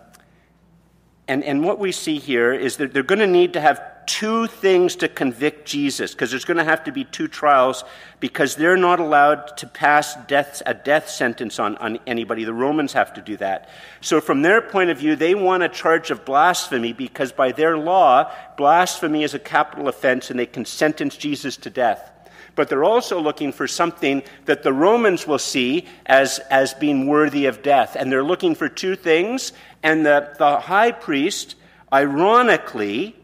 and, 1.29 1.41
and 1.41 1.63
what 1.63 1.79
we 1.79 1.93
see 1.93 2.19
here 2.19 2.53
is 2.53 2.75
that 2.77 2.93
they're 2.93 3.01
going 3.01 3.19
to 3.19 3.27
need 3.27 3.53
to 3.53 3.61
have 3.61 3.81
two 4.05 4.47
things 4.47 4.95
to 4.97 5.07
convict 5.07 5.67
Jesus, 5.67 6.13
because 6.13 6.31
there's 6.31 6.45
going 6.45 6.57
to 6.57 6.63
have 6.63 6.83
to 6.85 6.91
be 6.91 7.03
two 7.03 7.27
trials, 7.27 7.83
because 8.19 8.55
they're 8.55 8.77
not 8.77 8.99
allowed 8.99 9.57
to 9.57 9.67
pass 9.67 10.15
a 10.15 10.73
death 10.73 11.09
sentence 11.09 11.59
on, 11.59 11.77
on 11.77 11.99
anybody. 12.07 12.43
The 12.43 12.53
Romans 12.53 12.93
have 12.93 13.13
to 13.15 13.21
do 13.21 13.37
that. 13.37 13.69
So, 14.01 14.21
from 14.21 14.41
their 14.41 14.61
point 14.61 14.89
of 14.89 14.97
view, 14.97 15.15
they 15.15 15.35
want 15.35 15.63
a 15.63 15.69
charge 15.69 16.11
of 16.11 16.25
blasphemy, 16.25 16.93
because 16.93 17.31
by 17.31 17.51
their 17.51 17.77
law, 17.77 18.31
blasphemy 18.57 19.23
is 19.23 19.33
a 19.33 19.39
capital 19.39 19.87
offense, 19.87 20.29
and 20.29 20.39
they 20.39 20.45
can 20.45 20.65
sentence 20.65 21.17
Jesus 21.17 21.57
to 21.57 21.69
death. 21.69 22.11
But 22.55 22.69
they're 22.69 22.85
also 22.85 23.19
looking 23.19 23.51
for 23.51 23.67
something 23.67 24.23
that 24.45 24.63
the 24.63 24.73
Romans 24.73 25.27
will 25.27 25.39
see 25.39 25.85
as, 26.05 26.39
as 26.49 26.73
being 26.73 27.05
worthy 27.07 27.45
of 27.47 27.61
death. 27.61 27.95
And 27.99 28.11
they're 28.11 28.23
looking 28.23 28.55
for 28.55 28.69
two 28.69 28.95
things. 28.95 29.51
And 29.83 30.05
the, 30.05 30.33
the 30.37 30.61
high 30.61 30.91
priest, 30.91 31.55
ironically, 31.91 33.15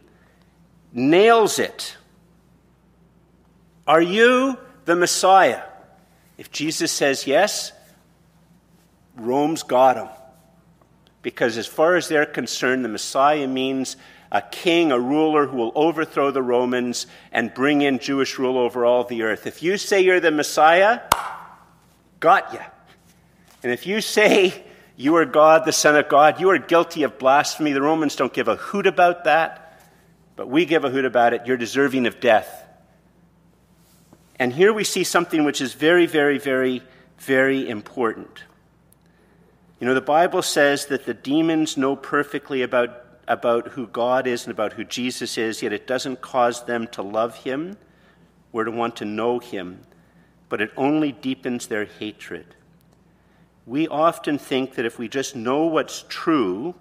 nails 0.94 1.60
it. 1.60 1.96
Are 3.88 4.02
you 4.02 4.58
the 4.86 4.96
Messiah? 4.96 5.62
If 6.38 6.52
Jesus 6.52 6.92
says 6.92 7.28
yes, 7.28 7.72
Rome's 9.16 9.64
got 9.64 9.98
him. 9.98 10.10
Because 11.22 11.58
as 11.58 11.68
far 11.68 11.96
as 11.96 12.08
they're 12.08 12.26
concerned, 12.26 12.84
the 12.84 12.90
Messiah 12.90 13.48
means 13.48 13.96
a 14.32 14.42
king, 14.42 14.92
a 14.92 15.00
ruler 15.00 15.46
who 15.46 15.58
will 15.58 15.72
overthrow 15.76 16.32
the 16.32 16.42
Romans 16.42 17.06
and 17.32 17.54
bring 17.54 17.82
in 17.82 18.00
Jewish 18.00 18.40
rule 18.40 18.58
over 18.58 18.86
all 18.86 19.04
the 19.04 19.24
earth. 19.24 19.46
If 19.46 19.62
you 19.62 19.78
say 19.78 20.02
you're 20.02 20.20
the 20.20 20.32
Messiah, 20.32 21.02
got 22.20 22.54
you. 22.54 22.60
And 23.62 23.72
if 23.72 23.86
you 23.86 24.02
say 24.02 24.64
you 24.96 25.16
are 25.18 25.26
God, 25.26 25.66
the 25.66 25.72
Son 25.72 25.96
of 25.96 26.08
God, 26.08 26.40
you 26.40 26.50
are 26.50 26.58
guilty 26.58 27.04
of 27.04 27.20
blasphemy. 27.20 27.74
The 27.74 27.82
Romans 27.82 28.16
don't 28.16 28.34
give 28.34 28.48
a 28.48 28.56
hoot 28.56 28.88
about 28.88 29.26
that, 29.26 29.61
but 30.42 30.50
we 30.50 30.66
give 30.66 30.84
a 30.84 30.90
hoot 30.90 31.06
about 31.06 31.36
it. 31.36 31.46
You're 31.46 31.56
deserving 31.56 32.08
of 32.08 32.20
death. 32.20 32.66
And 34.40 34.52
here 34.52 34.74
we 34.74 34.84
see 34.84 35.04
something 35.04 35.44
which 35.44 35.62
is 35.62 35.76
very, 35.76 36.08
very, 36.08 36.40
very, 36.40 36.82
very 37.20 37.70
important. 37.70 38.44
You 39.80 39.86
know, 39.86 39.94
the 39.94 40.02
Bible 40.02 40.42
says 40.42 40.88
that 40.88 41.06
the 41.06 41.14
demons 41.14 41.78
know 41.78 41.96
perfectly 41.96 42.64
about, 42.64 43.06
about 43.28 43.68
who 43.68 43.86
God 43.86 44.26
is 44.26 44.46
and 44.46 44.52
about 44.52 44.74
who 44.74 44.84
Jesus 44.84 45.38
is, 45.38 45.62
yet 45.62 45.74
it 45.74 45.86
doesn't 45.86 46.22
cause 46.22 46.66
them 46.66 46.88
to 46.88 47.04
love 47.04 47.36
him 47.36 47.78
or 48.52 48.64
to 48.64 48.72
want 48.72 48.96
to 48.96 49.06
know 49.06 49.38
him, 49.38 49.82
but 50.50 50.60
it 50.60 50.72
only 50.76 51.12
deepens 51.12 51.68
their 51.68 51.86
hatred. 51.86 52.56
We 53.68 53.88
often 53.88 54.40
think 54.40 54.74
that 54.74 54.88
if 54.88 54.98
we 54.98 55.08
just 55.08 55.36
know 55.36 55.68
what's 55.68 56.04
true, 56.10 56.74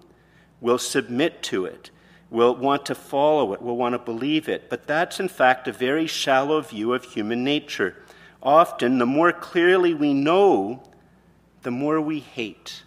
we'll 0.61 0.79
submit 0.79 1.43
to 1.43 1.65
it 1.65 1.91
will 2.31 2.55
want 2.55 2.85
to 2.85 2.95
follow 2.95 3.53
it, 3.53 3.61
will 3.61 3.77
want 3.77 3.93
to 3.93 3.99
believe 3.99 4.49
it. 4.49 4.69
But 4.69 4.87
that's, 4.87 5.19
in 5.19 5.27
fact, 5.27 5.67
a 5.67 5.71
very 5.73 6.07
shallow 6.07 6.61
view 6.61 6.93
of 6.93 7.03
human 7.03 7.43
nature. 7.43 7.95
Often, 8.41 8.97
the 8.97 9.05
more 9.05 9.33
clearly 9.33 9.93
we 9.93 10.13
know, 10.13 10.81
the 11.61 11.71
more 11.71 12.01
we 12.01 12.21
hate. 12.21 12.83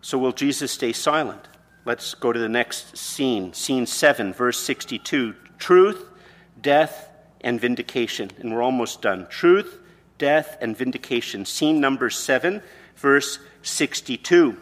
So, 0.00 0.16
will 0.16 0.32
Jesus 0.32 0.72
stay 0.72 0.94
silent? 0.94 1.46
Let's 1.84 2.14
go 2.14 2.32
to 2.32 2.40
the 2.40 2.48
next 2.48 2.96
scene. 2.96 3.52
Scene 3.52 3.84
7, 3.86 4.32
verse 4.32 4.58
62. 4.58 5.34
Truth, 5.58 6.06
death, 6.60 7.10
and 7.42 7.60
vindication. 7.60 8.30
And 8.38 8.54
we're 8.54 8.62
almost 8.62 9.02
done. 9.02 9.26
Truth, 9.28 9.78
death, 10.16 10.56
and 10.62 10.76
vindication. 10.76 11.44
Scene 11.44 11.80
number 11.80 12.08
7, 12.08 12.62
verse 12.98 13.38
62. 13.62 14.56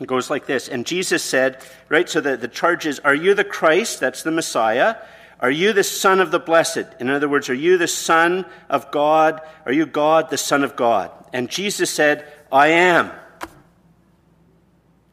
It 0.00 0.06
goes 0.06 0.30
like 0.30 0.46
this. 0.46 0.68
And 0.68 0.86
Jesus 0.86 1.22
said, 1.22 1.62
right, 1.88 2.08
so 2.08 2.20
the, 2.20 2.36
the 2.36 2.48
charge 2.48 2.86
is, 2.86 2.98
Are 3.00 3.14
you 3.14 3.34
the 3.34 3.44
Christ? 3.44 4.00
That's 4.00 4.22
the 4.22 4.30
Messiah. 4.30 4.96
Are 5.40 5.50
you 5.50 5.72
the 5.72 5.84
Son 5.84 6.20
of 6.20 6.30
the 6.30 6.38
Blessed? 6.38 6.86
In 7.00 7.10
other 7.10 7.28
words, 7.28 7.48
are 7.48 7.54
you 7.54 7.76
the 7.76 7.88
Son 7.88 8.46
of 8.68 8.90
God? 8.92 9.40
Are 9.66 9.72
you 9.72 9.86
God, 9.86 10.30
the 10.30 10.38
Son 10.38 10.62
of 10.62 10.76
God? 10.76 11.10
And 11.32 11.50
Jesus 11.50 11.90
said, 11.90 12.26
I 12.50 12.68
am. 12.68 13.10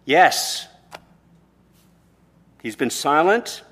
Yes. 0.06 0.68
He's 2.62 2.76
been 2.76 2.92
silent. 2.92 3.64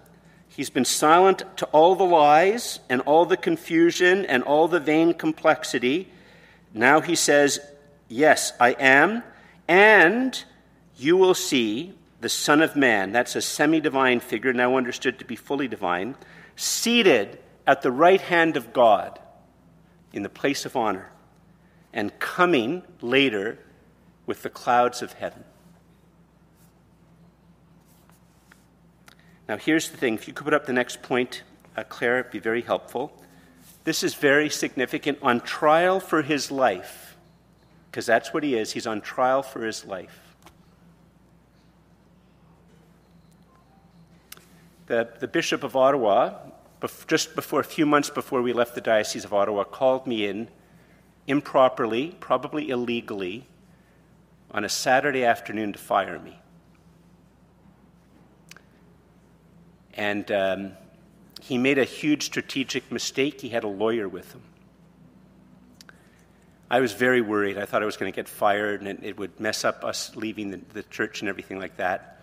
He's 0.47 0.71
been 0.71 0.85
silent 0.85 1.43
to 1.57 1.65
all 1.67 1.95
the 1.95 2.03
lies 2.03 2.79
and 2.89 3.01
all 3.01 3.25
the 3.25 3.37
confusion 3.37 4.25
and 4.25 4.41
all 4.41 4.67
the 4.67 4.79
vain 4.79 5.13
complexity. 5.13 6.09
Now 6.73 7.01
he 7.01 7.13
says, 7.13 7.59
Yes, 8.07 8.53
I 8.59 8.71
am. 8.71 9.23
And 9.67 10.43
you 10.97 11.17
will 11.17 11.33
see 11.33 11.93
the 12.19 12.29
Son 12.29 12.61
of 12.61 12.75
Man, 12.75 13.11
that's 13.11 13.35
a 13.35 13.41
semi 13.41 13.79
divine 13.79 14.19
figure, 14.19 14.53
now 14.53 14.75
understood 14.75 15.19
to 15.19 15.25
be 15.25 15.35
fully 15.35 15.67
divine, 15.67 16.15
seated 16.55 17.39
at 17.67 17.81
the 17.81 17.91
right 17.91 18.21
hand 18.21 18.57
of 18.57 18.73
God 18.73 19.19
in 20.13 20.23
the 20.23 20.29
place 20.29 20.65
of 20.65 20.75
honor, 20.75 21.11
and 21.93 22.17
coming 22.19 22.81
later 23.01 23.59
with 24.25 24.41
the 24.41 24.49
clouds 24.49 25.01
of 25.01 25.13
heaven. 25.13 25.43
Now, 29.47 29.57
here's 29.57 29.89
the 29.89 29.97
thing 29.97 30.15
if 30.15 30.27
you 30.27 30.33
could 30.33 30.43
put 30.43 30.53
up 30.53 30.65
the 30.65 30.73
next 30.73 31.01
point, 31.01 31.43
uh, 31.75 31.83
Claire, 31.83 32.19
it'd 32.19 32.31
be 32.31 32.39
very 32.39 32.61
helpful. 32.61 33.11
This 33.83 34.03
is 34.03 34.15
very 34.15 34.49
significant. 34.49 35.19
On 35.21 35.39
trial 35.39 35.99
for 35.99 36.21
his 36.21 36.51
life, 36.51 37.06
because 37.97 38.05
that's 38.05 38.31
what 38.31 38.43
he 38.43 38.53
is. 38.53 38.73
He's 38.73 38.85
on 38.85 39.01
trial 39.01 39.41
for 39.41 39.65
his 39.65 39.83
life. 39.83 40.35
The, 44.85 45.09
the 45.19 45.27
Bishop 45.27 45.63
of 45.63 45.75
Ottawa, 45.75 46.35
just 47.07 47.33
before 47.33 47.59
a 47.59 47.63
few 47.63 47.87
months 47.87 48.11
before 48.11 48.43
we 48.43 48.53
left 48.53 48.75
the 48.75 48.81
Diocese 48.81 49.25
of 49.25 49.33
Ottawa, 49.33 49.63
called 49.63 50.05
me 50.05 50.27
in 50.27 50.47
improperly, 51.25 52.15
probably 52.19 52.69
illegally, 52.69 53.47
on 54.51 54.63
a 54.63 54.69
Saturday 54.69 55.25
afternoon 55.25 55.73
to 55.73 55.79
fire 55.79 56.19
me. 56.19 56.37
And 59.95 60.31
um, 60.31 60.73
he 61.41 61.57
made 61.57 61.79
a 61.79 61.83
huge 61.83 62.25
strategic 62.25 62.91
mistake. 62.91 63.41
He 63.41 63.49
had 63.49 63.63
a 63.63 63.67
lawyer 63.67 64.07
with 64.07 64.33
him. 64.33 64.43
I 66.69 66.81
was 66.81 66.93
very 66.93 67.21
worried. 67.21 67.57
I 67.57 67.65
thought 67.65 67.81
I 67.81 67.85
was 67.85 67.97
going 67.97 68.11
to 68.11 68.15
get 68.15 68.27
fired 68.27 68.81
and 68.81 68.89
it, 68.89 68.99
it 69.01 69.17
would 69.17 69.39
mess 69.39 69.63
up 69.63 69.83
us 69.83 70.15
leaving 70.15 70.51
the, 70.51 70.61
the, 70.73 70.83
church 70.83 71.21
and 71.21 71.29
everything 71.29 71.59
like 71.59 71.77
that. 71.77 72.21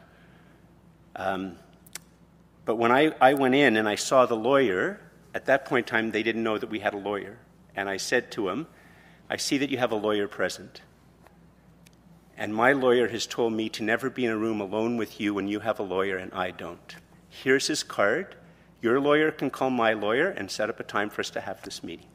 Um, 1.16 1.56
but 2.64 2.76
when 2.76 2.92
I, 2.92 3.14
I 3.20 3.34
went 3.34 3.54
in 3.54 3.76
and 3.76 3.88
I 3.88 3.94
saw 3.94 4.26
the 4.26 4.36
lawyer, 4.36 5.00
at 5.34 5.46
that 5.46 5.64
point 5.64 5.86
in 5.86 5.90
time, 5.90 6.10
they 6.10 6.22
didn't 6.22 6.42
know 6.42 6.58
that 6.58 6.68
we 6.68 6.78
had 6.78 6.94
a 6.94 6.98
lawyer. 6.98 7.38
And 7.74 7.88
I 7.88 7.96
said 7.96 8.30
to 8.32 8.48
him, 8.48 8.66
I 9.30 9.36
see 9.36 9.58
that 9.58 9.70
you 9.70 9.78
have 9.78 9.92
a 9.92 9.96
lawyer 9.96 10.28
present. 10.28 10.82
And 12.36 12.54
my 12.54 12.72
lawyer 12.72 13.08
has 13.08 13.26
told 13.26 13.52
me 13.52 13.68
to 13.70 13.82
never 13.82 14.10
be 14.10 14.24
in 14.24 14.30
a 14.30 14.36
room 14.36 14.60
alone 14.60 14.96
with 14.96 15.20
you 15.20 15.32
when 15.34 15.48
you 15.48 15.60
have 15.60 15.78
a 15.78 15.84
lawyer 15.84 16.16
and 16.16 16.32
I 16.32 16.50
don't. 16.50 16.96
Here's 17.30 17.66
his 17.66 17.82
card. 17.82 18.34
Your 18.82 19.00
lawyer 19.00 19.30
can 19.30 19.50
call 19.50 19.70
my 19.70 19.94
lawyer 19.94 20.28
and 20.28 20.50
set 20.50 20.68
up 20.68 20.78
a 20.80 20.82
time 20.84 21.10
for 21.10 21.20
us 21.20 21.30
to 21.30 21.40
have 21.40 21.62
this 21.62 21.82
meeting. 21.82 22.08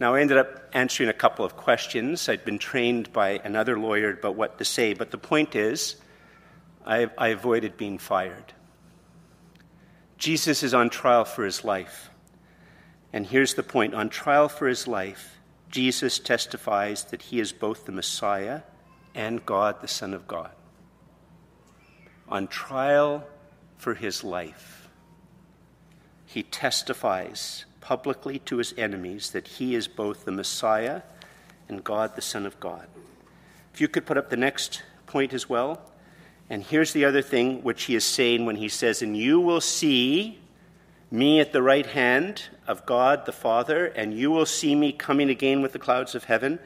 Now, 0.00 0.14
I 0.14 0.22
ended 0.22 0.38
up 0.38 0.70
answering 0.72 1.10
a 1.10 1.14
couple 1.14 1.44
of 1.44 1.56
questions. 1.56 2.26
I'd 2.26 2.46
been 2.46 2.58
trained 2.58 3.12
by 3.12 3.32
another 3.44 3.78
lawyer 3.78 4.12
about 4.12 4.34
what 4.34 4.56
to 4.56 4.64
say, 4.64 4.94
but 4.94 5.10
the 5.10 5.18
point 5.18 5.54
is, 5.54 5.96
I, 6.86 7.10
I 7.18 7.28
avoided 7.28 7.76
being 7.76 7.98
fired. 7.98 8.54
Jesus 10.16 10.62
is 10.62 10.72
on 10.72 10.88
trial 10.88 11.26
for 11.26 11.44
his 11.44 11.64
life. 11.64 12.08
And 13.12 13.26
here's 13.26 13.52
the 13.52 13.62
point 13.62 13.92
on 13.92 14.08
trial 14.08 14.48
for 14.48 14.68
his 14.68 14.88
life, 14.88 15.38
Jesus 15.68 16.18
testifies 16.18 17.04
that 17.04 17.20
he 17.22 17.38
is 17.38 17.52
both 17.52 17.84
the 17.84 17.92
Messiah 17.92 18.62
and 19.14 19.44
God, 19.44 19.82
the 19.82 19.88
Son 19.88 20.14
of 20.14 20.26
God. 20.26 20.50
On 22.26 22.46
trial 22.46 23.26
for 23.76 23.94
his 23.94 24.24
life, 24.24 24.88
he 26.24 26.42
testifies 26.42 27.66
publicly 27.80 28.38
to 28.40 28.58
his 28.58 28.74
enemies 28.76 29.30
that 29.30 29.48
he 29.48 29.74
is 29.74 29.88
both 29.88 30.24
the 30.24 30.32
Messiah 30.32 31.02
and 31.68 31.82
God, 31.82 32.16
the 32.16 32.22
Son 32.22 32.46
of 32.46 32.58
God. 32.60 32.86
If 33.72 33.80
you 33.80 33.88
could 33.88 34.06
put 34.06 34.16
up 34.16 34.30
the 34.30 34.36
next 34.36 34.82
point 35.10 35.34
as 35.34 35.48
well. 35.48 35.82
And 36.48 36.62
here's 36.62 36.92
the 36.92 37.04
other 37.04 37.20
thing 37.20 37.62
which 37.62 37.84
he 37.84 37.94
is 37.94 38.04
saying 38.04 38.46
when 38.46 38.56
he 38.56 38.68
says, 38.68 39.02
And 39.02 39.16
you 39.16 39.40
will 39.40 39.60
see 39.60 40.38
me 41.10 41.40
at 41.40 41.52
the 41.52 41.62
right 41.62 41.86
hand 41.86 42.42
of 42.66 42.86
God 42.86 43.26
the 43.26 43.32
Father, 43.32 43.86
and 43.86 44.14
you 44.14 44.30
will 44.30 44.46
see 44.46 44.74
me 44.74 44.92
coming 44.92 45.28
again 45.28 45.60
with 45.60 45.72
the 45.72 45.78
clouds 45.78 46.14
of 46.14 46.24
heaven. 46.24 46.58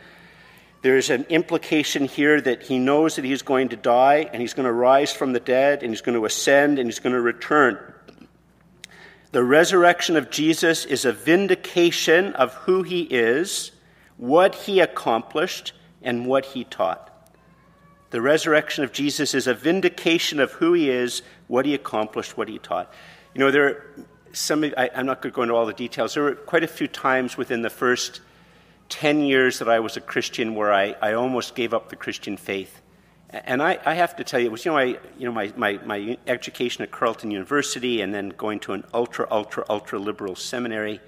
There's 0.82 1.08
an 1.08 1.24
implication 1.30 2.04
here 2.04 2.40
that 2.42 2.62
he 2.62 2.78
knows 2.78 3.16
that 3.16 3.24
he's 3.24 3.42
going 3.42 3.70
to 3.70 3.76
die, 3.76 4.28
and 4.30 4.42
he's 4.42 4.52
going 4.52 4.66
to 4.66 4.72
rise 4.72 5.12
from 5.12 5.32
the 5.32 5.40
dead, 5.40 5.82
and 5.82 5.90
he's 5.90 6.02
going 6.02 6.18
to 6.18 6.26
ascend, 6.26 6.78
and 6.78 6.86
he's 6.86 7.00
going 7.00 7.14
to 7.14 7.20
return. 7.20 7.78
The 9.34 9.42
resurrection 9.42 10.14
of 10.14 10.30
Jesus 10.30 10.84
is 10.84 11.04
a 11.04 11.10
vindication 11.10 12.34
of 12.34 12.54
who 12.54 12.84
he 12.84 13.00
is, 13.00 13.72
what 14.16 14.54
he 14.54 14.78
accomplished, 14.78 15.72
and 16.02 16.24
what 16.24 16.44
he 16.44 16.62
taught. 16.62 17.10
The 18.10 18.20
resurrection 18.20 18.84
of 18.84 18.92
Jesus 18.92 19.34
is 19.34 19.48
a 19.48 19.52
vindication 19.54 20.38
of 20.38 20.52
who 20.52 20.72
he 20.72 20.88
is, 20.88 21.22
what 21.48 21.66
he 21.66 21.74
accomplished, 21.74 22.36
what 22.36 22.48
he 22.48 22.60
taught. 22.60 22.94
You 23.34 23.40
know, 23.40 23.50
there 23.50 23.66
are 23.66 23.86
some, 24.32 24.62
I, 24.76 24.88
am 24.94 25.04
not 25.04 25.20
going 25.20 25.32
to 25.32 25.34
go 25.34 25.42
into 25.42 25.54
all 25.56 25.66
the 25.66 25.72
details. 25.72 26.14
There 26.14 26.22
were 26.22 26.36
quite 26.36 26.62
a 26.62 26.68
few 26.68 26.86
times 26.86 27.36
within 27.36 27.62
the 27.62 27.70
first 27.70 28.20
10 28.88 29.22
years 29.22 29.58
that 29.58 29.68
I 29.68 29.80
was 29.80 29.96
a 29.96 30.00
Christian 30.00 30.54
where 30.54 30.72
I, 30.72 30.94
I 31.02 31.14
almost 31.14 31.56
gave 31.56 31.74
up 31.74 31.88
the 31.88 31.96
Christian 31.96 32.36
faith. 32.36 32.80
And 33.34 33.60
I, 33.60 33.80
I, 33.84 33.94
have 33.94 34.14
to 34.16 34.24
tell 34.24 34.38
you, 34.38 34.46
it 34.46 34.52
was 34.52 34.64
you 34.64 34.70
know, 34.70 34.78
I, 34.78 34.84
you 35.18 35.26
know 35.26 35.32
my, 35.32 35.52
my, 35.56 35.80
my 35.84 36.16
education 36.28 36.82
at 36.84 36.92
Carleton 36.92 37.32
University 37.32 38.00
and 38.00 38.14
then 38.14 38.28
going 38.28 38.60
to 38.60 38.74
an 38.74 38.84
ultra, 38.94 39.26
ultra, 39.28 39.64
ultra 39.68 39.98
liberal 39.98 40.36
seminary. 40.36 41.00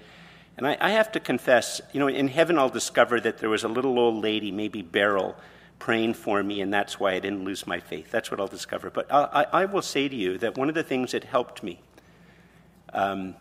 And 0.57 0.67
I, 0.67 0.75
I, 0.81 0.89
have 0.89 1.09
to 1.13 1.21
confess, 1.21 1.79
you 1.93 2.01
know, 2.01 2.07
in 2.07 2.27
heaven 2.27 2.59
I'll 2.59 2.67
discover 2.67 3.21
that 3.21 3.37
there 3.37 3.49
was 3.49 3.63
a 3.63 3.69
little 3.69 3.97
old 3.97 4.21
lady, 4.21 4.51
maybe 4.51 4.81
Beryl, 4.81 5.37
praying 5.79 6.15
for 6.15 6.43
me, 6.43 6.59
and 6.59 6.73
that's 6.73 6.99
why 6.99 7.13
I 7.13 7.19
didn't 7.19 7.45
lose 7.45 7.65
my 7.65 7.79
faith. 7.79 8.11
That's 8.11 8.29
what 8.29 8.41
I'll 8.41 8.47
discover. 8.47 8.89
But 8.89 9.09
I, 9.09 9.45
I 9.53 9.65
will 9.65 9.81
say 9.81 10.09
to 10.09 10.15
you 10.15 10.37
that 10.39 10.57
one 10.57 10.67
of 10.67 10.75
the 10.75 10.83
things 10.83 11.13
that 11.13 11.23
helped 11.23 11.63
me 11.63 11.79
um, 12.93 13.35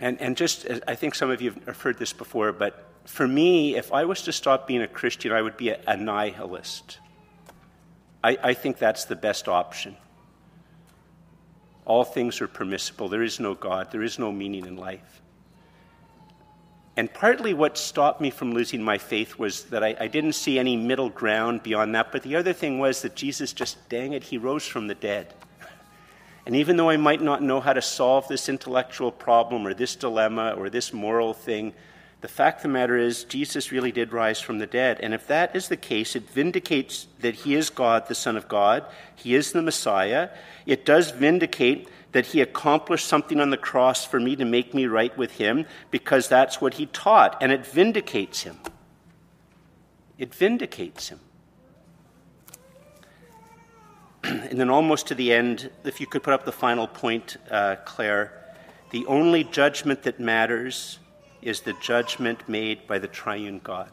And, 0.00 0.20
and 0.20 0.36
just, 0.36 0.66
I 0.88 0.96
think 0.96 1.14
some 1.14 1.30
of 1.30 1.40
you 1.40 1.54
have 1.66 1.80
heard 1.80 1.98
this 1.98 2.12
before, 2.12 2.50
but 2.52 2.91
for 3.04 3.26
me, 3.26 3.76
if 3.76 3.92
I 3.92 4.04
was 4.04 4.22
to 4.22 4.32
stop 4.32 4.66
being 4.66 4.82
a 4.82 4.88
Christian, 4.88 5.32
I 5.32 5.42
would 5.42 5.56
be 5.56 5.70
a, 5.70 5.96
nihilist. 5.96 6.98
I, 8.22 8.38
I 8.42 8.54
think 8.54 8.78
that's 8.78 9.06
the 9.06 9.16
best 9.16 9.48
option. 9.48 9.96
All 11.84 12.04
things 12.04 12.40
are 12.40 12.48
permissible. 12.48 13.08
There 13.08 13.22
is 13.22 13.40
no 13.40 13.54
God. 13.54 13.90
There 13.90 14.02
is 14.02 14.18
no 14.18 14.30
meaning 14.30 14.66
in 14.66 14.76
life. 14.76 15.20
And 16.96 17.12
partly 17.12 17.54
what 17.54 17.78
stopped 17.78 18.20
me 18.20 18.30
from 18.30 18.52
losing 18.52 18.82
my 18.82 18.98
faith 18.98 19.38
was 19.38 19.64
that 19.64 19.82
I, 19.82 19.96
I, 19.98 20.08
didn't 20.08 20.34
see 20.34 20.58
any 20.58 20.76
middle 20.76 21.08
ground 21.08 21.62
beyond 21.62 21.94
that. 21.94 22.12
But 22.12 22.22
the 22.22 22.36
other 22.36 22.52
thing 22.52 22.78
was 22.78 23.00
that 23.02 23.16
Jesus 23.16 23.54
just, 23.54 23.88
dang 23.88 24.12
it, 24.12 24.22
he 24.22 24.36
rose 24.36 24.66
from 24.66 24.86
the 24.86 24.94
dead. 24.94 25.34
And 26.44 26.56
even 26.56 26.76
though 26.76 26.90
I 26.90 26.96
might 26.96 27.22
not 27.22 27.40
know 27.40 27.60
how 27.60 27.72
to 27.72 27.80
solve 27.80 28.26
this 28.26 28.48
intellectual 28.48 29.12
problem 29.12 29.64
or 29.64 29.74
this 29.74 29.94
dilemma 29.94 30.54
or 30.58 30.70
this 30.70 30.92
moral 30.92 31.34
thing, 31.34 31.72
the 32.22 32.28
fact 32.28 32.58
of 32.58 32.62
the 32.62 32.68
matter 32.68 32.96
is, 32.96 33.24
Jesus 33.24 33.72
really 33.72 33.90
did 33.90 34.12
rise 34.12 34.40
from 34.40 34.58
the 34.58 34.66
dead. 34.66 35.00
And 35.00 35.12
if 35.12 35.26
that 35.26 35.56
is 35.56 35.66
the 35.66 35.76
case, 35.76 36.14
it 36.14 36.30
vindicates 36.30 37.08
that 37.18 37.34
he 37.34 37.56
is 37.56 37.68
God, 37.68 38.06
the 38.06 38.14
Son 38.14 38.36
of 38.36 38.46
God. 38.46 38.84
He 39.16 39.34
is 39.34 39.50
the 39.50 39.60
Messiah. 39.60 40.30
It 40.64 40.86
does 40.86 41.10
vindicate 41.10 41.88
that 42.12 42.26
he 42.26 42.40
accomplished 42.40 43.08
something 43.08 43.40
on 43.40 43.50
the 43.50 43.56
cross 43.56 44.06
for 44.06 44.20
me 44.20 44.36
to 44.36 44.44
make 44.44 44.72
me 44.72 44.86
right 44.86 45.16
with 45.18 45.32
him 45.32 45.66
because 45.90 46.28
that's 46.28 46.60
what 46.60 46.74
he 46.74 46.86
taught. 46.86 47.36
And 47.42 47.50
it 47.50 47.66
vindicates 47.66 48.44
him. 48.44 48.56
It 50.16 50.32
vindicates 50.32 51.08
him. 51.08 51.18
and 54.22 54.60
then, 54.60 54.70
almost 54.70 55.08
to 55.08 55.16
the 55.16 55.32
end, 55.32 55.72
if 55.82 56.00
you 56.00 56.06
could 56.06 56.22
put 56.22 56.34
up 56.34 56.44
the 56.44 56.52
final 56.52 56.86
point, 56.86 57.36
uh, 57.50 57.74
Claire, 57.84 58.54
the 58.90 59.04
only 59.06 59.42
judgment 59.42 60.04
that 60.04 60.20
matters 60.20 61.00
is 61.42 61.62
the 61.62 61.72
judgment 61.74 62.48
made 62.48 62.86
by 62.86 62.98
the 62.98 63.08
triune 63.08 63.60
God. 63.62 63.90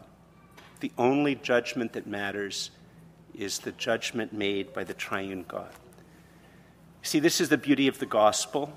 The 0.80 0.91
only 0.97 1.36
judgment 1.36 1.93
that 1.93 2.08
matters 2.08 2.70
is 3.34 3.60
the 3.60 3.72
judgment 3.72 4.32
made 4.32 4.72
by 4.72 4.84
the 4.84 4.93
triune 4.93 5.45
God. 5.47 5.72
See, 7.02 7.20
this 7.20 7.41
is 7.41 7.50
the 7.50 7.58
beauty 7.58 7.88
of 7.88 8.00
the 8.00 8.06
gospel. 8.06 8.72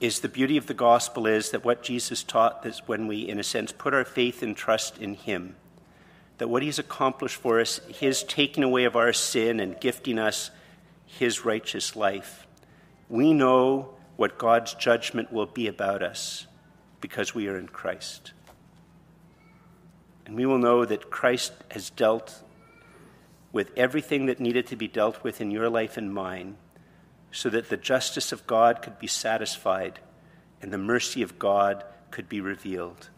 Is 0.00 0.20
the 0.20 0.28
beauty 0.28 0.56
of 0.56 0.66
the 0.66 0.74
gospel 0.74 1.26
is 1.26 1.50
that 1.50 1.64
what 1.64 1.82
Jesus 1.82 2.22
taught 2.22 2.64
is 2.66 2.82
when 2.86 3.06
we, 3.06 3.28
in 3.28 3.38
a 3.38 3.44
sense, 3.44 3.72
put 3.72 3.94
our 3.94 4.04
faith 4.04 4.42
and 4.42 4.56
trust 4.56 4.98
in 4.98 5.14
Him, 5.14 5.56
that 6.38 6.48
what 6.48 6.62
He's 6.62 6.78
accomplished 6.78 7.36
for 7.36 7.60
us, 7.60 7.80
His 7.88 8.22
taking 8.22 8.62
away 8.62 8.84
of 8.84 8.96
our 8.96 9.12
sin 9.12 9.58
and 9.60 9.80
gifting 9.80 10.18
us 10.18 10.50
His 11.06 11.44
righteous 11.44 11.96
life, 11.96 12.46
we 13.08 13.32
know 13.32 13.94
what 14.16 14.38
God's 14.38 14.74
judgment 14.74 15.32
will 15.32 15.46
be 15.46 15.66
about 15.66 16.02
us 16.02 16.46
because 17.06 17.32
we 17.32 17.46
are 17.46 17.56
in 17.56 17.68
Christ. 17.68 18.32
And 20.26 20.34
we 20.34 20.44
will 20.44 20.58
know 20.58 20.84
that 20.84 21.08
Christ 21.08 21.52
has 21.70 21.88
dealt 21.88 22.42
with 23.52 23.70
everything 23.76 24.26
that 24.26 24.40
needed 24.40 24.66
to 24.66 24.74
be 24.74 24.88
dealt 24.88 25.22
with 25.22 25.40
in 25.40 25.52
your 25.52 25.70
life 25.70 25.96
and 25.96 26.12
mine 26.12 26.56
so 27.30 27.48
that 27.48 27.68
the 27.68 27.76
justice 27.76 28.32
of 28.32 28.44
God 28.48 28.82
could 28.82 28.98
be 28.98 29.06
satisfied 29.06 30.00
and 30.60 30.72
the 30.72 30.78
mercy 30.78 31.22
of 31.22 31.38
God 31.38 31.84
could 32.10 32.28
be 32.28 32.40
revealed. 32.40 33.08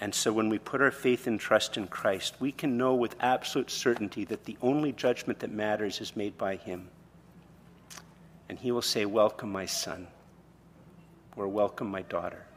And 0.00 0.12
so 0.12 0.32
when 0.32 0.48
we 0.48 0.58
put 0.58 0.82
our 0.82 0.90
faith 0.90 1.28
and 1.28 1.38
trust 1.38 1.76
in 1.76 1.86
Christ, 1.86 2.34
we 2.40 2.50
can 2.50 2.76
know 2.76 2.96
with 2.96 3.14
absolute 3.20 3.70
certainty 3.70 4.24
that 4.24 4.44
the 4.44 4.56
only 4.60 4.90
judgment 4.90 5.38
that 5.38 5.52
matters 5.52 6.00
is 6.00 6.16
made 6.16 6.36
by 6.36 6.56
Him. 6.56 6.88
And 8.48 8.58
He 8.58 8.72
will 8.72 8.82
say, 8.82 9.04
Welcome, 9.06 9.52
my 9.52 9.66
son, 9.66 10.08
or 11.36 11.46
welcome, 11.46 11.86
my 11.86 12.02
daughter. 12.02 12.47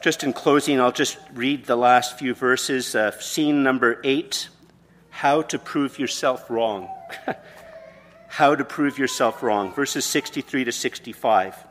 Just 0.00 0.24
in 0.24 0.32
closing, 0.32 0.80
I'll 0.80 0.92
just 0.92 1.18
read 1.34 1.66
the 1.66 1.76
last 1.76 2.18
few 2.18 2.32
verses. 2.32 2.94
Uh, 2.94 3.10
scene 3.20 3.62
number 3.62 4.00
eight 4.02 4.48
How 5.10 5.42
to 5.42 5.58
Prove 5.58 5.98
Yourself 5.98 6.48
Wrong. 6.48 6.88
how 8.28 8.54
to 8.54 8.64
Prove 8.64 8.98
Yourself 8.98 9.42
Wrong, 9.42 9.74
verses 9.74 10.06
63 10.06 10.64
to 10.64 10.72
65. 10.72 11.66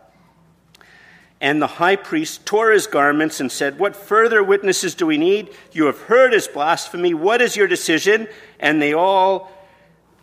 And 1.42 1.60
the 1.60 1.66
high 1.66 1.96
priest 1.96 2.46
tore 2.46 2.70
his 2.70 2.86
garments 2.86 3.40
and 3.40 3.52
said, 3.52 3.80
What 3.80 3.96
further 3.96 4.44
witnesses 4.44 4.94
do 4.94 5.08
we 5.08 5.18
need? 5.18 5.50
You 5.72 5.88
have 5.88 6.02
heard 6.02 6.32
his 6.32 6.48
blasphemy. 6.48 7.16
What 7.16 7.42
is 7.42 7.56
your 7.56 7.68
decision? 7.68 8.28
And 8.60 8.80
they 8.80 8.94
all, 8.94 9.52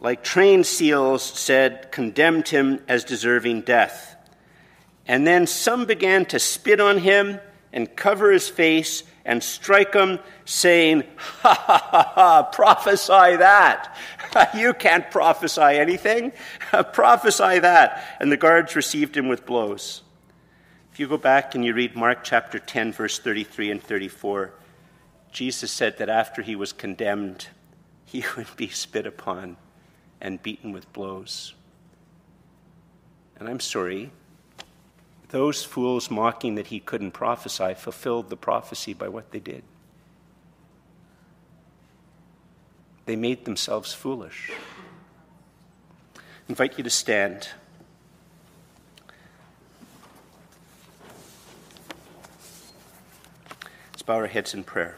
like 0.01 0.23
trained 0.23 0.67
seals, 0.67 1.25
said, 1.25 1.91
Condemned 1.91 2.47
him 2.47 2.85
as 2.87 3.03
deserving 3.03 3.63
death. 3.63 4.15
And 5.09 5.27
then 5.27 5.49
some 5.49 5.87
began 5.87 6.25
to 6.27 6.39
spit 6.39 6.79
on 6.79 6.99
him 6.99 7.41
and 7.77 7.95
cover 7.95 8.33
his 8.33 8.49
face 8.49 9.03
and 9.27 9.43
strike 9.43 9.93
him, 9.93 10.19
saying, 10.47 11.05
Ha 11.43 11.53
ha 11.55 11.89
ha 11.91 12.13
ha, 12.15 12.43
prophesy 12.45 13.37
that. 13.37 13.95
you 14.57 14.73
can't 14.73 15.11
prophesy 15.11 15.61
anything. 15.61 16.33
prophesy 16.95 17.59
that. 17.59 18.17
And 18.19 18.33
the 18.33 18.39
guards 18.39 18.77
received 18.77 19.15
him 19.15 19.29
with 19.29 19.45
blows. 19.45 20.01
If 20.91 20.99
you 20.99 21.07
go 21.07 21.19
back 21.19 21.55
and 21.55 21.63
you 21.63 21.75
read 21.75 21.95
Mark 21.95 22.25
chapter 22.25 22.59
10, 22.59 22.93
verse 22.93 23.19
33 23.19 23.73
and 23.73 23.83
34, 23.83 24.55
Jesus 25.31 25.71
said 25.71 25.99
that 25.99 26.09
after 26.09 26.41
he 26.41 26.57
was 26.57 26.73
condemned, 26.73 27.49
he 28.07 28.25
would 28.39 28.57
be 28.57 28.69
spit 28.69 29.07
upon 29.07 29.59
and 30.19 30.43
beaten 30.43 30.73
with 30.73 30.91
blows. 30.95 31.53
And 33.39 33.51
I'm 33.51 33.61
sorry, 33.61 34.13
those 35.31 35.65
fools 35.65 36.11
mocking 36.11 36.55
that 36.55 36.69
he 36.69 36.81
couldn't 36.81 37.11
prophesy 37.11 37.75
fulfilled 37.75 38.31
the 38.31 38.37
prophecy 38.37 38.95
by 38.95 39.09
what 39.09 39.33
they 39.33 39.41
did. 39.41 39.63
They 43.07 43.17
made 43.17 43.45
themselves 43.45 43.93
foolish. 43.93 44.51
I 46.17 46.21
invite 46.49 46.79
you 46.79 46.85
to 46.85 46.91
stand. 46.91 47.49
Let's 53.93 54.03
bow 54.03 54.15
our 54.15 54.27
heads 54.27 54.55
in 54.55 54.65
prayer. 54.65 54.97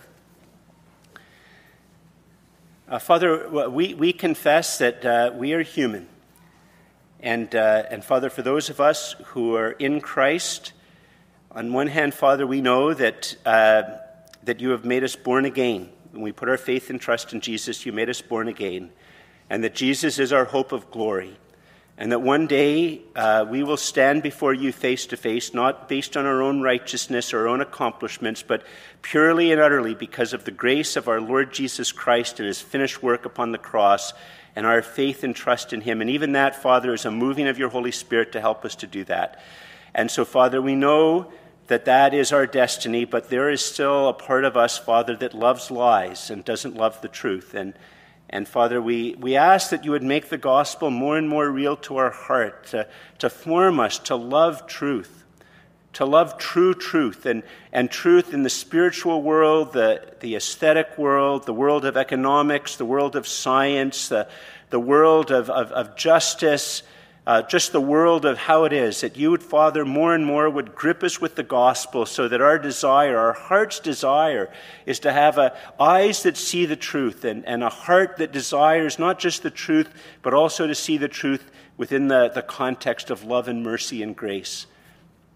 Uh, 2.88 2.98
Father, 2.98 3.68
we, 3.68 3.92
we 3.92 4.14
confess 4.14 4.78
that 4.78 5.04
uh, 5.04 5.30
we 5.34 5.52
are 5.52 5.62
human. 5.62 6.08
And, 7.20 7.54
uh, 7.54 7.84
and 7.90 8.04
Father, 8.04 8.30
for 8.30 8.42
those 8.42 8.70
of 8.70 8.80
us 8.80 9.14
who 9.26 9.56
are 9.56 9.72
in 9.72 10.00
Christ, 10.00 10.72
on 11.50 11.72
one 11.72 11.88
hand, 11.88 12.14
Father, 12.14 12.46
we 12.46 12.60
know 12.60 12.94
that, 12.94 13.34
uh, 13.44 13.82
that 14.44 14.60
you 14.60 14.70
have 14.70 14.84
made 14.84 15.02
us 15.02 15.16
born 15.16 15.44
again. 15.44 15.90
When 16.12 16.22
we 16.22 16.32
put 16.32 16.48
our 16.48 16.56
faith 16.56 16.90
and 16.90 17.00
trust 17.00 17.32
in 17.32 17.40
Jesus, 17.40 17.84
you 17.84 17.92
made 17.92 18.08
us 18.08 18.22
born 18.22 18.48
again. 18.48 18.90
And 19.50 19.64
that 19.64 19.74
Jesus 19.74 20.18
is 20.18 20.32
our 20.32 20.44
hope 20.44 20.72
of 20.72 20.90
glory. 20.90 21.36
And 22.00 22.12
that 22.12 22.22
one 22.22 22.46
day 22.46 23.02
uh, 23.16 23.44
we 23.50 23.64
will 23.64 23.76
stand 23.76 24.22
before 24.22 24.54
you 24.54 24.70
face 24.70 25.06
to 25.06 25.16
face, 25.16 25.52
not 25.52 25.88
based 25.88 26.16
on 26.16 26.26
our 26.26 26.40
own 26.42 26.62
righteousness 26.62 27.34
or 27.34 27.40
our 27.40 27.48
own 27.48 27.60
accomplishments, 27.60 28.40
but 28.40 28.62
purely 29.02 29.50
and 29.50 29.60
utterly 29.60 29.96
because 29.96 30.32
of 30.32 30.44
the 30.44 30.52
grace 30.52 30.94
of 30.94 31.08
our 31.08 31.20
Lord 31.20 31.52
Jesus 31.52 31.90
Christ 31.90 32.38
and 32.38 32.46
his 32.46 32.60
finished 32.60 33.02
work 33.02 33.24
upon 33.24 33.50
the 33.50 33.58
cross 33.58 34.12
and 34.54 34.64
our 34.64 34.80
faith 34.80 35.24
and 35.24 35.34
trust 35.34 35.72
in 35.72 35.80
Him. 35.80 36.00
And 36.00 36.08
even 36.08 36.32
that, 36.32 36.62
Father, 36.62 36.94
is 36.94 37.04
a 37.04 37.10
moving 37.10 37.48
of 37.48 37.58
your 37.58 37.68
Holy 37.68 37.92
Spirit 37.92 38.30
to 38.32 38.40
help 38.40 38.64
us 38.64 38.76
to 38.76 38.86
do 38.86 39.02
that. 39.04 39.42
And 39.92 40.08
so, 40.08 40.24
Father, 40.24 40.62
we 40.62 40.76
know 40.76 41.32
that 41.66 41.86
that 41.86 42.14
is 42.14 42.32
our 42.32 42.46
destiny, 42.46 43.04
but 43.04 43.28
there 43.28 43.50
is 43.50 43.64
still 43.64 44.08
a 44.08 44.14
part 44.14 44.44
of 44.44 44.56
us, 44.56 44.78
Father, 44.78 45.16
that 45.16 45.34
loves 45.34 45.68
lies 45.68 46.30
and 46.30 46.44
doesn't 46.44 46.76
love 46.76 47.00
the 47.02 47.08
truth. 47.08 47.54
And, 47.54 47.74
and 48.30 48.46
Father, 48.46 48.80
we, 48.80 49.14
we 49.18 49.36
ask 49.36 49.70
that 49.70 49.84
you 49.84 49.90
would 49.92 50.02
make 50.02 50.28
the 50.28 50.38
gospel 50.38 50.90
more 50.90 51.16
and 51.16 51.28
more 51.28 51.50
real 51.50 51.76
to 51.78 51.96
our 51.96 52.10
heart, 52.10 52.66
to, 52.66 52.86
to 53.18 53.30
form 53.30 53.80
us 53.80 53.98
to 54.00 54.16
love 54.16 54.66
truth 54.66 55.18
to 55.94 56.04
love 56.04 56.38
true 56.38 56.74
truth 56.74 57.26
and, 57.26 57.42
and 57.72 57.90
truth 57.90 58.32
in 58.32 58.44
the 58.44 58.50
spiritual 58.50 59.20
world, 59.20 59.72
the, 59.72 60.00
the 60.20 60.36
aesthetic 60.36 60.96
world, 60.96 61.44
the 61.44 61.52
world 61.52 61.84
of 61.84 61.96
economics, 61.96 62.76
the 62.76 62.84
world 62.84 63.16
of 63.16 63.26
science, 63.26 64.08
the, 64.08 64.28
the 64.70 64.78
world 64.78 65.32
of, 65.32 65.50
of, 65.50 65.72
of 65.72 65.96
justice, 65.96 66.84
uh, 67.28 67.42
just 67.42 67.72
the 67.72 67.80
world 67.80 68.24
of 68.24 68.38
how 68.38 68.64
it 68.64 68.72
is, 68.72 69.02
that 69.02 69.18
you 69.18 69.30
would, 69.30 69.42
Father, 69.42 69.84
more 69.84 70.14
and 70.14 70.24
more 70.24 70.48
would 70.48 70.74
grip 70.74 71.02
us 71.02 71.20
with 71.20 71.34
the 71.34 71.42
gospel 71.42 72.06
so 72.06 72.26
that 72.26 72.40
our 72.40 72.58
desire, 72.58 73.18
our 73.18 73.34
heart's 73.34 73.80
desire, 73.80 74.50
is 74.86 74.98
to 74.98 75.12
have 75.12 75.36
a, 75.36 75.54
eyes 75.78 76.22
that 76.22 76.38
see 76.38 76.64
the 76.64 76.74
truth 76.74 77.26
and, 77.26 77.44
and 77.44 77.62
a 77.62 77.68
heart 77.68 78.16
that 78.16 78.32
desires 78.32 78.98
not 78.98 79.18
just 79.18 79.42
the 79.42 79.50
truth, 79.50 79.90
but 80.22 80.32
also 80.32 80.66
to 80.66 80.74
see 80.74 80.96
the 80.96 81.06
truth 81.06 81.50
within 81.76 82.08
the, 82.08 82.30
the 82.30 82.40
context 82.40 83.10
of 83.10 83.24
love 83.24 83.46
and 83.46 83.62
mercy 83.62 84.02
and 84.02 84.16
grace 84.16 84.66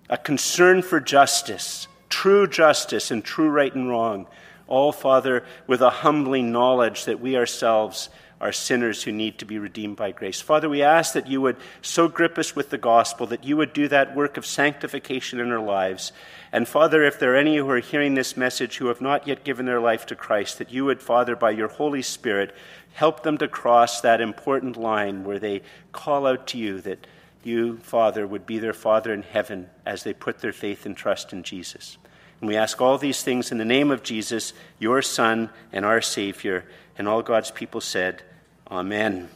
a 0.09 0.17
concern 0.17 0.81
for 0.81 0.99
justice, 0.99 1.89
true 2.09 2.47
justice 2.47 3.11
and 3.11 3.23
true 3.23 3.51
right 3.51 3.75
and 3.75 3.91
wrong. 3.91 4.27
All, 4.67 4.93
Father, 4.93 5.45
with 5.67 5.83
a 5.83 5.91
humbling 5.91 6.53
knowledge 6.53 7.05
that 7.05 7.21
we 7.21 7.37
ourselves 7.37 8.09
are 8.43 8.53
sinners 8.53 9.05
who 9.05 9.13
need 9.13 9.39
to 9.39 9.45
be 9.45 9.59
redeemed 9.59 9.97
by 9.97 10.11
grace. 10.11 10.41
Father, 10.41 10.69
we 10.69 10.83
ask 10.83 11.15
that 11.15 11.29
you 11.29 11.41
would 11.41 11.57
so 11.81 12.09
grip 12.09 12.37
us 12.37 12.57
with 12.57 12.71
the 12.71 12.77
gospel, 12.77 13.27
that 13.29 13.45
you 13.45 13.57
would 13.57 13.73
do 13.73 13.87
that 13.87 14.17
work 14.17 14.37
of 14.37 14.45
sanctification 14.45 15.39
in 15.39 15.53
our 15.53 15.61
lives. 15.65 16.11
And 16.51 16.67
Father, 16.67 17.05
if 17.05 17.21
there 17.21 17.35
are 17.35 17.39
any 17.39 17.57
who 17.57 17.71
are 17.71 17.79
hearing 17.79 18.15
this 18.15 18.37
message 18.37 18.79
who 18.79 18.87
have 18.89 19.01
not 19.01 19.29
yet 19.29 19.45
given 19.45 19.65
their 19.65 19.81
life 19.81 20.05
to 20.07 20.17
Christ, 20.17 20.59
that 20.59 20.73
you 20.73 20.85
would, 20.85 21.01
Father, 21.01 21.37
by 21.37 21.53
your 21.53 21.69
Holy 21.69 22.03
Spirit, 22.03 22.53
help 22.95 23.23
them 23.23 23.39
to 23.39 23.47
cross 23.47 24.01
that 24.01 24.21
important 24.21 24.77
line 24.77 25.23
where 25.23 25.39
they 25.39 25.63
call 25.93 26.27
out 26.27 26.49
to 26.49 26.59
you 26.59 26.81
that 26.81 27.07
you, 27.45 27.79
Father, 27.79 28.27
would 28.27 28.45
be 28.45 28.59
their 28.59 28.73
Father 28.73 29.15
in 29.15 29.23
heaven 29.23 29.71
as 29.87 30.03
they 30.03 30.13
put 30.13 30.41
their 30.41 30.53
faith 30.53 30.85
and 30.85 30.97
trust 30.97 31.33
in 31.33 31.45
Jesus. 31.45 31.97
And 32.41 32.49
we 32.49 32.57
ask 32.57 32.81
all 32.81 32.99
these 32.99 33.23
things 33.23 33.53
in 33.53 33.59
the 33.59 33.65
name 33.65 33.93
of 33.93 34.03
Jesus, 34.03 34.53
your 34.81 35.01
Son 35.01 35.49
and 35.73 35.85
our 35.85 36.01
Savior. 36.01 36.65
And 36.99 37.07
all 37.07 37.23
God's 37.23 37.53
people 37.53 37.81
said, 37.81 38.25
Amen. 38.73 39.29